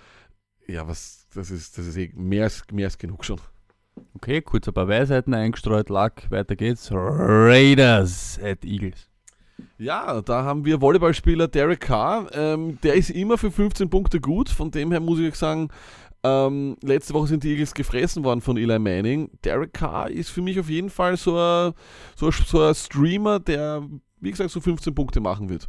Ja, 0.67 0.89
was, 0.89 1.27
das 1.35 1.51
ist, 1.51 1.79
das 1.79 1.87
ist 1.87 1.97
eh 1.97 2.11
mehr 2.15 2.45
als, 2.45 2.65
mehr 2.73 2.87
als 2.87 2.99
genug 2.99 3.25
schon. 3.25 3.41
Okay, 4.15 4.41
kurz 4.41 4.69
ein 4.69 4.75
paar 4.75 4.89
Weisheiten 4.89 5.35
eingestreut, 5.35 5.89
Luck, 5.91 6.31
weiter 6.31 6.57
geht's. 6.57 6.91
Raiders 6.93 8.39
at 8.43 8.65
Eagles. 8.65 9.09
Ja, 9.79 10.21
da 10.23 10.45
haben 10.45 10.65
wir 10.65 10.81
Volleyballspieler 10.81 11.49
Derek 11.49 11.81
Carr. 11.81 12.29
Ähm, 12.33 12.79
der 12.83 12.95
ist 12.95 13.11
immer 13.11 13.39
für 13.39 13.51
15 13.51 13.91
Punkte 13.91 14.21
gut. 14.21 14.49
Von 14.49 14.71
dem 14.71 14.91
her 14.91 15.01
muss 15.01 15.19
ich 15.19 15.35
sagen, 15.35 15.69
ähm, 16.25 16.77
letzte 16.83 17.15
Woche 17.15 17.29
sind 17.29 17.43
die 17.43 17.51
Eagles 17.51 17.75
gefressen 17.75 18.25
worden 18.25 18.41
von 18.41 18.57
Eli 18.57 18.79
Manning. 18.79 19.31
Derek 19.45 19.73
Carr 19.73 20.11
ist 20.11 20.31
für 20.31 20.43
mich 20.43 20.59
auf 20.61 20.69
jeden 20.69 20.91
Fall 20.91 21.17
so 21.17 21.37
ein, 21.37 21.73
so 22.17 22.27
ein, 22.27 22.33
so 22.33 22.63
ein 22.63 22.75
Streamer, 22.75 23.41
der, 23.41 23.83
wie 24.21 24.31
gesagt, 24.31 24.51
so 24.51 24.61
15 24.61 24.95
Punkte 24.95 25.21
machen 25.21 25.49
wird. 25.49 25.69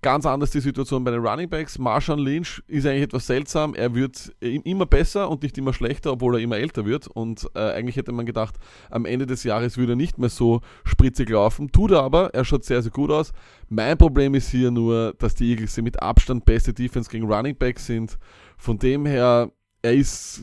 Ganz 0.00 0.26
anders 0.26 0.52
die 0.52 0.60
Situation 0.60 1.02
bei 1.02 1.10
den 1.10 1.26
Running 1.26 1.48
Backs. 1.48 1.76
Marshawn 1.76 2.20
Lynch 2.20 2.62
ist 2.68 2.86
eigentlich 2.86 3.02
etwas 3.02 3.26
seltsam. 3.26 3.74
Er 3.74 3.96
wird 3.96 4.32
immer 4.40 4.86
besser 4.86 5.28
und 5.28 5.42
nicht 5.42 5.58
immer 5.58 5.72
schlechter, 5.72 6.12
obwohl 6.12 6.36
er 6.36 6.40
immer 6.40 6.56
älter 6.56 6.86
wird. 6.86 7.08
Und 7.08 7.50
äh, 7.56 7.72
eigentlich 7.72 7.96
hätte 7.96 8.12
man 8.12 8.24
gedacht, 8.24 8.54
am 8.90 9.06
Ende 9.06 9.26
des 9.26 9.42
Jahres 9.42 9.76
würde 9.76 9.94
er 9.94 9.96
nicht 9.96 10.16
mehr 10.16 10.28
so 10.28 10.60
spritzig 10.84 11.30
laufen. 11.30 11.72
Tut 11.72 11.90
er 11.90 12.04
aber. 12.04 12.32
Er 12.32 12.44
schaut 12.44 12.64
sehr, 12.64 12.80
sehr 12.80 12.92
gut 12.92 13.10
aus. 13.10 13.32
Mein 13.68 13.98
Problem 13.98 14.34
ist 14.34 14.50
hier 14.50 14.70
nur, 14.70 15.14
dass 15.18 15.34
die 15.34 15.50
Eagles 15.50 15.76
mit 15.78 16.00
Abstand 16.00 16.44
beste 16.44 16.72
Defense 16.72 17.10
gegen 17.10 17.26
Running 17.26 17.56
Backs 17.56 17.86
sind. 17.86 18.18
Von 18.56 18.78
dem 18.78 19.04
her 19.04 19.50
er 19.88 19.94
ist, 19.94 20.42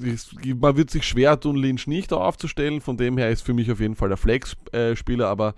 man 0.60 0.76
wird 0.76 0.90
sich 0.90 1.04
schwer 1.04 1.40
tun, 1.40 1.56
Lynch 1.56 1.88
nicht 1.88 2.12
aufzustellen. 2.12 2.82
Von 2.82 2.98
dem 2.98 3.18
her 3.18 3.30
ist 3.30 3.42
für 3.42 3.54
mich 3.54 3.72
auf 3.72 3.80
jeden 3.80 3.96
Fall 3.96 4.10
der 4.10 4.18
Flex-Spieler, 4.18 5.28
aber 5.28 5.54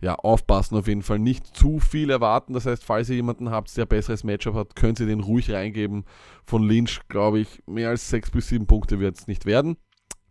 ja, 0.00 0.14
aufpassen 0.14 0.76
auf 0.76 0.86
jeden 0.86 1.02
Fall. 1.02 1.18
Nicht 1.18 1.56
zu 1.56 1.78
viel 1.78 2.10
erwarten. 2.10 2.54
Das 2.54 2.66
heißt, 2.66 2.84
falls 2.84 3.08
ihr 3.10 3.16
jemanden 3.16 3.50
habt, 3.50 3.74
der 3.76 3.84
ein 3.84 3.88
besseres 3.88 4.24
Matchup 4.24 4.54
hat, 4.54 4.76
könnt 4.76 5.00
ihr 5.00 5.06
den 5.06 5.20
ruhig 5.20 5.50
reingeben. 5.50 6.04
Von 6.44 6.62
Lynch, 6.62 7.00
glaube 7.08 7.40
ich, 7.40 7.62
mehr 7.66 7.90
als 7.90 8.08
6 8.10 8.30
bis 8.30 8.48
7 8.48 8.66
Punkte 8.66 8.98
wird 8.98 9.18
es 9.18 9.26
nicht 9.26 9.46
werden. 9.46 9.76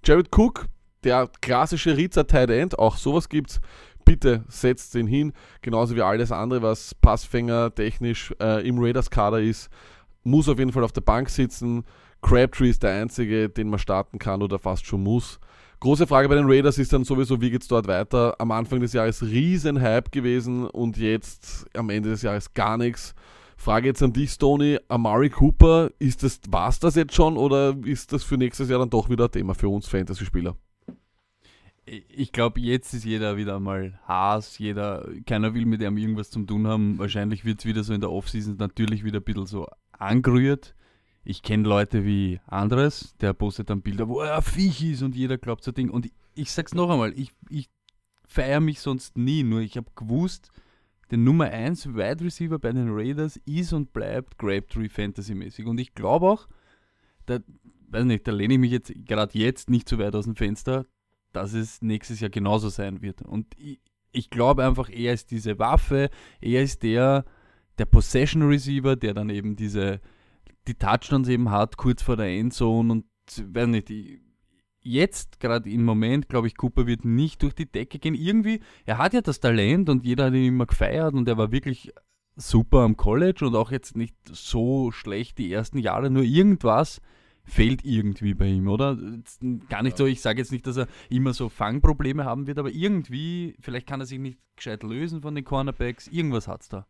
Jared 0.04 0.30
Cook, 0.36 0.65
der 1.04 1.30
klassische 1.41 1.98
Rizzer 1.98 2.26
Tight 2.26 2.50
End, 2.50 2.80
auch 2.80 2.98
sowas 2.98 3.30
gibt's. 3.30 3.60
Bitte 4.06 4.43
setzt 4.48 4.95
den 4.95 5.06
hin, 5.06 5.34
genauso 5.62 5.95
wie 5.95 6.02
alles 6.02 6.32
andere, 6.32 6.63
was 6.63 6.95
Passfänger 6.95 7.74
technisch 7.76 8.34
äh, 8.41 8.67
im 8.67 8.80
Raiders-Kader 8.80 9.39
ist. 9.41 9.69
Muss 10.24 10.50
auf 10.50 10.58
jeden 10.58 10.72
Fall 10.72 10.84
auf 10.84 10.91
der 10.91 11.02
Bank 11.02 11.30
sitzen. 11.30 11.84
Crabtree 12.21 12.69
ist 12.69 12.84
der 12.84 12.93
einzige, 13.01 13.49
den 13.49 13.69
man 13.69 13.79
starten 13.79 14.19
kann 14.19 14.41
oder 14.41 14.60
fast 14.60 14.86
schon 14.86 15.03
muss. 15.03 15.39
Große 15.79 16.08
Frage 16.08 16.27
bei 16.27 16.36
den 16.36 16.49
Raiders 16.49 16.77
ist 16.77 16.91
dann 16.91 17.05
sowieso, 17.05 17.39
wie 17.39 17.51
geht 17.51 17.62
es 17.62 17.69
dort 17.69 17.88
weiter? 17.88 18.36
Am 18.39 18.51
Anfang 18.51 18.82
des 18.82 18.91
Jahres 18.91 19.21
riesen 19.21 19.82
Hype 19.82 20.12
gewesen 20.12 20.67
und 20.67 20.97
jetzt 20.97 21.67
am 21.73 21.89
Ende 21.89 22.10
des 22.10 22.21
Jahres 22.21 22.53
gar 22.53 22.77
nichts. 22.77 23.15
Frage 23.55 23.88
jetzt 23.88 24.03
an 24.03 24.12
dich, 24.12 24.32
Stoney, 24.32 24.77
Amari 24.89 25.29
Cooper, 25.29 25.89
ist 25.99 26.23
das, 26.23 26.41
war's 26.49 26.79
das 26.79 26.95
jetzt 26.95 27.13
schon 27.13 27.38
oder 27.38 27.77
ist 27.86 28.12
das 28.12 28.23
für 28.23 28.38
nächstes 28.38 28.69
Jahr 28.69 28.79
dann 28.79 28.89
doch 28.89 29.10
wieder 29.10 29.25
ein 29.25 29.32
Thema 29.32 29.55
für 29.55 29.69
uns 29.69 29.88
Fantasy-Spieler? 29.88 30.55
Ich 31.86 32.32
glaube, 32.34 32.60
jetzt 32.60 32.93
ist 32.93 33.05
jeder 33.05 33.38
wieder 33.38 33.60
mal 33.60 33.99
Haas, 34.05 34.60
jeder, 34.60 35.08
keiner 35.25 35.53
will 35.53 35.65
mit 35.65 35.82
ihm 35.82 35.97
irgendwas 35.97 36.29
zu 36.29 36.43
tun 36.43 36.67
haben. 36.67 36.99
Wahrscheinlich 36.99 37.45
wird 37.45 37.60
es 37.60 37.65
wieder 37.65 37.84
so 37.84 37.93
in 37.93 38.01
der 38.01 38.12
Offseason 38.12 38.58
natürlich 38.58 39.03
wieder 39.03 39.19
ein 39.19 39.23
bisschen 39.23 39.45
so 39.45 39.65
angerührt 39.91 40.75
ich 41.29 41.43
kenne 41.43 41.69
Leute 41.69 42.05
wie 42.05 42.39
Andres, 42.47 43.15
der 43.21 43.33
postet 43.33 43.69
dann 43.69 43.83
Bilder, 43.83 44.07
wo 44.07 44.19
er 44.19 44.41
Viech 44.41 44.83
ist 44.83 45.03
und 45.03 45.15
jeder 45.15 45.37
glaubt 45.37 45.63
so 45.63 45.71
Ding. 45.71 45.91
Und 45.91 46.07
ich, 46.07 46.13
ich 46.33 46.51
sag's 46.51 46.73
noch 46.73 46.89
einmal, 46.89 47.13
ich, 47.15 47.31
ich 47.49 47.69
feiere 48.25 48.59
mich 48.59 48.79
sonst 48.79 49.15
nie, 49.15 49.43
nur 49.43 49.59
ich 49.61 49.77
habe 49.77 49.91
gewusst, 49.95 50.49
der 51.11 51.19
Nummer 51.19 51.45
1 51.45 51.93
Wide 51.93 52.25
Receiver 52.25 52.57
bei 52.57 52.71
den 52.71 52.89
Raiders 52.89 53.39
ist 53.45 53.73
und 53.73 53.93
bleibt 53.93 54.39
Grapetree 54.39 54.89
Fantasy-mäßig. 54.89 55.67
Und 55.67 55.79
ich 55.79 55.93
glaube 55.93 56.25
auch, 56.25 56.47
da, 57.27 57.37
weiß 57.89 58.05
nicht, 58.05 58.27
da 58.27 58.31
lehne 58.31 58.55
ich 58.55 58.59
mich 58.59 58.71
jetzt 58.71 58.91
gerade 59.05 59.37
jetzt 59.37 59.69
nicht 59.69 59.87
zu 59.87 59.99
weit 59.99 60.15
aus 60.15 60.25
dem 60.25 60.35
Fenster, 60.35 60.87
dass 61.31 61.53
es 61.53 61.83
nächstes 61.83 62.21
Jahr 62.21 62.31
genauso 62.31 62.69
sein 62.69 63.03
wird. 63.03 63.21
Und 63.21 63.45
ich, 63.55 63.79
ich 64.11 64.31
glaube 64.31 64.65
einfach, 64.65 64.89
er 64.89 65.13
ist 65.13 65.29
diese 65.29 65.59
Waffe, 65.59 66.09
er 66.41 66.63
ist 66.63 66.81
der, 66.81 67.23
der 67.77 67.85
Possession 67.85 68.41
Receiver, 68.41 68.95
der 68.95 69.13
dann 69.13 69.29
eben 69.29 69.55
diese 69.55 70.01
die 70.69 70.75
Touchdowns 70.75 71.27
eben 71.27 71.49
hat, 71.49 71.77
kurz 71.77 72.01
vor 72.01 72.15
der 72.15 72.27
Endzone 72.27 72.91
und 72.91 73.05
weiß 73.38 73.67
nicht, 73.67 73.91
jetzt 74.82 75.39
gerade 75.39 75.69
im 75.69 75.84
Moment, 75.84 76.29
glaube 76.29 76.47
ich, 76.47 76.55
Cooper 76.55 76.88
wird 76.88 77.05
nicht 77.05 77.41
durch 77.43 77.53
die 77.53 77.69
Decke 77.69 77.99
gehen. 77.99 78.15
Irgendwie, 78.15 78.62
er 78.86 78.97
hat 78.97 79.13
ja 79.13 79.21
das 79.21 79.39
Talent 79.39 79.89
und 79.89 80.05
jeder 80.05 80.25
hat 80.25 80.34
ihn 80.34 80.45
immer 80.45 80.65
gefeiert 80.65 81.13
und 81.13 81.27
er 81.27 81.38
war 81.38 81.51
wirklich 81.51 81.91
super 82.36 82.79
am 82.79 82.95
College 82.95 83.45
und 83.45 83.55
auch 83.55 83.71
jetzt 83.71 83.97
nicht 83.97 84.15
so 84.32 84.91
schlecht 84.91 85.38
die 85.38 85.51
ersten 85.51 85.79
Jahre, 85.79 86.10
nur 86.10 86.23
irgendwas 86.23 87.01
fehlt 87.43 87.84
irgendwie 87.84 88.36
bei 88.36 88.45
ihm, 88.45 88.67
oder? 88.67 88.97
Gar 89.69 89.84
nicht 89.84 89.97
so, 89.97 90.05
ich 90.05 90.21
sage 90.21 90.39
jetzt 90.39 90.51
nicht, 90.51 90.67
dass 90.67 90.77
er 90.77 90.88
immer 91.10 91.34
so 91.34 91.49
Fangprobleme 91.49 92.23
haben 92.23 92.45
wird, 92.45 92.60
aber 92.60 92.69
irgendwie, 92.69 93.55
vielleicht 93.60 93.88
kann 93.88 93.99
er 93.99 94.05
sich 94.05 94.19
nicht 94.19 94.38
gescheit 94.55 94.84
lösen 94.84 95.21
von 95.21 95.34
den 95.34 95.43
Cornerbacks, 95.43 96.08
irgendwas 96.08 96.47
hat 96.47 96.62
es 96.62 96.69
da. 96.69 96.86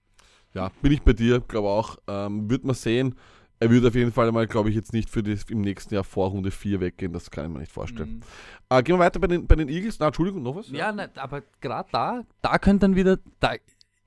Ja, 0.54 0.72
bin 0.82 0.92
ich 0.92 1.02
bei 1.02 1.14
dir, 1.14 1.42
glaube 1.42 1.70
auch. 1.70 1.98
Ähm, 2.08 2.50
wird 2.50 2.64
man 2.64 2.76
sehen 2.76 3.16
er 3.60 3.70
würde 3.70 3.90
auf 3.90 3.96
jeden 3.96 4.12
Fall 4.12 4.32
mal, 4.32 4.48
glaube 4.48 4.70
ich, 4.70 4.76
jetzt 4.76 4.94
nicht 4.94 5.10
für 5.10 5.22
das 5.22 5.44
im 5.50 5.62
nächsten 5.62 5.94
Jahr 5.94 6.04
vor 6.04 6.30
Runde 6.30 6.52
4 6.52 6.80
weggehen. 6.80 7.12
Das 7.12 7.30
kann 7.30 7.46
ich 7.46 7.52
mir 7.52 7.60
nicht 7.60 7.72
vorstellen. 7.72 8.24
Mhm. 8.70 8.78
Äh, 8.78 8.84
gehen 8.84 8.96
wir 8.96 9.00
weiter 9.00 9.20
bei 9.20 9.28
den, 9.28 9.48
bei 9.48 9.56
den 9.56 9.68
Eagles. 9.68 10.00
Na, 10.00 10.08
Entschuldigung, 10.08 10.42
noch 10.44 10.56
was? 10.56 10.70
Ja, 10.70 10.78
ja 10.78 10.92
ne, 10.94 11.10
aber 11.16 11.44
gerade 11.60 11.90
da, 11.92 12.22
da 12.42 12.58
könnte 12.58 12.82
dann 12.82 12.96
wieder. 12.96 13.18
Da, 13.42 13.56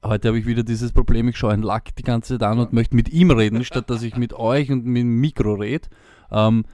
heute 0.03 0.29
habe 0.29 0.39
ich 0.39 0.47
wieder 0.47 0.63
dieses 0.63 0.93
Problem, 0.93 1.29
ich 1.29 1.37
schaue 1.37 1.53
einen 1.53 1.63
Lack 1.63 1.95
die 1.97 2.03
ganze 2.03 2.39
Zeit 2.39 2.49
an 2.49 2.57
ja. 2.57 2.65
und 2.65 2.73
möchte 2.73 2.97
mit 2.97 3.11
ihm 3.11 3.31
reden, 3.31 3.63
statt 3.65 3.91
dass 3.91 4.03
ich 4.03 4.17
mit 4.17 4.33
euch 4.33 4.71
und 4.71 4.87
mit 4.87 5.03
dem 5.03 5.21
Mikro 5.21 5.55
rede. 5.55 5.89
Ähm, 6.31 6.65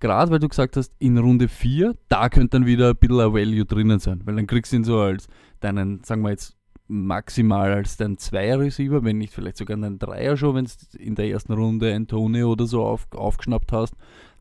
gerade 0.00 0.30
weil 0.30 0.38
du 0.38 0.48
gesagt 0.48 0.78
hast, 0.78 0.94
in 0.98 1.18
Runde 1.18 1.48
4, 1.48 1.96
da 2.08 2.30
könnte 2.30 2.58
dann 2.58 2.66
wieder 2.66 2.90
ein 2.90 2.96
bisschen 2.96 3.20
ein 3.20 3.34
Value 3.34 3.66
drinnen 3.66 3.98
sein. 3.98 4.22
Weil 4.24 4.36
dann 4.36 4.46
kriegst 4.46 4.72
du 4.72 4.76
ihn 4.76 4.84
so 4.84 5.00
als 5.00 5.28
deinen, 5.60 6.02
sagen 6.02 6.22
wir 6.22 6.30
jetzt, 6.30 6.55
maximal 6.88 7.72
als 7.72 7.96
dein 7.96 8.18
Zweier-Receiver, 8.18 9.04
wenn 9.04 9.18
nicht 9.18 9.32
vielleicht 9.32 9.56
sogar 9.56 9.76
ein 9.76 9.98
Dreier 9.98 10.36
schon, 10.36 10.54
wenn 10.54 10.64
du 10.66 10.98
in 10.98 11.14
der 11.14 11.28
ersten 11.28 11.52
Runde 11.52 11.94
Antonio 11.94 12.52
oder 12.52 12.66
so 12.66 12.84
auf, 12.84 13.06
aufgeschnappt 13.12 13.72
hast. 13.72 13.94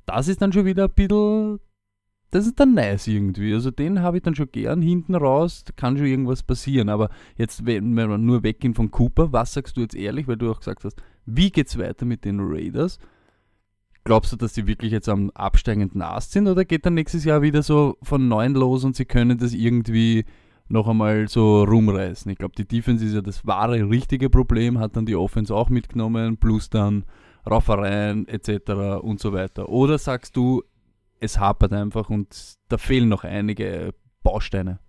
Das 0.05 0.27
ist 0.27 0.41
dann 0.41 0.53
schon 0.53 0.65
wieder 0.65 0.85
ein 0.85 0.93
bisschen, 0.93 1.59
das 2.31 2.45
ist 2.45 2.59
dann 2.59 2.73
nice 2.73 3.07
irgendwie. 3.07 3.53
Also 3.53 3.71
den 3.71 4.01
habe 4.01 4.17
ich 4.17 4.23
dann 4.23 4.35
schon 4.35 4.51
gern 4.51 4.81
hinten 4.81 5.15
raus, 5.15 5.63
da 5.65 5.73
kann 5.75 5.97
schon 5.97 6.07
irgendwas 6.07 6.43
passieren. 6.43 6.89
Aber 6.89 7.09
jetzt, 7.37 7.65
wenn 7.65 7.93
wir 7.93 8.17
nur 8.17 8.43
weggehen 8.43 8.75
von 8.75 8.91
Cooper, 8.91 9.31
was 9.33 9.53
sagst 9.53 9.77
du 9.77 9.81
jetzt 9.81 9.95
ehrlich, 9.95 10.27
weil 10.27 10.37
du 10.37 10.51
auch 10.51 10.59
gesagt 10.59 10.83
hast, 10.83 11.01
wie 11.25 11.49
geht 11.49 11.67
es 11.67 11.77
weiter 11.77 12.05
mit 12.05 12.25
den 12.25 12.39
Raiders? 12.39 12.99
Glaubst 14.03 14.31
du, 14.31 14.35
dass 14.35 14.53
sie 14.53 14.67
wirklich 14.67 14.91
jetzt 14.91 15.09
am 15.09 15.31
absteigenden 15.31 16.03
Ast 16.03 16.33
sind 16.33 16.47
oder 16.47 16.63
geht 16.63 16.85
dann 16.85 16.93
nächstes 16.93 17.23
Jahr 17.23 17.41
wieder 17.41 17.63
so 17.63 17.97
von 18.03 18.27
neun 18.27 18.53
los 18.53 18.83
und 18.83 18.95
sie 18.95 19.05
können 19.05 19.39
das 19.39 19.53
irgendwie 19.53 20.25
noch 20.67 20.87
einmal 20.87 21.27
so 21.27 21.63
rumreißen. 21.63 22.31
Ich 22.31 22.37
glaube, 22.37 22.55
die 22.57 22.67
Defense 22.67 23.05
ist 23.05 23.13
ja 23.13 23.21
das 23.21 23.45
wahre, 23.45 23.89
richtige 23.89 24.29
Problem, 24.29 24.79
hat 24.79 24.95
dann 24.95 25.05
die 25.05 25.15
Offense 25.15 25.53
auch 25.53 25.69
mitgenommen, 25.69 26.37
plus 26.37 26.69
dann 26.69 27.05
Raufereien 27.49 28.27
etc. 28.27 29.01
und 29.01 29.19
so 29.19 29.33
weiter. 29.33 29.69
Oder 29.69 29.97
sagst 29.97 30.35
du, 30.35 30.63
es 31.19 31.39
hapert 31.39 31.73
einfach 31.73 32.09
und 32.09 32.55
da 32.67 32.77
fehlen 32.77 33.09
noch 33.09 33.23
einige 33.23 33.93
Bausteine? 34.23 34.79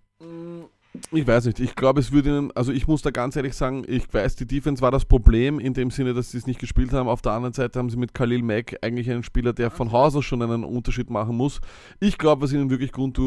Ich 1.11 1.25
weiß 1.25 1.45
nicht. 1.45 1.59
Ich 1.59 1.75
glaube, 1.75 1.99
es 1.99 2.11
würde 2.11 2.29
ihnen, 2.29 2.51
also 2.53 2.71
ich 2.71 2.87
muss 2.87 3.01
da 3.01 3.11
ganz 3.11 3.35
ehrlich 3.35 3.53
sagen, 3.53 3.83
ich 3.87 4.13
weiß, 4.13 4.35
die 4.35 4.45
Defense 4.45 4.81
war 4.81 4.91
das 4.91 5.05
Problem 5.05 5.59
in 5.59 5.73
dem 5.73 5.91
Sinne, 5.91 6.13
dass 6.13 6.31
sie 6.31 6.37
es 6.37 6.47
nicht 6.47 6.59
gespielt 6.59 6.91
haben. 6.93 7.07
Auf 7.07 7.21
der 7.21 7.33
anderen 7.33 7.53
Seite 7.53 7.79
haben 7.79 7.89
sie 7.89 7.97
mit 7.97 8.13
Khalil 8.13 8.41
Mack 8.41 8.77
eigentlich 8.81 9.09
einen 9.09 9.23
Spieler, 9.23 9.53
der 9.53 9.71
von 9.71 9.91
Haus 9.91 10.15
aus 10.15 10.25
schon 10.25 10.41
einen 10.41 10.63
Unterschied 10.63 11.09
machen 11.09 11.35
muss. 11.35 11.61
Ich 11.99 12.17
glaube, 12.17 12.41
was 12.41 12.53
ihnen 12.53 12.69
wirklich 12.69 12.91
gut, 12.91 13.17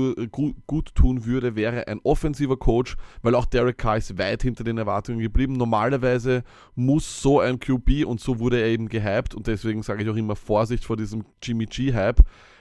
gut 0.66 0.94
tun 0.94 1.24
würde, 1.24 1.56
wäre 1.56 1.88
ein 1.88 2.00
offensiver 2.02 2.56
Coach, 2.56 2.96
weil 3.22 3.34
auch 3.34 3.46
Derek 3.46 3.78
Carr 3.78 3.96
ist 3.96 4.18
weit 4.18 4.42
hinter 4.42 4.64
den 4.64 4.78
Erwartungen 4.78 5.20
geblieben. 5.20 5.54
Normalerweise 5.54 6.44
muss 6.74 7.22
so 7.22 7.40
ein 7.40 7.58
QB 7.58 8.04
und 8.06 8.20
so 8.20 8.38
wurde 8.38 8.60
er 8.60 8.68
eben 8.68 8.88
gehypt 8.88 9.34
und 9.34 9.46
deswegen 9.46 9.82
sage 9.82 10.02
ich 10.02 10.08
auch 10.08 10.16
immer 10.16 10.36
Vorsicht 10.36 10.84
vor 10.84 10.96
diesem 10.96 11.24
Jimmy 11.42 11.66
G-Hype 11.66 12.20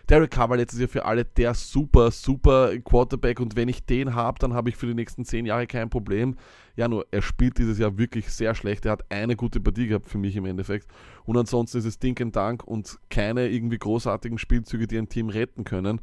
Derek 0.10 0.32
Carr 0.32 0.50
war 0.50 0.58
letztes 0.58 0.80
Jahr 0.80 0.90
für 0.90 1.06
alle 1.06 1.24
der 1.24 1.54
super, 1.54 2.10
super 2.10 2.76
Quarterback 2.80 3.40
und 3.40 3.56
wenn 3.56 3.70
ich 3.70 3.86
den 3.86 4.16
habe, 4.16 4.40
dann 4.40 4.56
habe 4.56 4.70
ich 4.70 4.76
für 4.76 4.88
die 4.88 4.96
nächsten 4.96 5.24
zehn 5.24 5.46
Jahre 5.46 5.68
kein 5.68 5.92
Problem. 5.92 6.36
Ja, 6.76 6.88
nur 6.88 7.06
er 7.12 7.22
spielt 7.22 7.60
dieses 7.60 7.78
Jahr 7.78 8.00
wirklich 8.00 8.32
sehr 8.32 8.56
schlecht. 8.56 8.88
Er 8.88 8.94
hat 8.94 9.12
eine 9.12 9.36
gute 9.36 9.60
Partie 9.60 9.86
gehabt 9.86 10.10
für 10.10 10.18
mich 10.18 10.36
im 10.36 10.46
Endeffekt. 10.46 10.88
Und 11.26 11.38
ansonsten 11.38 11.78
ist 11.78 11.86
es 11.86 12.00
Dink 12.00 12.20
and 12.22 12.36
Dank 12.36 12.64
und 12.64 12.98
keine 13.12 13.50
irgendwie 13.50 13.78
großartigen 13.78 14.40
Spielzüge, 14.40 14.88
die 14.88 14.98
ein 14.98 15.10
Team 15.10 15.30
retten 15.30 15.64
können. 15.64 16.02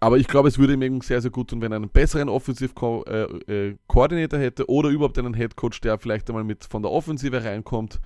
Aber 0.00 0.16
ich 0.16 0.26
glaube, 0.26 0.48
es 0.48 0.58
würde 0.58 0.72
ihm 0.72 0.80
eben 0.80 1.02
sehr, 1.02 1.20
sehr 1.20 1.30
gut 1.30 1.50
tun, 1.50 1.60
wenn 1.60 1.72
er 1.72 1.76
einen 1.76 1.90
besseren 1.90 2.30
Offensiv-Koordinator 2.30 4.38
äh, 4.38 4.42
äh, 4.42 4.46
hätte 4.46 4.70
oder 4.70 4.88
überhaupt 4.88 5.18
einen 5.18 5.34
Headcoach, 5.34 5.82
der 5.82 5.98
vielleicht 5.98 6.30
einmal 6.30 6.44
mit 6.44 6.64
von 6.64 6.80
der 6.80 6.90
Offensive 6.90 7.44
reinkommt. 7.44 8.00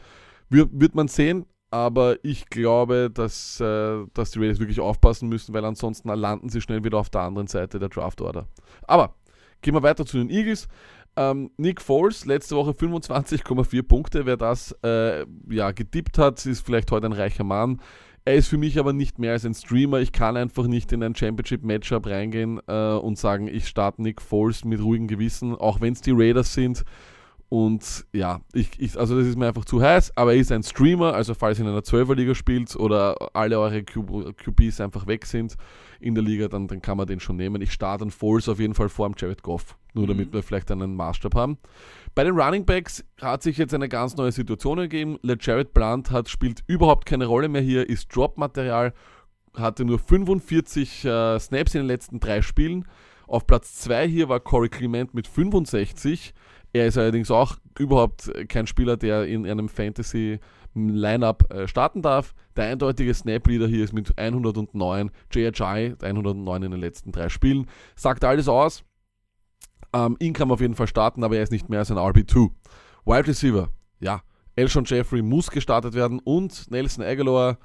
Wird, 0.50 0.70
wird 0.72 0.96
man 0.96 1.06
sehen 1.06 1.46
aber 1.74 2.18
ich 2.22 2.48
glaube, 2.50 3.10
dass, 3.12 3.58
äh, 3.58 4.06
dass 4.14 4.30
die 4.30 4.38
Raiders 4.38 4.60
wirklich 4.60 4.78
aufpassen 4.78 5.28
müssen, 5.28 5.52
weil 5.54 5.64
ansonsten 5.64 6.08
landen 6.08 6.48
sie 6.48 6.60
schnell 6.60 6.84
wieder 6.84 6.98
auf 6.98 7.10
der 7.10 7.22
anderen 7.22 7.48
Seite 7.48 7.80
der 7.80 7.88
Draft-Order. 7.88 8.46
Aber 8.86 9.16
gehen 9.60 9.74
wir 9.74 9.82
weiter 9.82 10.06
zu 10.06 10.18
den 10.18 10.30
Eagles. 10.30 10.68
Ähm, 11.16 11.50
Nick 11.56 11.80
Foles, 11.80 12.26
letzte 12.26 12.54
Woche 12.54 12.70
25,4 12.70 13.82
Punkte. 13.82 14.24
Wer 14.24 14.36
das 14.36 14.70
äh, 14.84 15.26
ja, 15.50 15.72
getippt 15.72 16.16
hat, 16.16 16.46
ist 16.46 16.64
vielleicht 16.64 16.92
heute 16.92 17.06
ein 17.06 17.12
reicher 17.12 17.42
Mann. 17.42 17.80
Er 18.24 18.36
ist 18.36 18.46
für 18.46 18.56
mich 18.56 18.78
aber 18.78 18.92
nicht 18.92 19.18
mehr 19.18 19.32
als 19.32 19.44
ein 19.44 19.54
Streamer. 19.54 19.98
Ich 19.98 20.12
kann 20.12 20.36
einfach 20.36 20.68
nicht 20.68 20.92
in 20.92 21.02
ein 21.02 21.16
Championship-Matchup 21.16 22.06
reingehen 22.06 22.60
äh, 22.68 22.92
und 22.92 23.18
sagen, 23.18 23.48
ich 23.48 23.66
starte 23.66 24.00
Nick 24.00 24.22
Foles 24.22 24.64
mit 24.64 24.80
ruhigem 24.80 25.08
Gewissen, 25.08 25.56
auch 25.56 25.80
wenn 25.80 25.94
es 25.94 26.02
die 26.02 26.12
Raiders 26.14 26.54
sind. 26.54 26.84
Und 27.54 28.04
ja, 28.12 28.40
ich, 28.52 28.70
ich, 28.78 28.98
also 28.98 29.16
das 29.16 29.28
ist 29.28 29.38
mir 29.38 29.46
einfach 29.46 29.64
zu 29.64 29.80
heiß, 29.80 30.16
aber 30.16 30.34
er 30.34 30.40
ist 30.40 30.50
ein 30.50 30.64
Streamer, 30.64 31.14
also 31.14 31.34
falls 31.34 31.60
ihr 31.60 31.64
in 31.64 31.70
einer 31.70 31.82
12er 31.82 32.16
Liga 32.16 32.34
spielt 32.34 32.74
oder 32.74 33.14
alle 33.32 33.60
eure 33.60 33.84
QBs 33.84 34.80
einfach 34.80 35.06
weg 35.06 35.24
sind 35.24 35.54
in 36.00 36.16
der 36.16 36.24
Liga, 36.24 36.48
dann, 36.48 36.66
dann 36.66 36.82
kann 36.82 36.96
man 36.96 37.06
den 37.06 37.20
schon 37.20 37.36
nehmen. 37.36 37.62
Ich 37.62 37.72
starte 37.72 38.02
einen 38.02 38.10
Foles 38.10 38.48
auf 38.48 38.58
jeden 38.58 38.74
Fall 38.74 38.88
vor 38.88 39.08
dem 39.08 39.14
Jared 39.16 39.44
Goff, 39.44 39.76
nur 39.92 40.02
mhm. 40.02 40.08
damit 40.08 40.32
wir 40.32 40.42
vielleicht 40.42 40.68
einen 40.72 40.96
Maßstab 40.96 41.36
haben. 41.36 41.58
Bei 42.16 42.24
den 42.24 42.34
Running 42.34 42.64
Backs 42.64 43.04
hat 43.20 43.44
sich 43.44 43.56
jetzt 43.56 43.72
eine 43.72 43.88
ganz 43.88 44.16
neue 44.16 44.32
Situation 44.32 44.78
ergeben. 44.78 45.20
Le 45.22 45.36
Jared 45.40 45.72
Blunt 45.72 46.10
hat, 46.10 46.28
spielt 46.28 46.64
überhaupt 46.66 47.06
keine 47.06 47.26
Rolle 47.26 47.48
mehr 47.48 47.62
hier, 47.62 47.88
ist 47.88 48.08
Drop-Material, 48.16 48.92
hatte 49.56 49.84
nur 49.84 50.00
45 50.00 51.04
äh, 51.04 51.38
Snaps 51.38 51.76
in 51.76 51.82
den 51.82 51.86
letzten 51.86 52.18
drei 52.18 52.42
Spielen. 52.42 52.84
Auf 53.28 53.46
Platz 53.46 53.76
2 53.76 54.08
hier 54.08 54.28
war 54.28 54.40
Corey 54.40 54.68
Clement 54.68 55.14
mit 55.14 55.28
65. 55.28 56.34
Er 56.74 56.88
ist 56.88 56.98
allerdings 56.98 57.30
auch 57.30 57.56
überhaupt 57.78 58.30
kein 58.48 58.66
Spieler, 58.66 58.96
der 58.96 59.26
in 59.26 59.46
einem 59.46 59.68
Fantasy-Lineup 59.68 61.50
äh, 61.52 61.68
starten 61.68 62.02
darf. 62.02 62.34
Der 62.56 62.64
eindeutige 62.64 63.14
Snap-Leader 63.14 63.68
hier 63.68 63.84
ist 63.84 63.92
mit 63.92 64.18
109, 64.18 65.10
JHI 65.32 65.94
109 66.02 66.62
in 66.64 66.70
den 66.72 66.80
letzten 66.80 67.12
drei 67.12 67.28
Spielen. 67.28 67.66
Sagt 67.94 68.24
alles 68.24 68.48
aus. 68.48 68.82
Ähm, 69.92 70.16
ihn 70.18 70.32
kann 70.32 70.48
man 70.48 70.54
auf 70.54 70.60
jeden 70.60 70.74
Fall 70.74 70.88
starten, 70.88 71.22
aber 71.22 71.36
er 71.36 71.44
ist 71.44 71.52
nicht 71.52 71.68
mehr 71.68 71.78
als 71.78 71.92
ein 71.92 71.96
RB2. 71.96 72.50
Wide 73.04 73.28
Receiver, 73.28 73.68
ja. 74.00 74.22
Elshon 74.56 74.84
Jeffrey 74.84 75.22
muss 75.22 75.52
gestartet 75.52 75.94
werden 75.94 76.20
und 76.24 76.70
Nelson 76.72 77.04
Aguilar 77.04 77.58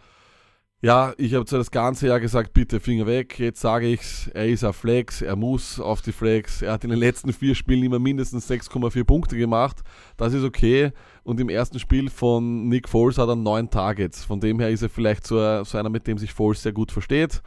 Ja, 0.81 1.13
ich 1.17 1.33
habe 1.33 1.45
zwar 1.45 1.59
das 1.59 1.71
ganze 1.71 2.07
Jahr 2.07 2.21
gesagt, 2.21 2.53
bitte 2.53 2.79
Finger 2.79 3.05
weg. 3.05 3.37
Jetzt 3.37 3.59
sage 3.59 3.87
ich's, 3.87 4.29
er 4.33 4.47
ist 4.47 4.63
ein 4.63 4.71
Flex, 4.71 5.21
er 5.21 5.35
muss 5.35 5.77
auf 5.77 6.01
die 6.01 6.13
Flex. 6.13 6.61
Er 6.61 6.71
hat 6.71 6.85
in 6.85 6.89
den 6.89 6.99
letzten 6.99 7.33
vier 7.33 7.53
Spielen 7.53 7.83
immer 7.83 7.99
mindestens 7.99 8.49
6,4 8.49 9.03
Punkte 9.03 9.35
gemacht. 9.35 9.81
Das 10.15 10.33
ist 10.33 10.45
okay. 10.45 10.93
Und 11.23 11.41
im 11.41 11.49
ersten 11.49 11.79
Spiel 11.79 12.09
von 12.09 12.69
Nick 12.69 12.87
Foles 12.87 13.17
hat 13.17 13.27
er 13.27 13.35
neun 13.35 13.69
Targets. 13.69 14.23
Von 14.23 14.39
dem 14.39 14.57
her 14.61 14.69
ist 14.69 14.81
er 14.81 14.87
vielleicht 14.87 15.27
so, 15.27 15.65
so 15.65 15.77
einer, 15.77 15.89
mit 15.89 16.07
dem 16.07 16.17
sich 16.17 16.31
Foles 16.31 16.63
sehr 16.63 16.71
gut 16.71 16.93
versteht. 16.93 17.41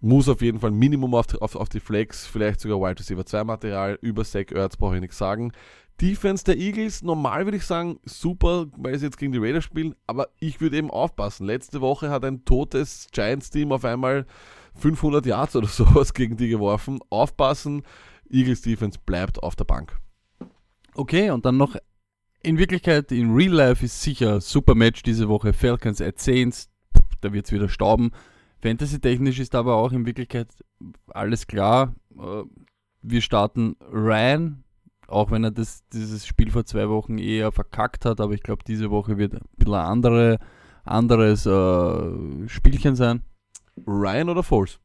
Muss 0.00 0.26
auf 0.26 0.40
jeden 0.40 0.58
Fall 0.58 0.70
Minimum 0.70 1.14
auf, 1.14 1.34
auf, 1.34 1.56
auf 1.56 1.68
die 1.68 1.80
Flex, 1.80 2.26
vielleicht 2.26 2.60
sogar 2.60 2.78
Wide 2.80 3.00
Receiver 3.00 3.26
2 3.26 3.44
Material. 3.44 3.98
Über 4.00 4.24
Zach 4.24 4.50
Ertz 4.50 4.78
brauche 4.78 4.94
ich 4.94 5.02
nichts 5.02 5.18
sagen. 5.18 5.52
Defense 6.00 6.44
der 6.44 6.58
Eagles, 6.58 7.02
normal 7.02 7.46
würde 7.46 7.56
ich 7.56 7.64
sagen, 7.64 7.98
super, 8.04 8.66
weil 8.76 8.98
sie 8.98 9.06
jetzt 9.06 9.16
gegen 9.16 9.32
die 9.32 9.38
Raiders 9.38 9.64
spielen, 9.64 9.94
aber 10.06 10.28
ich 10.38 10.60
würde 10.60 10.76
eben 10.76 10.90
aufpassen. 10.90 11.46
Letzte 11.46 11.80
Woche 11.80 12.10
hat 12.10 12.24
ein 12.24 12.44
totes 12.44 13.08
Giants-Team 13.12 13.72
auf 13.72 13.84
einmal 13.84 14.26
500 14.74 15.24
Yards 15.24 15.56
oder 15.56 15.66
sowas 15.68 16.12
gegen 16.12 16.36
die 16.36 16.48
geworfen. 16.48 16.98
Aufpassen, 17.08 17.82
Eagles 18.28 18.62
Defense 18.62 18.98
bleibt 19.04 19.42
auf 19.42 19.56
der 19.56 19.64
Bank. 19.64 19.98
Okay, 20.94 21.30
und 21.30 21.46
dann 21.46 21.56
noch 21.56 21.76
in 22.42 22.58
Wirklichkeit, 22.58 23.10
in 23.10 23.34
Real 23.34 23.52
Life 23.52 23.84
ist 23.84 24.02
sicher 24.02 24.40
super 24.40 24.74
Match 24.74 25.02
diese 25.02 25.28
Woche. 25.28 25.52
Falcons 25.52 26.00
at 26.00 26.18
Saints, 26.18 26.68
da 27.20 27.32
wird 27.32 27.46
es 27.46 27.52
wieder 27.52 27.68
stauben. 27.68 28.12
Fantasy-technisch 28.60 29.38
ist 29.38 29.54
aber 29.54 29.76
auch 29.76 29.92
in 29.92 30.06
Wirklichkeit 30.06 30.48
alles 31.08 31.46
klar. 31.46 31.94
Äh, 32.18 32.42
wir 33.02 33.20
starten 33.20 33.76
Ryan 33.92 34.64
auch 35.08 35.30
wenn 35.30 35.44
er 35.44 35.50
das, 35.50 35.86
dieses 35.92 36.26
Spiel 36.26 36.50
vor 36.50 36.64
zwei 36.64 36.88
Wochen 36.88 37.18
eher 37.18 37.52
verkackt 37.52 38.04
hat, 38.04 38.20
aber 38.20 38.34
ich 38.34 38.42
glaube, 38.42 38.64
diese 38.66 38.90
Woche 38.90 39.18
wird 39.18 39.34
ein 39.34 39.40
bisschen 39.56 39.74
andere, 39.74 40.38
anderes 40.84 41.46
äh, 41.46 42.48
Spielchen 42.48 42.96
sein. 42.96 43.22
Ryan 43.86 44.30
oder 44.30 44.42
Foles? 44.42 44.80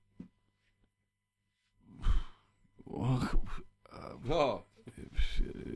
Ja. 4.27 4.63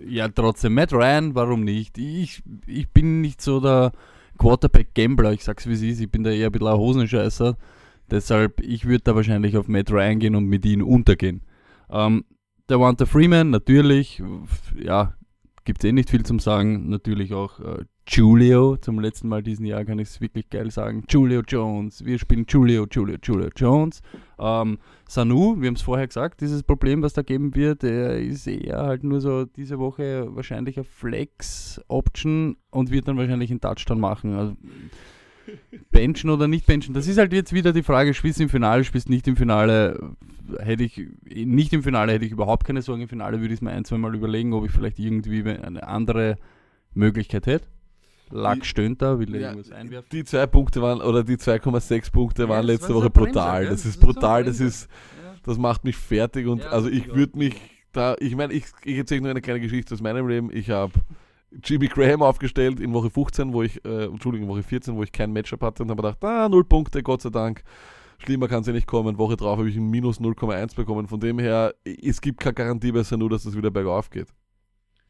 ja, 0.05 0.27
trotzdem, 0.27 0.73
Matt 0.75 0.93
Ryan, 0.93 1.33
warum 1.33 1.63
nicht? 1.63 1.97
Ich, 1.97 2.43
ich 2.67 2.89
bin 2.89 3.21
nicht 3.21 3.41
so 3.41 3.59
der 3.59 3.93
Quarterback-Gambler, 4.37 5.33
ich 5.33 5.43
sag's 5.43 5.65
wie 5.67 5.73
es 5.73 5.81
ist, 5.81 6.01
ich 6.01 6.11
bin 6.11 6.23
da 6.23 6.29
eher 6.29 6.47
ein 6.47 6.51
bisschen 6.51 6.67
ein 6.67 6.77
Hosenscheißer. 6.77 7.57
Deshalb, 8.11 8.61
ich 8.61 8.85
würde 8.85 9.03
da 9.03 9.15
wahrscheinlich 9.15 9.57
auf 9.57 9.67
Matt 9.67 9.89
Ryan 9.91 10.19
gehen 10.19 10.35
und 10.35 10.45
mit 10.45 10.65
ihm 10.65 10.85
untergehen. 10.85 11.41
Ähm, 11.89 12.25
der 12.69 12.79
Wanta 12.79 13.05
Freeman, 13.05 13.49
natürlich, 13.49 14.21
ja, 14.75 15.13
gibt 15.65 15.83
es 15.83 15.89
eh 15.89 15.91
nicht 15.91 16.09
viel 16.09 16.23
zum 16.23 16.39
sagen. 16.39 16.89
Natürlich 16.89 17.33
auch 17.33 17.59
äh, 17.59 17.85
Julio, 18.07 18.77
zum 18.77 18.99
letzten 18.99 19.27
Mal 19.27 19.41
diesen 19.41 19.65
Jahr 19.65 19.83
kann 19.83 19.97
ich 19.97 20.09
es 20.09 20.21
wirklich 20.21 20.49
geil 20.49 20.69
sagen. 20.69 21.03
Julio 21.09 21.41
Jones, 21.45 22.05
wir 22.05 22.19
spielen 22.19 22.45
Julio, 22.47 22.85
Julio, 22.89 23.17
Julio 23.21 23.49
Jones. 23.55 24.01
Ähm, 24.39 24.77
Sanu, 25.07 25.59
wir 25.59 25.67
haben 25.67 25.75
es 25.75 25.81
vorher 25.81 26.07
gesagt, 26.07 26.41
dieses 26.41 26.61
Problem, 26.61 27.01
was 27.01 27.13
da 27.13 27.23
geben 27.23 27.55
wird, 27.55 27.81
der 27.81 28.19
ist 28.19 28.45
eher 28.47 28.83
halt 28.83 29.03
nur 29.03 29.21
so 29.21 29.45
diese 29.45 29.79
Woche 29.79 30.27
wahrscheinlich 30.29 30.77
eine 30.77 30.83
Flex-Option 30.83 32.57
und 32.69 32.91
wird 32.91 33.07
dann 33.07 33.17
wahrscheinlich 33.17 33.49
einen 33.49 33.61
Touchdown 33.61 33.99
machen. 33.99 34.35
Also, 34.35 34.55
benchen 35.91 36.29
oder 36.29 36.47
nicht 36.47 36.65
benchen, 36.65 36.93
das 36.93 37.07
ist 37.07 37.17
halt 37.17 37.33
jetzt 37.33 37.53
wieder 37.53 37.73
die 37.73 37.83
Frage, 37.83 38.13
spielst 38.13 38.39
du 38.39 38.43
im 38.43 38.49
Finale, 38.49 38.83
spielst 38.83 39.09
nicht 39.09 39.27
im 39.27 39.35
Finale, 39.35 40.15
hätte 40.59 40.83
ich, 40.83 41.01
nicht 41.23 41.73
im 41.73 41.83
Finale 41.83 42.13
hätte 42.13 42.25
ich 42.25 42.31
überhaupt 42.31 42.65
keine 42.65 42.81
Sorgen, 42.81 43.03
im 43.03 43.07
Finale 43.07 43.39
würde 43.39 43.53
ich 43.53 43.59
es 43.59 43.61
mir 43.61 43.71
ein, 43.71 43.85
zwei 43.85 43.97
Mal 43.97 44.15
überlegen, 44.15 44.53
ob 44.53 44.65
ich 44.65 44.71
vielleicht 44.71 44.99
irgendwie 44.99 45.43
eine 45.43 45.87
andere 45.87 46.37
Möglichkeit 46.93 47.47
hätte. 47.47 47.67
Lack 48.31 48.65
stöhnt 48.65 49.01
da, 49.01 49.19
will 49.19 49.33
ja, 49.35 49.49
irgendwas 49.49 49.71
einwerfen? 49.71 50.09
Die 50.11 50.23
zwei 50.23 50.47
Punkte 50.47 50.81
waren, 50.81 50.99
oder 51.01 51.23
die 51.23 51.37
2,6 51.37 52.11
Punkte 52.11 52.43
ja, 52.43 52.49
waren 52.49 52.65
letzte 52.65 52.93
Woche 52.93 53.09
brutal. 53.11 53.67
Das, 53.67 53.85
ist 53.85 53.99
brutal, 53.99 54.43
das 54.43 54.59
ist, 54.59 54.89
das 55.43 55.57
macht 55.57 55.83
mich 55.83 55.95
fertig 55.95 56.47
und 56.47 56.65
also 56.65 56.89
ich 56.89 57.13
würde 57.13 57.37
mich 57.37 57.55
da, 57.95 58.15
ich 58.19 58.35
meine, 58.35 58.53
ich, 58.53 58.65
ich 58.83 58.97
erzähle 58.97 59.21
nur 59.21 59.31
eine 59.31 59.41
kleine 59.41 59.61
Geschichte 59.61 59.93
aus 59.93 60.01
meinem 60.01 60.27
Leben. 60.27 60.49
Ich 60.51 60.69
habe 60.69 60.91
Jimmy 61.63 61.87
Graham 61.87 62.21
aufgestellt 62.21 62.79
in 62.79 62.93
Woche 62.93 63.09
15, 63.09 63.53
wo 63.53 63.63
ich, 63.63 63.83
äh, 63.85 64.05
Entschuldigung, 64.05 64.47
Woche 64.47 64.63
14, 64.63 64.95
wo 64.95 65.03
ich 65.03 65.11
kein 65.11 65.31
Matchup 65.31 65.61
hatte 65.61 65.83
und 65.83 65.89
habe 65.89 66.01
gedacht, 66.01 66.23
ah, 66.23 66.49
null 66.49 66.65
Punkte, 66.65 67.01
Gott 67.03 67.21
sei 67.21 67.29
Dank. 67.29 67.63
Schlimmer 68.17 68.47
kann 68.47 68.61
es 68.61 68.67
ja 68.67 68.73
nicht 68.73 68.87
kommen. 68.87 69.17
Woche 69.17 69.37
drauf 69.37 69.57
habe 69.57 69.69
ich 69.69 69.75
ein 69.75 69.89
minus 69.89 70.19
0,1 70.19 70.75
bekommen. 70.75 71.07
Von 71.07 71.19
dem 71.19 71.39
her, 71.39 71.75
es 71.83 72.21
gibt 72.21 72.39
keine 72.39 72.53
Garantie 72.53 72.91
besser 72.91 73.17
nur, 73.17 73.29
dass 73.29 73.43
das 73.43 73.55
wieder 73.55 73.71
bergauf 73.71 74.09
geht. 74.09 74.27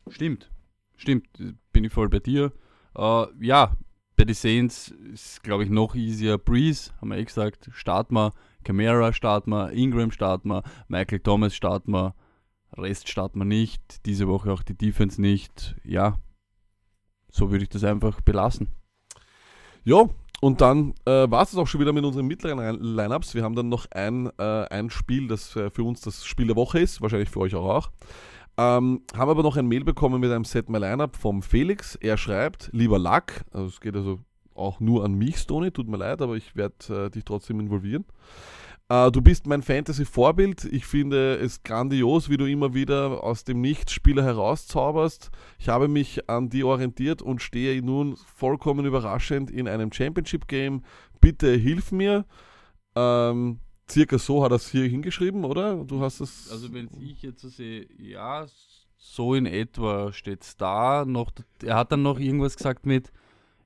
Stimmt. 0.09 0.51
Stimmt. 0.95 1.27
Bin 1.71 1.83
ich 1.83 1.91
voll 1.91 2.09
bei 2.09 2.19
dir. 2.19 2.51
Uh, 2.97 3.27
ja, 3.39 3.75
bei 4.15 4.23
den 4.23 4.35
Saints 4.35 4.93
ist, 5.13 5.43
glaube 5.43 5.63
ich, 5.63 5.69
noch 5.69 5.95
easier. 5.95 6.37
Breeze, 6.37 6.93
haben 6.99 7.09
wir 7.09 7.17
eh 7.17 7.25
gesagt, 7.25 7.69
starten 7.73 8.15
wir. 8.15 8.33
Camara 8.63 9.13
starten 9.13 9.51
wir. 9.51 9.71
Ingram 9.71 10.11
starten 10.11 10.49
wir. 10.49 10.63
Michael 10.87 11.19
Thomas 11.19 11.55
starten 11.55 11.91
wir. 11.91 12.15
Rest 12.77 13.09
starten 13.09 13.39
wir 13.39 13.45
nicht. 13.45 14.05
Diese 14.05 14.27
Woche 14.27 14.51
auch 14.51 14.63
die 14.63 14.77
Defense 14.77 15.21
nicht. 15.21 15.75
Ja, 15.83 16.17
so 17.35 17.51
würde 17.51 17.63
ich 17.63 17.69
das 17.69 17.83
einfach 17.83 18.21
belassen. 18.21 18.69
Ja, 19.83 20.09
und 20.41 20.61
dann 20.61 20.93
äh, 21.05 21.29
war 21.29 21.43
es 21.43 21.55
auch 21.55 21.67
schon 21.67 21.81
wieder 21.81 21.93
mit 21.93 22.05
unseren 22.05 22.25
mittleren 22.25 22.81
Lineups. 22.81 23.35
Wir 23.35 23.43
haben 23.43 23.55
dann 23.55 23.69
noch 23.69 23.85
ein, 23.91 24.29
äh, 24.37 24.65
ein 24.69 24.89
Spiel, 24.89 25.27
das 25.27 25.55
äh, 25.55 25.69
für 25.69 25.83
uns 25.83 26.01
das 26.01 26.25
Spiel 26.25 26.47
der 26.47 26.55
Woche 26.55 26.79
ist, 26.79 27.01
wahrscheinlich 27.01 27.29
für 27.29 27.41
euch 27.41 27.55
auch. 27.55 27.67
auch. 27.67 27.91
Ähm, 28.57 29.01
haben 29.15 29.29
aber 29.29 29.43
noch 29.43 29.57
ein 29.57 29.67
Mail 29.67 29.83
bekommen 29.83 30.21
mit 30.21 30.31
einem 30.31 30.45
Set 30.45 30.69
My 30.69 30.77
Lineup 30.77 31.17
vom 31.17 31.41
Felix. 31.41 31.95
Er 31.95 32.17
schreibt, 32.17 32.69
lieber 32.71 32.97
Luck, 32.99 33.43
also 33.51 33.67
es 33.67 33.81
geht 33.81 33.95
also 33.95 34.19
auch 34.53 34.79
nur 34.79 35.03
an 35.03 35.13
mich, 35.13 35.37
Stony, 35.37 35.71
tut 35.71 35.89
mir 35.89 35.97
leid, 35.97 36.21
aber 36.21 36.35
ich 36.35 36.55
werde 36.55 37.05
äh, 37.07 37.09
dich 37.09 37.25
trotzdem 37.25 37.59
involvieren. 37.59 38.05
Uh, 38.87 39.09
du 39.09 39.19
bist 39.19 39.47
mein 39.47 39.63
Fantasy-Vorbild. 39.63 40.65
Ich 40.65 40.85
finde 40.85 41.37
es 41.37 41.63
grandios, 41.63 42.29
wie 42.29 42.37
du 42.37 42.45
immer 42.45 42.75
wieder 42.75 43.23
aus 43.23 43.43
dem 43.43 43.59
Nichts 43.59 43.93
Spieler 43.93 44.23
herauszauberst. 44.23 45.31
Ich 45.57 45.69
habe 45.69 45.87
mich 45.87 46.29
an 46.29 46.49
dir 46.49 46.67
orientiert 46.67 47.23
und 47.23 47.41
stehe 47.41 47.81
nun 47.81 48.15
vollkommen 48.15 48.85
überraschend 48.85 49.49
in 49.49 49.67
einem 49.67 49.91
Championship-Game. 49.91 50.83
Bitte 51.19 51.55
hilf 51.55 51.91
mir. 51.91 52.25
Ähm, 52.95 53.59
circa 53.89 54.19
so 54.19 54.43
hat 54.43 54.51
er 54.51 54.57
es 54.57 54.69
hier 54.69 54.87
hingeschrieben, 54.87 55.45
oder? 55.45 55.83
Du 55.83 56.01
hast 56.01 56.19
es. 56.19 56.51
Also, 56.51 56.71
wenn 56.71 56.87
ich 57.01 57.23
jetzt 57.23 57.41
so 57.41 57.49
sehe, 57.49 57.87
ja, 57.97 58.45
so 58.97 59.33
in 59.33 59.47
etwa 59.47 60.13
steht 60.13 60.43
es 60.43 60.57
da. 60.57 61.05
Noch, 61.05 61.31
er 61.63 61.77
hat 61.77 61.91
dann 61.91 62.03
noch 62.03 62.19
irgendwas 62.19 62.55
gesagt 62.55 62.85
mit 62.85 63.11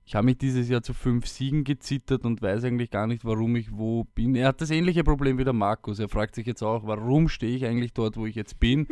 ich 0.10 0.16
habe 0.16 0.26
mich 0.26 0.39
dieses 0.39 0.68
Jahr 0.68 0.82
zu 0.82 0.95
fünf 0.95 1.28
Siegen 1.28 1.64
gezittert 1.64 2.26
und 2.26 2.41
weiß 2.41 2.64
eigentlich 2.64 2.89
gar 2.89 3.05
nicht, 3.05 3.26
warum 3.26 3.55
ich 3.55 3.72
wo 3.72 4.05
bin. 4.16 4.34
Er 4.34 4.47
hat 4.47 4.60
das 4.60 4.72
ähnliche 4.72 5.03
Problem 5.03 5.38
wie 5.38 5.43
der 5.43 5.53
Markus. 5.53 5.99
Er 5.99 6.10
fragt 6.10 6.34
sich 6.34 6.47
jetzt 6.47 6.64
auch, 6.64 6.88
warum 6.88 7.30
stehe 7.30 7.55
ich 7.55 7.64
eigentlich 7.64 7.93
dort, 7.93 8.18
wo 8.18 8.26
ich 8.26 8.34
jetzt 8.34 8.60
bin? 8.60 8.88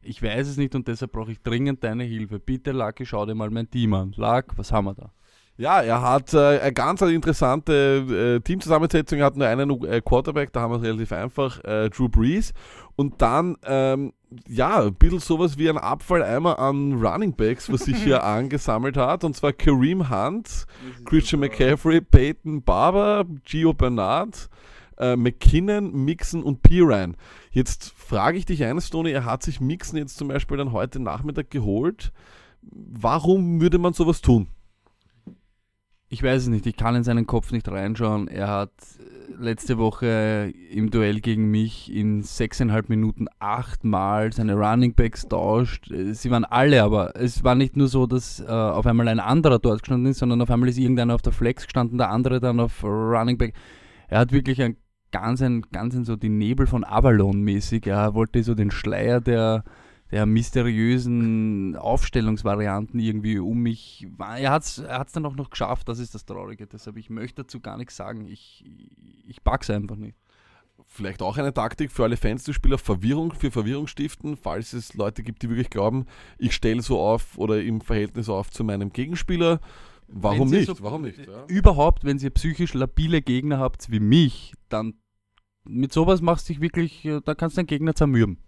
Ich 0.00 0.22
weiß 0.22 0.48
es 0.48 0.56
nicht 0.56 0.74
und 0.74 0.88
deshalb 0.88 1.12
brauche 1.12 1.32
ich 1.32 1.42
dringend 1.42 1.84
deine 1.84 2.04
Hilfe. 2.04 2.38
Bitte, 2.38 2.72
Lucky, 2.72 3.04
schau 3.04 3.26
dir 3.26 3.34
mal 3.34 3.50
mein 3.50 3.68
Team 3.68 3.92
an. 3.92 4.14
Luck, 4.16 4.46
was 4.56 4.72
haben 4.72 4.86
wir 4.86 4.94
da? 4.94 5.12
Ja, 5.58 5.82
er 5.82 6.00
hat 6.00 6.32
äh, 6.32 6.60
eine 6.60 6.72
ganz 6.72 7.02
interessante 7.02 8.38
äh, 8.38 8.40
Teamzusammensetzung. 8.40 9.18
Er 9.18 9.26
hat 9.26 9.36
nur 9.36 9.46
einen 9.46 9.84
äh, 9.84 10.00
Quarterback, 10.00 10.50
da 10.54 10.62
haben 10.62 10.70
wir 10.70 10.76
es 10.76 10.82
relativ 10.82 11.12
einfach, 11.12 11.62
äh, 11.64 11.90
Drew 11.90 12.08
Brees. 12.08 12.54
Und 12.96 13.20
dann, 13.20 13.56
ähm, 13.66 14.14
ja, 14.46 14.84
ein 14.84 14.94
bisschen 14.94 15.20
sowas 15.20 15.56
wie 15.56 15.68
ein 15.68 15.78
Abfalleimer 15.78 16.58
an 16.58 16.94
Running 16.94 17.34
Backs, 17.34 17.72
was 17.72 17.82
sich 17.82 17.96
hier 17.96 18.24
angesammelt 18.24 18.96
hat. 18.96 19.24
Und 19.24 19.34
zwar 19.34 19.52
Kareem 19.52 20.10
Hunt, 20.10 20.66
Christian 21.04 21.40
McCaffrey, 21.40 22.00
Peyton 22.00 22.62
Barber, 22.62 23.24
Gio 23.44 23.72
Bernard, 23.72 24.50
äh, 24.98 25.16
McKinnon, 25.16 25.92
Mixon 26.04 26.42
und 26.42 26.62
Piran. 26.62 27.16
Jetzt 27.50 27.92
frage 27.96 28.38
ich 28.38 28.44
dich 28.44 28.64
eines, 28.64 28.90
Tony, 28.90 29.10
er 29.10 29.24
hat 29.24 29.42
sich 29.42 29.60
Mixon 29.60 29.98
jetzt 29.98 30.18
zum 30.18 30.28
Beispiel 30.28 30.58
dann 30.58 30.72
heute 30.72 31.00
Nachmittag 31.00 31.50
geholt. 31.50 32.12
Warum 32.62 33.60
würde 33.60 33.78
man 33.78 33.94
sowas 33.94 34.20
tun? 34.20 34.48
Ich 36.10 36.22
weiß 36.22 36.42
es 36.42 36.48
nicht, 36.48 36.66
ich 36.66 36.76
kann 36.76 36.96
in 36.96 37.04
seinen 37.04 37.26
Kopf 37.26 37.52
nicht 37.52 37.68
reinschauen. 37.68 38.28
Er 38.28 38.48
hat 38.48 38.72
letzte 39.36 39.78
Woche 39.78 40.52
im 40.70 40.90
Duell 40.90 41.20
gegen 41.20 41.50
mich 41.50 41.92
in 41.92 42.22
sechseinhalb 42.22 42.88
Minuten 42.88 43.26
achtmal 43.38 44.32
seine 44.32 44.54
Running 44.54 44.94
Backs 44.94 45.28
tauscht. 45.28 45.90
Äh, 45.90 46.14
sie 46.14 46.30
waren 46.30 46.44
alle, 46.44 46.82
aber 46.82 47.16
es 47.16 47.44
war 47.44 47.54
nicht 47.54 47.76
nur 47.76 47.88
so, 47.88 48.06
dass 48.06 48.40
äh, 48.40 48.46
auf 48.46 48.86
einmal 48.86 49.08
ein 49.08 49.20
anderer 49.20 49.58
dort 49.58 49.82
gestanden 49.82 50.10
ist, 50.10 50.18
sondern 50.18 50.40
auf 50.40 50.50
einmal 50.50 50.68
ist 50.68 50.78
irgendeiner 50.78 51.14
auf 51.14 51.22
der 51.22 51.32
Flex 51.32 51.64
gestanden, 51.64 51.98
der 51.98 52.10
andere 52.10 52.40
dann 52.40 52.60
auf 52.60 52.82
Running 52.84 53.38
Back. 53.38 53.54
Er 54.08 54.20
hat 54.20 54.32
wirklich 54.32 54.62
ein 54.62 54.76
ganz 55.10 55.42
ein, 55.42 55.62
ganz 55.72 55.94
ein 55.94 56.04
so 56.04 56.16
die 56.16 56.28
Nebel 56.28 56.66
von 56.66 56.84
Avalon 56.84 57.42
mäßig. 57.42 57.86
Er 57.86 58.14
wollte 58.14 58.42
so 58.42 58.54
den 58.54 58.70
Schleier 58.70 59.20
der 59.20 59.64
der 60.10 60.26
mysteriösen 60.26 61.76
Aufstellungsvarianten 61.76 62.98
irgendwie 63.00 63.38
um 63.38 63.58
mich. 63.60 64.06
Er 64.18 64.50
hat 64.52 64.62
es 64.64 64.78
er 64.78 65.04
dann 65.12 65.26
auch 65.26 65.36
noch 65.36 65.50
geschafft, 65.50 65.88
das 65.88 65.98
ist 65.98 66.14
das 66.14 66.24
Traurige. 66.24 66.66
Deshalb, 66.66 66.96
ich 66.96 67.10
möchte 67.10 67.42
dazu 67.42 67.60
gar 67.60 67.76
nichts 67.76 67.96
sagen. 67.96 68.26
Ich, 68.26 68.64
ich 69.26 69.42
pack's 69.44 69.68
einfach 69.70 69.96
nicht. 69.96 70.16
Vielleicht 70.86 71.20
auch 71.22 71.36
eine 71.36 71.52
Taktik 71.52 71.90
für 71.90 72.04
alle 72.04 72.16
Fantasy-Spieler, 72.16 72.78
Verwirrung 72.78 73.32
für 73.32 73.50
Verwirrung 73.50 73.86
stiften, 73.88 74.36
falls 74.36 74.72
es 74.72 74.94
Leute 74.94 75.22
gibt, 75.22 75.42
die 75.42 75.50
wirklich 75.50 75.70
glauben, 75.70 76.06
ich 76.38 76.54
stelle 76.54 76.80
so 76.82 77.00
auf 77.00 77.36
oder 77.36 77.60
im 77.62 77.80
Verhältnis 77.80 78.28
auf 78.28 78.50
zu 78.50 78.64
meinem 78.64 78.90
Gegenspieler. 78.92 79.60
Warum 80.06 80.48
nicht? 80.48 80.68
so- 80.68 80.80
Warum 80.82 81.02
nicht? 81.02 81.18
Ja. 81.18 81.44
Überhaupt, 81.48 82.04
wenn 82.04 82.18
ihr 82.18 82.30
psychisch 82.30 82.72
labile 82.74 83.20
Gegner 83.20 83.58
habt 83.58 83.90
wie 83.90 84.00
mich, 84.00 84.54
dann 84.70 84.94
mit 85.64 85.92
sowas 85.92 86.22
machst 86.22 86.48
du 86.48 86.54
dich 86.54 86.62
wirklich, 86.62 87.04
äh, 87.04 87.20
da 87.22 87.34
kannst 87.34 87.56
du 87.58 87.60
den 87.62 87.66
Gegner 87.66 87.94
zermürben. 87.94 88.38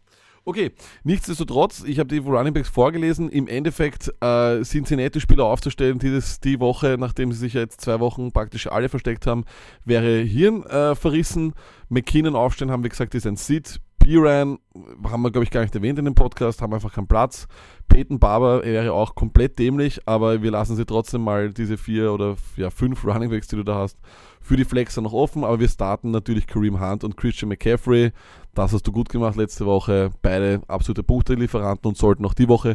Okay, 0.50 0.72
nichtsdestotrotz, 1.04 1.84
ich 1.86 2.00
habe 2.00 2.08
die 2.08 2.18
Running 2.18 2.52
Backs 2.52 2.68
vorgelesen. 2.68 3.28
Im 3.28 3.46
Endeffekt 3.46 4.12
äh, 4.20 4.62
Cincinnati-Spieler 4.62 5.44
aufzustellen, 5.44 6.00
die, 6.00 6.10
das, 6.10 6.40
die 6.40 6.58
Woche, 6.58 6.96
nachdem 6.98 7.30
sie 7.30 7.38
sich 7.38 7.54
ja 7.54 7.60
jetzt 7.60 7.82
zwei 7.82 8.00
Wochen 8.00 8.32
praktisch 8.32 8.66
alle 8.66 8.88
versteckt 8.88 9.28
haben, 9.28 9.44
wäre 9.84 10.18
Hirn 10.22 10.64
äh, 10.64 10.96
verrissen. 10.96 11.54
McKinnon 11.88 12.34
aufstellen, 12.34 12.72
haben 12.72 12.82
wir 12.82 12.90
gesagt, 12.90 13.14
ist 13.14 13.28
ein 13.28 13.36
Sit. 13.36 13.80
Piran 14.10 14.58
haben 15.04 15.22
wir, 15.22 15.30
glaube 15.30 15.44
ich, 15.44 15.52
gar 15.52 15.60
nicht 15.60 15.72
erwähnt 15.72 15.96
in 16.00 16.04
dem 16.04 16.16
Podcast, 16.16 16.62
haben 16.62 16.74
einfach 16.74 16.92
keinen 16.92 17.06
Platz. 17.06 17.46
Peyton 17.88 18.18
Barber 18.18 18.64
wäre 18.64 18.92
auch 18.92 19.14
komplett 19.14 19.56
dämlich, 19.60 20.00
aber 20.04 20.42
wir 20.42 20.50
lassen 20.50 20.74
sie 20.74 20.84
trotzdem 20.84 21.22
mal 21.22 21.52
diese 21.52 21.78
vier 21.78 22.12
oder 22.12 22.34
ja, 22.56 22.70
fünf 22.70 23.04
Running 23.06 23.30
Backs, 23.30 23.46
die 23.46 23.54
du 23.54 23.62
da 23.62 23.76
hast, 23.76 23.96
für 24.40 24.56
die 24.56 24.64
Flexer 24.64 25.00
noch 25.00 25.12
offen. 25.12 25.44
Aber 25.44 25.60
wir 25.60 25.68
starten 25.68 26.10
natürlich 26.10 26.48
Kareem 26.48 26.80
Hunt 26.80 27.04
und 27.04 27.16
Christian 27.16 27.50
McCaffrey. 27.50 28.10
Das 28.52 28.72
hast 28.72 28.84
du 28.84 28.90
gut 28.90 29.10
gemacht 29.10 29.36
letzte 29.36 29.64
Woche. 29.64 30.10
Beide 30.22 30.60
absolute 30.66 31.04
Punktelieferanten 31.04 31.88
und 31.88 31.96
sollten 31.96 32.24
auch 32.24 32.34
die 32.34 32.48
Woche 32.48 32.74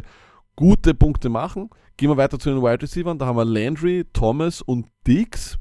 gute 0.56 0.94
Punkte 0.94 1.28
machen. 1.28 1.68
Gehen 1.98 2.08
wir 2.08 2.16
weiter 2.16 2.38
zu 2.38 2.48
den 2.48 2.62
Wide 2.62 2.80
Receivers. 2.80 3.18
Da 3.18 3.26
haben 3.26 3.36
wir 3.36 3.44
Landry, 3.44 4.06
Thomas 4.10 4.62
und 4.62 4.86
Diggs. 5.06 5.58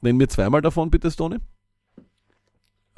Nennen 0.00 0.18
wir 0.18 0.28
zweimal 0.30 0.62
davon, 0.62 0.90
bitte, 0.90 1.10
Stoney. 1.10 1.36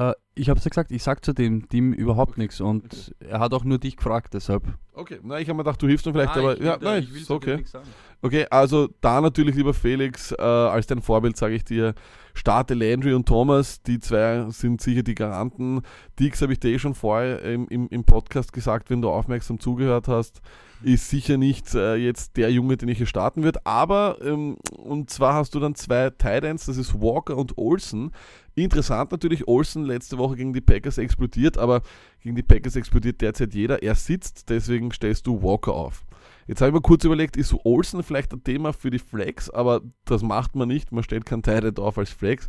Äh, 0.01 0.15
ich 0.35 0.49
habe 0.49 0.59
es 0.59 0.65
ja 0.65 0.71
gesagt, 0.71 0.91
ich 0.91 1.03
sag 1.03 1.23
zu 1.23 1.35
dem 1.35 1.69
Team 1.69 1.93
überhaupt 1.93 2.39
nichts 2.39 2.63
und 2.63 3.15
er 3.21 3.41
hat 3.41 3.53
auch 3.53 3.65
nur 3.65 3.79
dich 3.79 3.97
gefragt, 3.97 4.33
deshalb. 4.33 4.63
Okay, 4.95 5.19
na, 5.23 5.39
ich 5.39 5.49
habe 5.49 5.59
mir 5.59 5.65
gedacht, 5.65 5.83
du 5.83 5.87
hilfst 5.87 6.07
mir 6.07 6.13
vielleicht, 6.13 6.35
Ah, 6.35 6.39
aber 6.39 6.57
ich 6.57 6.65
ja, 6.65 6.79
nein, 6.81 7.03
ich 7.03 7.13
will 7.29 7.37
okay. 7.37 7.57
nichts 7.57 7.73
sagen. 7.73 7.87
Okay, 8.23 8.47
also 8.51 8.89
da 9.03 9.21
natürlich, 9.21 9.55
lieber 9.55 9.75
Felix, 9.75 10.33
äh, 10.33 10.41
als 10.41 10.87
dein 10.87 11.03
Vorbild 11.03 11.37
sage 11.37 11.55
ich 11.55 11.65
dir, 11.65 11.95
starte 12.33 12.73
Landry 12.73 13.13
und 13.13 13.29
Thomas, 13.29 13.83
die 13.83 13.99
zwei 14.01 14.47
sind 14.49 14.81
sicher 14.81 15.03
die 15.03 15.15
Garanten. 15.15 15.83
Dix 16.19 16.41
habe 16.41 16.55
ich 16.55 16.61
dir 16.61 16.71
eh 16.71 16.79
schon 16.79 16.95
vorher 16.95 17.43
im, 17.43 17.69
im, 17.69 17.89
im 17.89 18.05
Podcast 18.05 18.55
gesagt, 18.55 18.89
wenn 18.89 19.03
du 19.03 19.11
aufmerksam 19.11 19.61
zugehört 19.61 20.09
hast, 20.09 20.41
ist 20.83 21.11
sicher 21.11 21.37
nicht 21.37 21.75
äh, 21.75 21.97
jetzt 21.97 22.37
der 22.37 22.51
Junge, 22.51 22.77
den 22.77 22.89
ich 22.89 22.99
hier 22.99 23.07
starten 23.07 23.43
wird, 23.43 23.67
aber 23.67 24.19
ähm, 24.23 24.57
und 24.77 25.11
zwar 25.11 25.35
hast 25.35 25.55
du 25.55 25.61
dann 25.61 25.75
zwei 25.75 26.11
Titans, 26.11 26.67
das 26.67 26.77
ist 26.77 27.01
Walker 27.01 27.37
und 27.37 27.59
Olsen. 27.59 28.13
Interessant 28.55 29.13
natürlich, 29.13 29.47
Olsen 29.47 29.85
letzte 29.85 30.19
Woche 30.19 30.37
gegen 30.37 30.53
die 30.53 30.61
Packers 30.61 30.99
explodiert, 30.99 31.59
aber 31.59 31.83
gegen 32.21 32.37
die 32.37 32.43
Packers 32.43 32.77
explodiert 32.77 33.21
derzeit 33.21 33.55
jeder. 33.55 33.83
Er 33.83 33.95
sitzt, 33.95 34.51
deswegen 34.51 34.93
stellst 34.93 35.27
du 35.27 35.43
Walker 35.43 35.73
auf. 35.73 36.05
Jetzt 36.47 36.61
habe 36.61 36.71
ich 36.71 36.75
mir 36.75 36.81
kurz 36.81 37.05
überlegt, 37.05 37.37
ist 37.37 37.55
Olsen 37.65 38.03
vielleicht 38.03 38.33
ein 38.33 38.43
Thema 38.43 38.73
für 38.73 38.91
die 38.91 38.99
Flex, 38.99 39.51
aber 39.51 39.83
das 40.05 40.23
macht 40.23 40.57
man 40.57 40.69
nicht. 40.69 40.91
Man 40.91 41.05
stellt 41.05 41.25
kein 41.25 41.43
Tight 41.43 41.65
End 41.65 41.79
auf 41.79 41.97
als 41.97 42.11
Flex. 42.11 42.49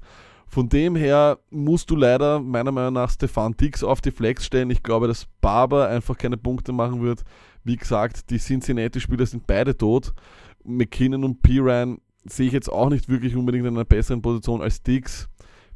Von 0.51 0.67
dem 0.67 0.97
her 0.97 1.39
musst 1.49 1.89
du 1.89 1.95
leider 1.95 2.41
meiner 2.41 2.73
Meinung 2.73 2.95
nach 2.95 3.09
Stefan 3.09 3.55
Dix 3.55 3.85
auf 3.85 4.01
die 4.01 4.11
Flex 4.11 4.45
stellen. 4.45 4.69
Ich 4.69 4.83
glaube, 4.83 5.07
dass 5.07 5.25
Barber 5.39 5.87
einfach 5.87 6.17
keine 6.17 6.35
Punkte 6.35 6.73
machen 6.73 7.01
wird. 7.01 7.23
Wie 7.63 7.77
gesagt, 7.77 8.29
die 8.29 8.37
Cincinnati-Spieler 8.37 9.25
sind 9.25 9.47
beide 9.47 9.77
tot. 9.77 10.13
McKinnon 10.65 11.23
und 11.23 11.41
Piran 11.41 11.99
sehe 12.25 12.47
ich 12.47 12.53
jetzt 12.53 12.67
auch 12.69 12.89
nicht 12.89 13.07
wirklich 13.07 13.37
unbedingt 13.37 13.65
in 13.65 13.75
einer 13.75 13.85
besseren 13.85 14.21
Position 14.21 14.61
als 14.61 14.83
Dix. 14.83 15.29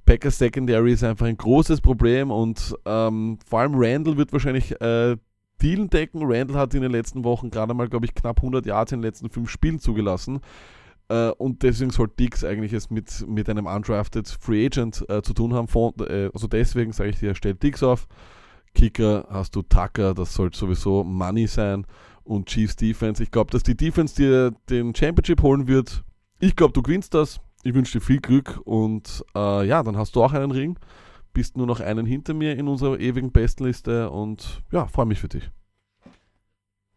Packers 0.06 0.40
Secondary 0.40 0.92
ist 0.92 1.06
einfach 1.06 1.28
ein 1.28 1.38
großes 1.38 1.80
Problem 1.80 2.30
und 2.30 2.76
ähm, 2.86 3.40
vor 3.48 3.62
allem 3.62 3.76
Randall 3.76 4.18
wird 4.18 4.34
wahrscheinlich 4.34 4.74
äh, 4.82 5.16
Dealen 5.62 5.90
decken. 5.90 6.20
Randall 6.24 6.58
hat 6.58 6.74
in 6.74 6.82
den 6.82 6.92
letzten 6.92 7.24
Wochen 7.24 7.50
gerade 7.50 7.74
mal, 7.74 7.88
glaube 7.88 8.08
ich, 8.08 8.14
knapp 8.14 8.40
100 8.40 8.66
Yards 8.66 8.92
in 8.92 9.00
den 9.00 9.06
letzten 9.06 9.30
fünf 9.30 9.50
Spielen 9.50 9.80
zugelassen. 9.80 10.42
Äh, 11.10 11.30
und 11.32 11.64
deswegen 11.64 11.92
soll 11.92 12.10
Dix 12.20 12.44
eigentlich 12.44 12.74
es 12.74 12.90
mit, 12.90 13.28
mit 13.28 13.50
einem 13.50 13.68
undrafted 13.68 14.28
Free 14.28 14.66
Agent 14.66 15.06
äh, 15.10 15.22
zu 15.22 15.34
tun 15.34 15.54
haben. 15.54 15.68
Von, 15.68 15.94
äh, 16.00 16.30
also 16.34 16.48
deswegen 16.48 16.92
sage 16.94 17.12
ich 17.12 17.20
dir, 17.20 17.36
stell 17.36 17.54
Dix 17.54 17.84
auf. 17.84 18.08
Kicker 18.74 19.26
hast 19.30 19.56
du 19.56 19.62
Tucker, 19.62 20.14
das 20.14 20.34
sollte 20.34 20.58
sowieso 20.58 21.04
Money 21.04 21.48
sein. 21.48 21.86
Und 22.24 22.48
Chiefs 22.48 22.76
Defense. 22.76 23.22
Ich 23.22 23.30
glaube, 23.30 23.52
dass 23.52 23.62
die 23.62 23.78
Defense 23.78 24.16
dir 24.16 24.52
den 24.70 24.96
Championship 24.96 25.44
holen 25.44 25.68
wird. 25.68 26.04
Ich 26.40 26.56
glaube, 26.56 26.74
du 26.74 26.82
gewinnst 26.82 27.14
das. 27.14 27.40
Ich 27.64 27.74
wünsche 27.74 28.00
dir 28.00 28.04
viel 28.04 28.20
Glück 28.20 28.62
und 28.64 29.24
äh, 29.36 29.68
ja, 29.68 29.82
dann 29.84 29.96
hast 29.96 30.16
du 30.16 30.24
auch 30.24 30.34
einen 30.34 30.52
Ring. 30.52 30.78
Bist 31.34 31.56
nur 31.56 31.68
noch 31.68 31.80
einen 31.82 32.06
hinter 32.06 32.34
mir 32.34 32.56
in 32.56 32.68
unserer 32.68 33.00
ewigen 33.00 33.32
Bestenliste 33.32 34.10
und 34.10 34.64
ja, 34.72 34.88
freue 34.88 35.06
mich 35.06 35.20
für 35.20 35.28
dich. 35.28 35.52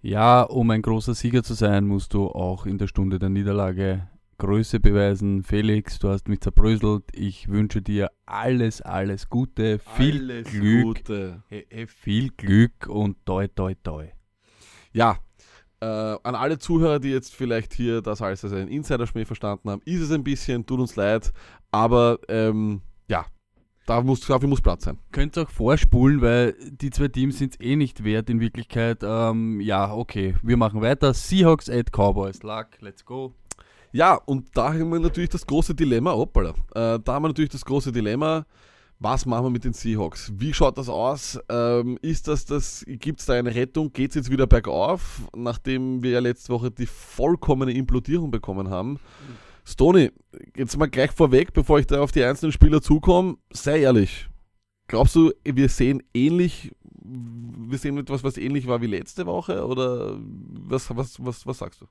Ja, 0.01 0.42
um 0.42 0.70
ein 0.70 0.82
großer 0.82 1.14
Sieger 1.14 1.42
zu 1.42 1.55
sein, 1.55 1.84
musst 1.84 2.14
du 2.14 2.28
auch 2.28 2.66
in 2.66 2.78
der 2.78 2.86
Stunde 2.86 3.18
der 3.18 3.30
Niederlage 3.30 4.09
Größe 4.38 4.78
beweisen. 4.78 5.42
Felix, 5.42 5.99
du 5.99 6.09
hast 6.09 6.28
mich 6.28 6.40
zerbröselt. 6.40 7.05
Ich 7.12 7.49
wünsche 7.49 7.82
dir 7.82 8.12
alles, 8.24 8.80
alles 8.80 9.28
Gute, 9.28 9.80
viel 9.80 10.30
Alles 10.30 10.51
Glück, 10.51 10.84
Gute. 10.84 11.42
Hey, 11.49 11.66
hey, 11.68 11.86
viel 11.88 12.30
Glück 12.36 12.86
und 12.86 13.16
toi, 13.26 13.49
toi, 13.49 13.74
toi. 13.82 14.07
Ja, 14.92 15.18
äh, 15.80 15.86
an 15.86 16.36
alle 16.36 16.61
Zuhörer, 16.61 17.01
die 17.01 17.11
jetzt 17.11 17.34
vielleicht 17.34 17.74
hier 17.74 18.01
das 18.01 18.22
alles 18.22 18.44
als 18.44 18.53
einen 18.53 18.68
Insiderschmäh 18.68 19.24
verstanden 19.24 19.68
haben, 19.68 19.82
ist 19.84 20.01
es 20.01 20.12
ein 20.12 20.22
bisschen, 20.22 20.64
tut 20.64 20.78
uns 20.78 20.94
leid, 20.94 21.32
aber 21.72 22.20
ähm, 22.28 22.82
da 23.89 24.03
muss, 24.03 24.20
dafür 24.20 24.49
muss 24.49 24.61
Platz 24.61 24.84
sein. 24.84 24.99
Könnt 25.12 25.36
ihr 25.39 25.45
auch 25.45 25.51
vorspulen, 25.51 26.20
weil 26.20 26.55
die 26.70 26.91
zwei 26.91 27.09
Teams 27.09 27.39
sind 27.39 27.55
es 27.55 27.61
eh 27.61 27.74
nicht 27.74 28.05
wert 28.05 28.28
in 28.28 28.41
Wirklichkeit. 28.41 28.99
Ähm, 29.03 29.61
ja, 29.61 29.93
okay, 29.93 30.34
wir 30.43 30.57
machen 30.57 30.82
weiter. 30.82 31.14
Seahawks 31.14 31.70
at 31.70 31.91
Cowboys. 31.91 32.43
Luck, 32.43 32.66
let's 32.80 33.05
go. 33.05 33.32
Ja, 33.93 34.14
und 34.14 34.49
da 34.55 34.74
haben 34.74 34.91
wir 34.91 35.01
natürlich 35.01 35.30
das 35.30 35.47
große 35.47 35.74
Dilemma, 35.74 36.12
hoppala, 36.12 36.51
äh, 36.74 36.99
da 37.03 37.14
haben 37.14 37.22
wir 37.22 37.28
natürlich 37.28 37.51
das 37.51 37.64
große 37.64 37.91
Dilemma, 37.91 38.45
was 39.01 39.24
machen 39.24 39.47
wir 39.47 39.51
mit 39.51 39.64
den 39.64 39.72
Seahawks? 39.72 40.32
Wie 40.36 40.53
schaut 40.53 40.76
das 40.76 40.91
aus? 40.91 41.39
Ähm, 41.49 41.99
ist 42.03 42.28
das 42.28 42.45
das, 42.45 42.84
gibt 42.86 43.20
es 43.20 43.26
da 43.26 43.34
eine 43.34 43.55
Rettung? 43.55 43.93
Geht 43.93 44.11
es 44.11 44.16
jetzt 44.16 44.30
wieder 44.30 44.47
bergauf, 44.47 45.22
nachdem 45.34 46.03
wir 46.03 46.11
ja 46.11 46.18
letzte 46.18 46.53
Woche 46.53 46.70
die 46.70 46.84
vollkommene 46.84 47.72
Implodierung 47.72 48.30
bekommen 48.30 48.68
haben? 48.68 48.99
Stoney, 49.69 50.11
jetzt 50.57 50.79
mal 50.79 50.89
gleich 50.89 51.11
vorweg, 51.12 51.53
bevor 51.53 51.79
ich 51.79 51.87
da 51.87 52.01
auf 52.01 52.11
die 52.11 52.25
einzelnen 52.25 52.53
Spieler 52.53 52.81
zukomme, 52.81 53.37
sei 53.53 53.81
ehrlich. 53.81 54.27
Glaubst 54.87 55.14
du, 55.14 55.31
wir 55.45 55.69
sehen 55.69 56.03
ähnlich, 56.14 56.73
wir 57.03 57.77
sehen 57.77 57.99
etwas, 57.99 58.25
was 58.25 58.39
ähnlich 58.39 58.66
war 58.66 58.81
wie 58.81 58.87
letzte 58.87 59.27
Woche? 59.27 59.66
Oder 59.66 60.19
was, 60.19 60.97
was, 60.97 61.23
was, 61.23 61.47
was 61.47 61.59
sagst 61.59 61.83
du? 61.83 61.87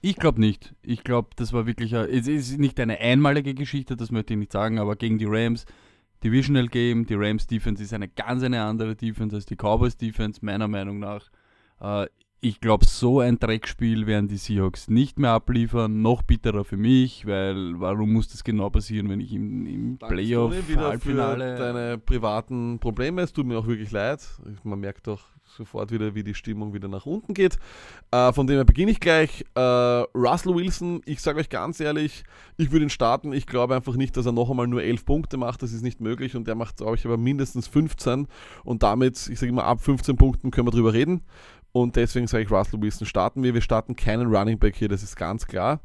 Ich 0.00 0.16
glaube 0.16 0.40
nicht. 0.40 0.76
Ich 0.82 1.02
glaube, 1.02 1.30
das 1.34 1.52
war 1.52 1.66
wirklich, 1.66 1.96
ein, 1.96 2.08
es 2.08 2.28
ist 2.28 2.58
nicht 2.58 2.78
eine 2.78 3.00
einmalige 3.00 3.54
Geschichte, 3.54 3.96
das 3.96 4.12
möchte 4.12 4.34
ich 4.34 4.38
nicht 4.38 4.52
sagen, 4.52 4.78
aber 4.78 4.94
gegen 4.94 5.18
die 5.18 5.26
Rams, 5.26 5.64
Divisional 6.22 6.68
Game, 6.68 7.06
die 7.06 7.14
Rams 7.14 7.48
Defense 7.48 7.82
ist 7.82 7.92
eine 7.92 8.08
ganz 8.08 8.44
eine 8.44 8.62
andere 8.62 8.94
Defense 8.94 9.34
als 9.34 9.46
die 9.46 9.56
Cowboys 9.56 9.96
Defense, 9.96 10.44
meiner 10.44 10.68
Meinung 10.68 11.00
nach. 11.00 11.28
Ich 12.40 12.60
glaube, 12.60 12.84
so 12.84 13.20
ein 13.20 13.38
Dreckspiel 13.38 14.06
werden 14.06 14.28
die 14.28 14.36
Seahawks 14.36 14.88
nicht 14.88 15.18
mehr 15.18 15.30
abliefern. 15.30 16.02
Noch 16.02 16.22
bitterer 16.22 16.64
für 16.64 16.76
mich, 16.76 17.26
weil 17.26 17.80
warum 17.80 18.12
muss 18.12 18.28
das 18.28 18.44
genau 18.44 18.68
passieren, 18.68 19.08
wenn 19.08 19.20
ich 19.20 19.32
im, 19.32 19.66
im 19.66 19.98
Danke, 19.98 20.14
Playoff 20.14 20.68
wieder 20.68 20.88
Halbfinale 20.88 21.56
für 21.56 21.62
deine 21.62 21.98
privaten 21.98 22.78
Probleme. 22.78 23.22
Es 23.22 23.32
tut 23.32 23.46
mir 23.46 23.58
auch 23.58 23.66
wirklich 23.66 23.90
leid. 23.90 24.20
Man 24.64 24.80
merkt 24.80 25.06
doch 25.06 25.22
sofort 25.56 25.90
wieder, 25.90 26.14
wie 26.14 26.22
die 26.22 26.34
Stimmung 26.34 26.74
wieder 26.74 26.88
nach 26.88 27.06
unten 27.06 27.34
geht. 27.34 27.58
Äh, 28.10 28.32
von 28.32 28.46
dem 28.46 28.56
her 28.56 28.64
beginne 28.64 28.90
ich 28.90 29.00
gleich. 29.00 29.44
Äh, 29.54 29.60
Russell 29.60 30.54
Wilson, 30.54 31.02
ich 31.06 31.20
sage 31.20 31.40
euch 31.40 31.48
ganz 31.48 31.80
ehrlich, 31.80 32.24
ich 32.56 32.70
würde 32.70 32.84
ihn 32.84 32.90
starten. 32.90 33.32
Ich 33.32 33.46
glaube 33.46 33.74
einfach 33.74 33.96
nicht, 33.96 34.16
dass 34.16 34.26
er 34.26 34.32
noch 34.32 34.50
einmal 34.50 34.66
nur 34.66 34.82
11 34.82 35.04
Punkte 35.04 35.36
macht. 35.36 35.62
Das 35.62 35.72
ist 35.72 35.82
nicht 35.82 36.00
möglich. 36.00 36.36
Und 36.36 36.46
der 36.46 36.54
macht, 36.54 36.76
glaube 36.78 36.96
ich, 36.96 37.04
aber 37.04 37.16
mindestens 37.16 37.66
15. 37.68 38.28
Und 38.64 38.82
damit, 38.82 39.28
ich 39.28 39.38
sage 39.38 39.50
immer, 39.50 39.64
ab 39.64 39.80
15 39.80 40.16
Punkten 40.16 40.50
können 40.50 40.66
wir 40.66 40.72
drüber 40.72 40.92
reden. 40.92 41.22
Und 41.76 41.94
deswegen 41.96 42.26
sage 42.26 42.44
ich, 42.44 42.50
Russell 42.50 42.80
Wilson 42.80 43.06
starten 43.06 43.42
wir. 43.42 43.52
Wir 43.52 43.60
starten 43.60 43.96
keinen 43.96 44.34
Running 44.34 44.58
Back 44.58 44.76
hier, 44.76 44.88
das 44.88 45.02
ist 45.02 45.14
ganz 45.14 45.46
klar. 45.46 45.80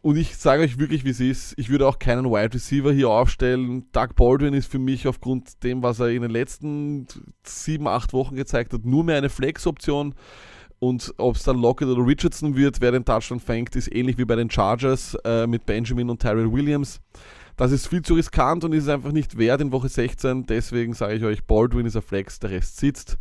Und 0.00 0.16
ich 0.16 0.36
sage 0.36 0.64
euch 0.64 0.76
wirklich, 0.76 1.04
wie 1.04 1.10
es 1.10 1.20
ist. 1.20 1.54
Ich 1.56 1.70
würde 1.70 1.86
auch 1.86 2.00
keinen 2.00 2.24
Wide 2.24 2.52
Receiver 2.52 2.92
hier 2.92 3.08
aufstellen. 3.08 3.86
Doug 3.92 4.16
Baldwin 4.16 4.54
ist 4.54 4.68
für 4.68 4.80
mich 4.80 5.06
aufgrund 5.06 5.62
dem, 5.62 5.84
was 5.84 6.00
er 6.00 6.08
in 6.08 6.22
den 6.22 6.32
letzten 6.32 7.06
sieben, 7.44 7.86
acht 7.86 8.12
Wochen 8.12 8.34
gezeigt 8.34 8.72
hat, 8.72 8.84
nur 8.84 9.04
mehr 9.04 9.18
eine 9.18 9.30
Flex-Option. 9.30 10.16
Und 10.80 11.14
ob 11.16 11.36
es 11.36 11.44
dann 11.44 11.58
Lockett 11.58 11.86
oder 11.86 12.04
Richardson 12.04 12.56
wird, 12.56 12.80
wer 12.80 12.90
den 12.90 13.04
Touchdown 13.04 13.38
fängt, 13.38 13.76
ist 13.76 13.94
ähnlich 13.94 14.18
wie 14.18 14.24
bei 14.24 14.34
den 14.34 14.50
Chargers 14.50 15.16
äh, 15.24 15.46
mit 15.46 15.64
Benjamin 15.64 16.10
und 16.10 16.20
Tyrell 16.20 16.50
Williams. 16.50 17.00
Das 17.56 17.70
ist 17.70 17.86
viel 17.86 18.02
zu 18.02 18.14
riskant 18.14 18.64
und 18.64 18.72
ist 18.72 18.88
einfach 18.88 19.12
nicht 19.12 19.38
wert 19.38 19.60
in 19.60 19.70
Woche 19.70 19.88
16. 19.88 20.46
Deswegen 20.46 20.92
sage 20.92 21.14
ich 21.14 21.22
euch, 21.22 21.44
Baldwin 21.44 21.86
ist 21.86 21.94
ein 21.94 22.02
Flex, 22.02 22.40
der 22.40 22.50
Rest 22.50 22.78
sitzt. 22.78 23.16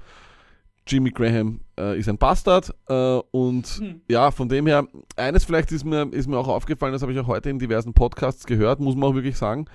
Jimmy 0.88 1.11
Graham 1.11 1.61
äh, 1.77 1.97
ist 1.97 2.09
ein 2.09 2.17
Bastard 2.17 2.73
äh, 2.88 3.19
und 3.32 3.82
ja, 4.09 4.32
von 4.32 4.49
dem 4.49 4.67
her, 4.67 4.88
eines 5.15 5.45
vielleicht 5.45 5.71
ist 5.71 5.86
mir, 5.86 6.11
ist 6.11 6.27
mir 6.27 6.38
auch 6.38 6.47
aufgefallen, 6.47 6.91
das 6.91 7.01
habe 7.01 7.13
ich 7.13 7.19
auch 7.19 7.27
heute 7.27 7.49
in 7.49 7.59
diversen 7.59 7.93
Podcasts 7.93 8.45
gehört, 8.45 8.79
muss 8.79 8.95
man 8.95 9.09
auch 9.09 9.15
wirklich 9.15 9.38
sagen. 9.38 9.65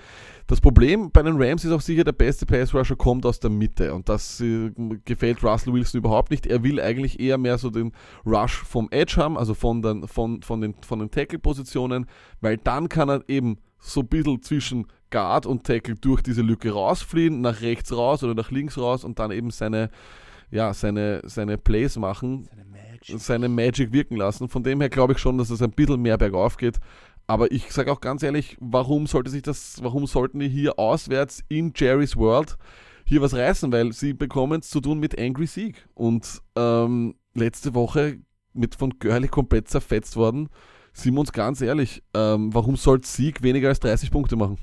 Das 0.47 0.61
Problem 0.61 1.11
bei 1.11 1.23
den 1.23 1.41
Rams 1.41 1.65
ist 1.65 1.71
auch 1.71 1.81
sicher, 1.81 2.03
der 2.03 2.11
beste 2.13 2.45
Pass 2.45 2.73
Rusher 2.73 2.95
kommt 2.95 3.25
aus 3.25 3.39
der 3.39 3.49
Mitte 3.49 3.93
und 3.93 4.09
das 4.09 4.39
äh, 4.41 4.71
gefällt 5.05 5.43
Russell 5.43 5.73
Wilson 5.73 5.99
überhaupt 5.99 6.31
nicht. 6.31 6.45
Er 6.45 6.63
will 6.63 6.79
eigentlich 6.79 7.19
eher 7.19 7.37
mehr 7.37 7.57
so 7.57 7.69
den 7.69 7.91
Rush 8.25 8.63
vom 8.63 8.87
Edge 8.91 9.15
haben, 9.17 9.37
also 9.37 9.53
von 9.53 9.81
den, 9.81 10.07
von, 10.07 10.41
von 10.41 10.61
den, 10.61 10.75
von 10.81 10.99
den 10.99 11.11
Tackle-Positionen, 11.11 12.05
weil 12.41 12.57
dann 12.57 12.89
kann 12.89 13.09
er 13.09 13.23
eben 13.27 13.57
so 13.79 14.01
ein 14.01 14.07
bisschen 14.07 14.41
zwischen 14.41 14.87
Guard 15.09 15.45
und 15.45 15.63
Tackle 15.63 15.95
durch 15.95 16.21
diese 16.21 16.41
Lücke 16.41 16.71
rausfliehen, 16.71 17.41
nach 17.41 17.61
rechts 17.61 17.95
raus 17.95 18.23
oder 18.23 18.35
nach 18.35 18.51
links 18.51 18.77
raus 18.77 19.03
und 19.03 19.19
dann 19.19 19.31
eben 19.31 19.51
seine, 19.51 19.89
ja, 20.49 20.73
seine, 20.73 21.21
seine 21.25 21.57
Plays 21.57 21.97
machen, 21.97 22.47
seine 23.17 23.49
Magic 23.49 23.91
wirken 23.91 24.15
lassen. 24.15 24.49
Von 24.49 24.63
dem 24.63 24.79
her 24.81 24.89
glaube 24.89 25.13
ich 25.13 25.19
schon, 25.19 25.37
dass 25.37 25.49
es 25.49 25.61
ein 25.61 25.71
bisschen 25.71 26.01
mehr 26.01 26.17
bergauf 26.17 26.57
geht. 26.57 26.79
Aber 27.27 27.51
ich 27.51 27.71
sage 27.71 27.91
auch 27.91 27.99
ganz 27.99 28.23
ehrlich, 28.23 28.57
warum 28.59 29.05
sollte 29.05 29.29
sich 29.29 29.41
das, 29.41 29.79
warum 29.81 30.07
sollten 30.07 30.39
die 30.39 30.47
hier 30.47 30.79
auswärts 30.79 31.43
in 31.49 31.73
Jerry's 31.75 32.15
World 32.15 32.57
hier 33.05 33.21
was 33.21 33.33
reißen? 33.33 33.71
Weil 33.71 33.91
sie 33.91 34.13
bekommen 34.13 34.61
es 34.61 34.69
zu 34.69 34.79
tun 34.79 34.99
mit 34.99 35.19
Angry 35.19 35.45
Sieg. 35.47 35.87
Und 35.93 36.41
ähm, 36.55 37.15
letzte 37.33 37.75
Woche 37.75 38.19
mit 38.53 38.75
von 38.75 38.97
Görlich 38.99 39.31
komplett 39.31 39.67
zerfetzt 39.67 40.15
worden. 40.15 40.49
Sind 40.93 41.13
wir 41.13 41.19
uns 41.19 41.31
ganz 41.31 41.61
ehrlich, 41.61 42.01
ähm, 42.13 42.53
warum 42.53 42.75
soll 42.75 43.03
Sieg 43.03 43.43
weniger 43.43 43.67
als 43.69 43.81
30 43.81 44.09
Punkte 44.09 44.35
machen? 44.35 44.57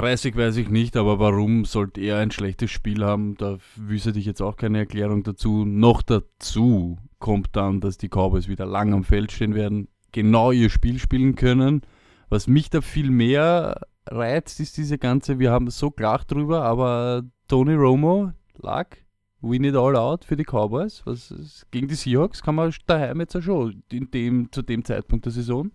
30 0.00 0.34
weiß 0.34 0.56
ich 0.56 0.70
nicht, 0.70 0.96
aber 0.96 1.18
warum 1.18 1.66
sollte 1.66 2.00
er 2.00 2.18
ein 2.18 2.30
schlechtes 2.30 2.70
Spiel 2.70 3.04
haben? 3.04 3.36
Da 3.36 3.58
wüsste 3.76 4.18
ich 4.18 4.24
jetzt 4.24 4.40
auch 4.40 4.56
keine 4.56 4.78
Erklärung 4.78 5.24
dazu. 5.24 5.66
Noch 5.66 6.00
dazu 6.00 6.96
kommt 7.18 7.50
dann, 7.52 7.82
dass 7.82 7.98
die 7.98 8.08
Cowboys 8.08 8.48
wieder 8.48 8.64
lang 8.64 8.94
am 8.94 9.04
Feld 9.04 9.30
stehen 9.30 9.54
werden, 9.54 9.88
genau 10.10 10.52
ihr 10.52 10.70
Spiel 10.70 10.98
spielen 10.98 11.34
können. 11.34 11.82
Was 12.30 12.46
mich 12.46 12.70
da 12.70 12.80
viel 12.80 13.10
mehr 13.10 13.82
reizt, 14.06 14.58
ist 14.60 14.78
diese 14.78 14.96
ganze, 14.96 15.38
wir 15.38 15.50
haben 15.50 15.68
so 15.68 15.90
klar 15.90 16.22
drüber, 16.26 16.62
aber 16.62 17.22
Tony 17.46 17.74
Romo 17.74 18.32
lag 18.56 18.96
win 19.42 19.64
it 19.64 19.76
all 19.76 19.96
out 19.96 20.24
für 20.24 20.36
die 20.36 20.44
Cowboys. 20.44 21.02
Was 21.04 21.30
ist, 21.30 21.70
gegen 21.70 21.88
die 21.88 21.94
Seahawks 21.94 22.42
kann 22.42 22.54
man 22.54 22.72
daheim 22.86 23.20
jetzt 23.20 23.36
auch 23.36 23.42
schon 23.42 23.82
in 23.92 24.10
dem, 24.10 24.50
zu 24.50 24.62
dem 24.62 24.82
Zeitpunkt 24.82 25.26
der 25.26 25.32
Saison. 25.32 25.70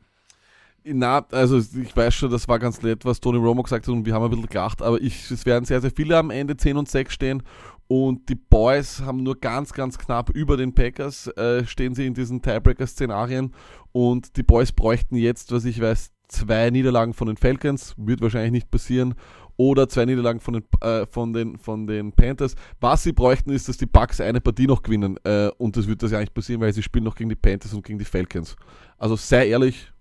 Na, 0.88 1.26
also 1.32 1.58
ich 1.58 1.96
weiß 1.96 2.14
schon, 2.14 2.30
das 2.30 2.48
war 2.48 2.60
ganz 2.60 2.82
nett, 2.84 3.06
was 3.06 3.20
Tony 3.20 3.40
Romo 3.40 3.64
gesagt 3.64 3.88
hat 3.88 3.94
und 3.94 4.06
wir 4.06 4.14
haben 4.14 4.24
ein 4.24 4.30
bisschen 4.30 4.46
gelacht, 4.46 4.84
aber 4.84 5.02
ich, 5.02 5.32
es 5.32 5.44
werden 5.44 5.66
sehr, 5.66 5.82
sehr 5.82 5.90
viele 5.90 6.16
am 6.16 6.30
Ende 6.30 6.56
10 6.56 6.78
und 6.78 6.88
6 6.88 7.12
stehen 7.12 7.42
und 7.88 8.30
die 8.30 8.36
Boys 8.36 9.02
haben 9.02 9.24
nur 9.24 9.40
ganz, 9.40 9.74
ganz 9.74 9.98
knapp 9.98 10.30
über 10.30 10.58
den 10.58 10.76
Packers, 10.76 11.28
äh, 11.38 11.66
stehen 11.66 11.96
sie 11.96 12.06
in 12.06 12.14
diesen 12.14 12.44
Tiebreaker-Szenarien 12.44 13.52
und 13.94 14.38
die 14.38 14.44
Boys 14.44 14.72
bräuchten 14.72 15.16
jetzt, 15.16 15.52
was 15.52 15.66
ich 15.66 15.82
weiß, 15.82 16.12
zwei 16.28 16.70
Niederlagen 16.70 17.14
von 17.14 17.28
den 17.28 17.38
Falcons, 17.38 17.96
wird 17.98 18.22
wahrscheinlich 18.22 18.52
nicht 18.52 18.70
passieren, 18.70 19.16
oder 19.58 19.90
zwei 19.90 20.06
Niederlagen 20.06 20.40
von 20.40 20.54
den, 20.56 20.66
äh, 20.82 21.08
von 21.08 21.34
den, 21.34 21.58
von 21.58 21.88
den 21.88 22.12
Panthers. 22.12 22.56
Was 22.80 23.04
sie 23.04 23.14
bräuchten, 23.14 23.52
ist, 23.52 23.70
dass 23.70 23.78
die 23.78 23.86
Bucks 23.86 24.22
eine 24.22 24.42
Partie 24.42 24.68
noch 24.68 24.84
gewinnen 24.84 25.18
äh, 25.24 25.50
und 25.58 25.78
das 25.78 25.88
wird 25.88 26.04
das 26.04 26.12
ja 26.12 26.20
nicht 26.20 26.34
passieren, 26.34 26.62
weil 26.62 26.74
sie 26.74 26.84
spielen 26.84 27.06
noch 27.06 27.16
gegen 27.16 27.30
die 27.30 27.36
Panthers 27.36 27.74
und 27.74 27.84
gegen 27.84 27.98
die 27.98 28.06
Falcons. 28.06 28.56
Also 28.98 29.16
sei 29.16 29.48
ehrlich, 29.48 29.94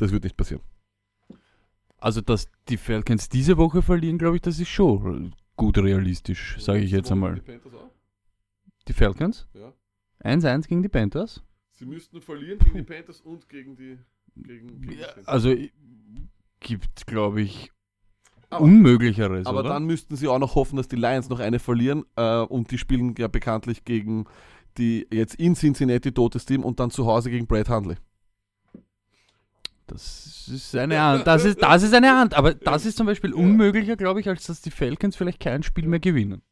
das 0.00 0.12
wird 0.12 0.24
nicht 0.24 0.36
passieren. 0.36 0.62
Also, 1.98 2.20
dass 2.22 2.48
die 2.68 2.76
Falcons 2.78 3.28
diese 3.28 3.56
Woche 3.58 3.82
verlieren, 3.82 4.16
glaube 4.18 4.36
ich, 4.36 4.42
das 4.42 4.58
ist 4.58 4.68
schon 4.68 5.34
gut 5.56 5.76
realistisch, 5.78 6.56
sage 6.58 6.80
ich 6.80 6.90
jetzt 6.90 7.12
einmal. 7.12 7.42
Die 8.88 8.92
Falcons? 8.94 9.46
Ja. 9.52 9.72
1-1 10.24 10.66
gegen 10.68 10.82
die 10.82 10.88
Panthers? 10.88 11.42
Sie 11.72 11.84
müssten 11.84 12.20
verlieren 12.22 12.58
gegen 12.58 12.76
die 12.78 12.82
Panthers 12.82 13.20
und 13.20 13.48
gegen 13.48 13.76
die. 13.76 13.98
Gegen, 14.36 14.80
gegen 14.80 14.98
Ja, 14.98 15.08
die 15.12 15.26
also 15.28 15.54
gibt, 16.60 17.06
glaube 17.06 17.42
ich, 17.42 17.70
Aber- 18.48 18.64
Unmöglicheres, 18.64 19.46
Aber 19.46 19.60
oder? 19.60 19.68
dann 19.70 19.84
müssten 19.84 20.16
sie 20.16 20.28
auch 20.28 20.38
noch 20.38 20.54
hoffen, 20.54 20.76
dass 20.76 20.88
die 20.88 20.96
Lions 20.96 21.28
noch 21.28 21.40
eine 21.40 21.58
verlieren 21.58 22.04
äh, 22.16 22.40
und 22.40 22.70
die 22.70 22.78
spielen 22.78 23.14
ja 23.18 23.28
bekanntlich 23.28 23.84
gegen 23.84 24.24
die 24.78 25.06
jetzt 25.12 25.34
in 25.34 25.54
Cincinnati 25.54 26.12
totes 26.12 26.46
Team 26.46 26.64
und 26.64 26.80
dann 26.80 26.90
zu 26.90 27.04
Hause 27.06 27.30
gegen 27.30 27.46
Brad 27.46 27.68
Hundley. 27.68 27.96
Das 29.90 30.48
ist 30.48 30.76
eine 30.76 31.00
Hand. 31.00 31.26
Das 31.26 31.44
ist, 31.44 31.62
das 31.62 31.82
ist 31.82 31.94
eine 31.94 32.10
Hand. 32.10 32.34
Aber 32.34 32.54
das 32.54 32.86
ist 32.86 32.96
zum 32.96 33.06
Beispiel 33.06 33.32
unmöglicher, 33.32 33.96
glaube 33.96 34.20
ich, 34.20 34.28
als 34.28 34.46
dass 34.46 34.60
die 34.60 34.70
Falcons 34.70 35.16
vielleicht 35.16 35.40
kein 35.40 35.62
Spiel 35.62 35.86
mehr 35.86 36.00
gewinnen. 36.00 36.42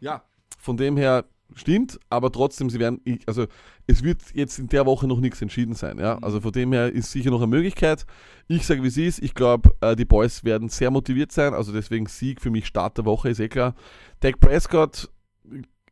Ja. 0.00 0.22
Von 0.58 0.76
dem 0.76 0.96
her 0.96 1.24
stimmt, 1.54 1.98
aber 2.10 2.30
trotzdem, 2.30 2.70
sie 2.70 2.78
werden, 2.78 3.00
also 3.26 3.46
es 3.86 4.02
wird 4.02 4.20
jetzt 4.34 4.58
in 4.58 4.68
der 4.68 4.86
Woche 4.86 5.06
noch 5.06 5.20
nichts 5.20 5.40
entschieden 5.40 5.74
sein. 5.74 5.98
Ja? 5.98 6.18
Also 6.18 6.40
von 6.40 6.52
dem 6.52 6.72
her 6.72 6.92
ist 6.92 7.10
sicher 7.10 7.30
noch 7.30 7.40
eine 7.40 7.46
Möglichkeit. 7.46 8.06
Ich 8.48 8.66
sage, 8.66 8.82
wie 8.82 8.88
es 8.88 8.96
ist. 8.96 9.22
Ich 9.22 9.34
glaube, 9.34 9.74
äh, 9.80 9.96
die 9.96 10.04
Boys 10.04 10.44
werden 10.44 10.68
sehr 10.68 10.90
motiviert 10.90 11.32
sein. 11.32 11.54
Also 11.54 11.72
deswegen 11.72 12.06
Sieg 12.06 12.40
für 12.40 12.50
mich 12.50 12.66
Start 12.66 12.98
der 12.98 13.04
Woche, 13.04 13.30
ist 13.30 13.40
eh 13.40 13.48
klar. 13.48 13.74
Dak 14.20 14.40
Prescott 14.40 15.08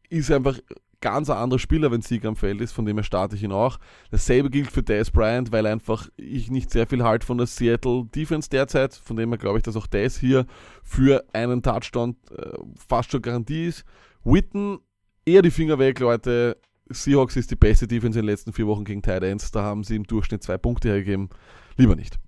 ist 0.09 0.31
einfach 0.31 0.59
ganz 1.07 1.31
anderer 1.31 1.61
Spieler, 1.61 1.93
wenn 1.93 2.03
Sieg 2.03 2.25
am 2.25 2.35
Feld 2.35 2.61
ist, 2.61 2.73
von 2.73 2.85
dem 2.85 2.97
her 2.97 3.05
starte 3.05 3.37
ich 3.37 3.45
ihn 3.45 3.53
auch. 3.53 3.79
Dasselbe 4.11 4.51
gilt 4.51 4.73
für 4.73 4.83
Dez 4.83 5.09
Bryant, 5.09 5.53
weil 5.53 5.65
einfach 5.65 6.09
ich 6.17 6.51
nicht 6.51 6.73
sehr 6.73 6.89
viel 6.89 7.05
halt 7.05 7.23
von 7.23 7.39
der 7.39 7.47
Seattle 7.47 8.07
Defense 8.13 8.51
derzeit, 8.51 8.93
von 8.93 9.15
dem 9.15 9.29
her 9.29 9.39
glaube 9.39 9.59
ich, 9.59 9.63
dass 9.63 9.77
auch 9.77 9.87
Dez 9.87 10.19
hier 10.19 10.47
für 10.83 11.25
einen 11.33 11.63
Touchdown 11.63 12.17
äh, 12.37 12.59
fast 12.89 13.13
schon 13.13 13.23
Garantie 13.23 13.67
ist. 13.67 13.85
Witten, 14.25 14.81
eher 15.25 15.43
die 15.43 15.53
Finger 15.53 15.79
weg, 15.79 16.01
Leute. 16.01 16.57
Seahawks 16.89 17.37
ist 17.37 17.53
die 17.53 17.57
beste 17.57 17.87
Defense 17.87 18.19
in 18.19 18.27
den 18.27 18.33
letzten 18.33 18.53
vier 18.53 18.67
Wochen 18.67 18.85
gegen 18.85 19.01
Tight 19.01 19.23
Ends. 19.23 19.53
Da 19.53 19.63
haben 19.63 19.85
sie 19.85 19.95
im 19.95 20.09
Durchschnitt 20.09 20.43
zwei 20.43 20.59
Punkte 20.59 20.89
hergegeben. 20.89 21.29
Lieber 21.77 21.95
nicht. 21.95 22.19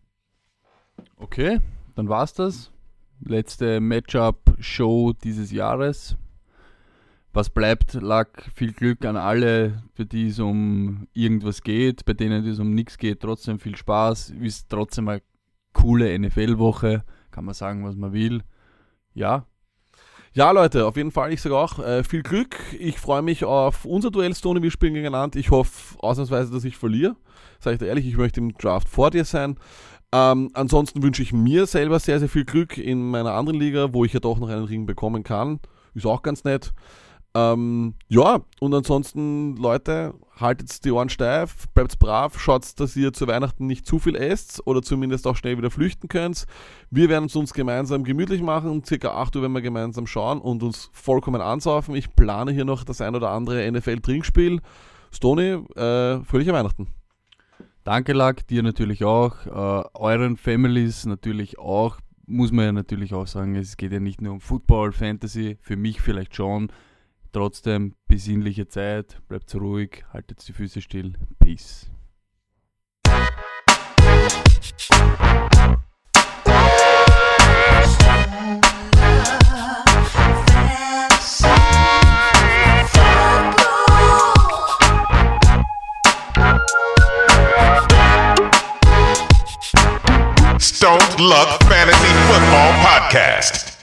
Okay, 1.16 1.58
dann 1.96 2.08
war's 2.08 2.32
das. 2.32 2.70
Letzte 3.24 3.80
Matchup-Show 3.80 5.14
dieses 5.24 5.50
Jahres. 5.50 6.16
Was 7.32 7.50
bleibt, 7.50 7.94
lag 7.94 8.28
viel 8.54 8.72
Glück 8.72 9.04
an 9.04 9.16
alle, 9.16 9.82
für 9.94 10.06
die 10.06 10.28
es 10.28 10.38
um 10.38 11.06
irgendwas 11.12 11.62
geht, 11.62 12.04
bei 12.04 12.14
denen 12.14 12.46
es 12.46 12.58
um 12.58 12.74
nichts 12.74 12.98
geht. 12.98 13.20
Trotzdem 13.20 13.58
viel 13.60 13.76
Spaß. 13.76 14.30
Ist 14.40 14.68
trotzdem 14.70 15.08
eine 15.08 15.22
coole 15.72 16.18
NFL-Woche. 16.18 17.04
Kann 17.30 17.44
man 17.44 17.54
sagen, 17.54 17.84
was 17.84 17.94
man 17.96 18.12
will. 18.12 18.42
Ja, 19.14 19.46
Ja, 20.34 20.50
Leute, 20.52 20.86
auf 20.86 20.96
jeden 20.96 21.10
Fall, 21.10 21.32
ich 21.32 21.40
sage 21.42 21.56
auch, 21.56 21.78
äh, 21.80 22.04
viel 22.04 22.22
Glück. 22.22 22.56
Ich 22.78 22.98
freue 22.98 23.22
mich 23.22 23.44
auf 23.44 23.84
unser 23.84 24.10
Duell, 24.10 24.34
Stone. 24.34 24.62
Wir 24.62 24.70
spielen 24.70 24.94
gegeneinander. 24.94 25.38
Ich 25.38 25.50
hoffe 25.50 25.98
ausnahmsweise, 25.98 26.52
dass 26.52 26.64
ich 26.64 26.76
verliere. 26.76 27.16
Sage 27.60 27.74
ich 27.74 27.78
dir 27.80 27.86
ehrlich, 27.86 28.06
ich 28.06 28.16
möchte 28.16 28.40
im 28.40 28.52
Draft 28.52 28.88
vor 28.88 29.10
dir 29.10 29.24
sein. 29.24 29.56
Ähm, 30.12 30.50
ansonsten 30.54 31.02
wünsche 31.02 31.22
ich 31.22 31.32
mir 31.32 31.66
selber 31.66 31.98
sehr, 31.98 32.18
sehr 32.20 32.28
viel 32.28 32.44
Glück 32.44 32.78
in 32.78 33.10
meiner 33.10 33.32
anderen 33.32 33.58
Liga, 33.58 33.92
wo 33.92 34.04
ich 34.04 34.12
ja 34.12 34.20
doch 34.20 34.38
noch 34.38 34.48
einen 34.48 34.64
Ring 34.64 34.86
bekommen 34.86 35.22
kann. 35.24 35.60
Ist 35.94 36.06
auch 36.06 36.22
ganz 36.22 36.44
nett. 36.44 36.72
Ähm, 37.38 37.94
ja, 38.08 38.40
und 38.60 38.74
ansonsten, 38.74 39.56
Leute, 39.56 40.14
haltet 40.36 40.84
die 40.84 40.90
Ohren 40.90 41.08
steif, 41.08 41.68
bleibt 41.74 41.98
brav, 41.98 42.38
schaut, 42.38 42.78
dass 42.80 42.96
ihr 42.96 43.12
zu 43.12 43.26
Weihnachten 43.26 43.66
nicht 43.66 43.86
zu 43.86 43.98
viel 43.98 44.16
esst 44.16 44.66
oder 44.66 44.82
zumindest 44.82 45.26
auch 45.26 45.36
schnell 45.36 45.56
wieder 45.56 45.70
flüchten 45.70 46.08
könnt. 46.08 46.46
Wir 46.90 47.08
werden 47.08 47.26
es 47.26 47.36
uns 47.36 47.52
gemeinsam 47.52 48.04
gemütlich 48.04 48.42
machen. 48.42 48.82
Circa 48.84 49.10
8 49.10 49.36
Uhr 49.36 49.42
werden 49.42 49.52
wir 49.52 49.62
gemeinsam 49.62 50.06
schauen 50.06 50.40
und 50.40 50.62
uns 50.62 50.90
vollkommen 50.92 51.40
ansaufen. 51.40 51.94
Ich 51.94 52.14
plane 52.14 52.52
hier 52.52 52.64
noch 52.64 52.84
das 52.84 53.00
ein 53.00 53.14
oder 53.14 53.30
andere 53.30 53.70
NFL-Trinkspiel. 53.70 54.60
Stony, 55.12 55.62
äh, 55.76 56.20
fröhliche 56.24 56.52
Weihnachten. 56.52 56.88
Danke, 57.84 58.12
Lack, 58.12 58.46
dir 58.48 58.62
natürlich 58.62 59.04
auch, 59.04 59.46
äh, 59.46 59.88
euren 59.94 60.36
Families 60.36 61.06
natürlich 61.06 61.58
auch. 61.58 61.98
Muss 62.26 62.52
man 62.52 62.64
ja 62.66 62.72
natürlich 62.72 63.14
auch 63.14 63.26
sagen, 63.26 63.54
es 63.54 63.78
geht 63.78 63.92
ja 63.92 64.00
nicht 64.00 64.20
nur 64.20 64.34
um 64.34 64.40
Football, 64.40 64.92
Fantasy, 64.92 65.56
für 65.62 65.76
mich 65.76 66.02
vielleicht 66.02 66.34
schon. 66.34 66.70
Trotzdem 67.32 67.94
besinnliche 68.06 68.68
Zeit, 68.68 69.20
bleibt 69.28 69.54
ruhig, 69.54 70.04
haltet 70.12 70.46
die 70.48 70.52
Füße 70.52 70.80
still. 70.80 71.12
Peace. 71.38 71.90
Stone 90.58 90.98
Luck 91.18 91.58
Fantasy 91.68 92.06
Football 92.28 92.72
Podcast. 92.82 93.67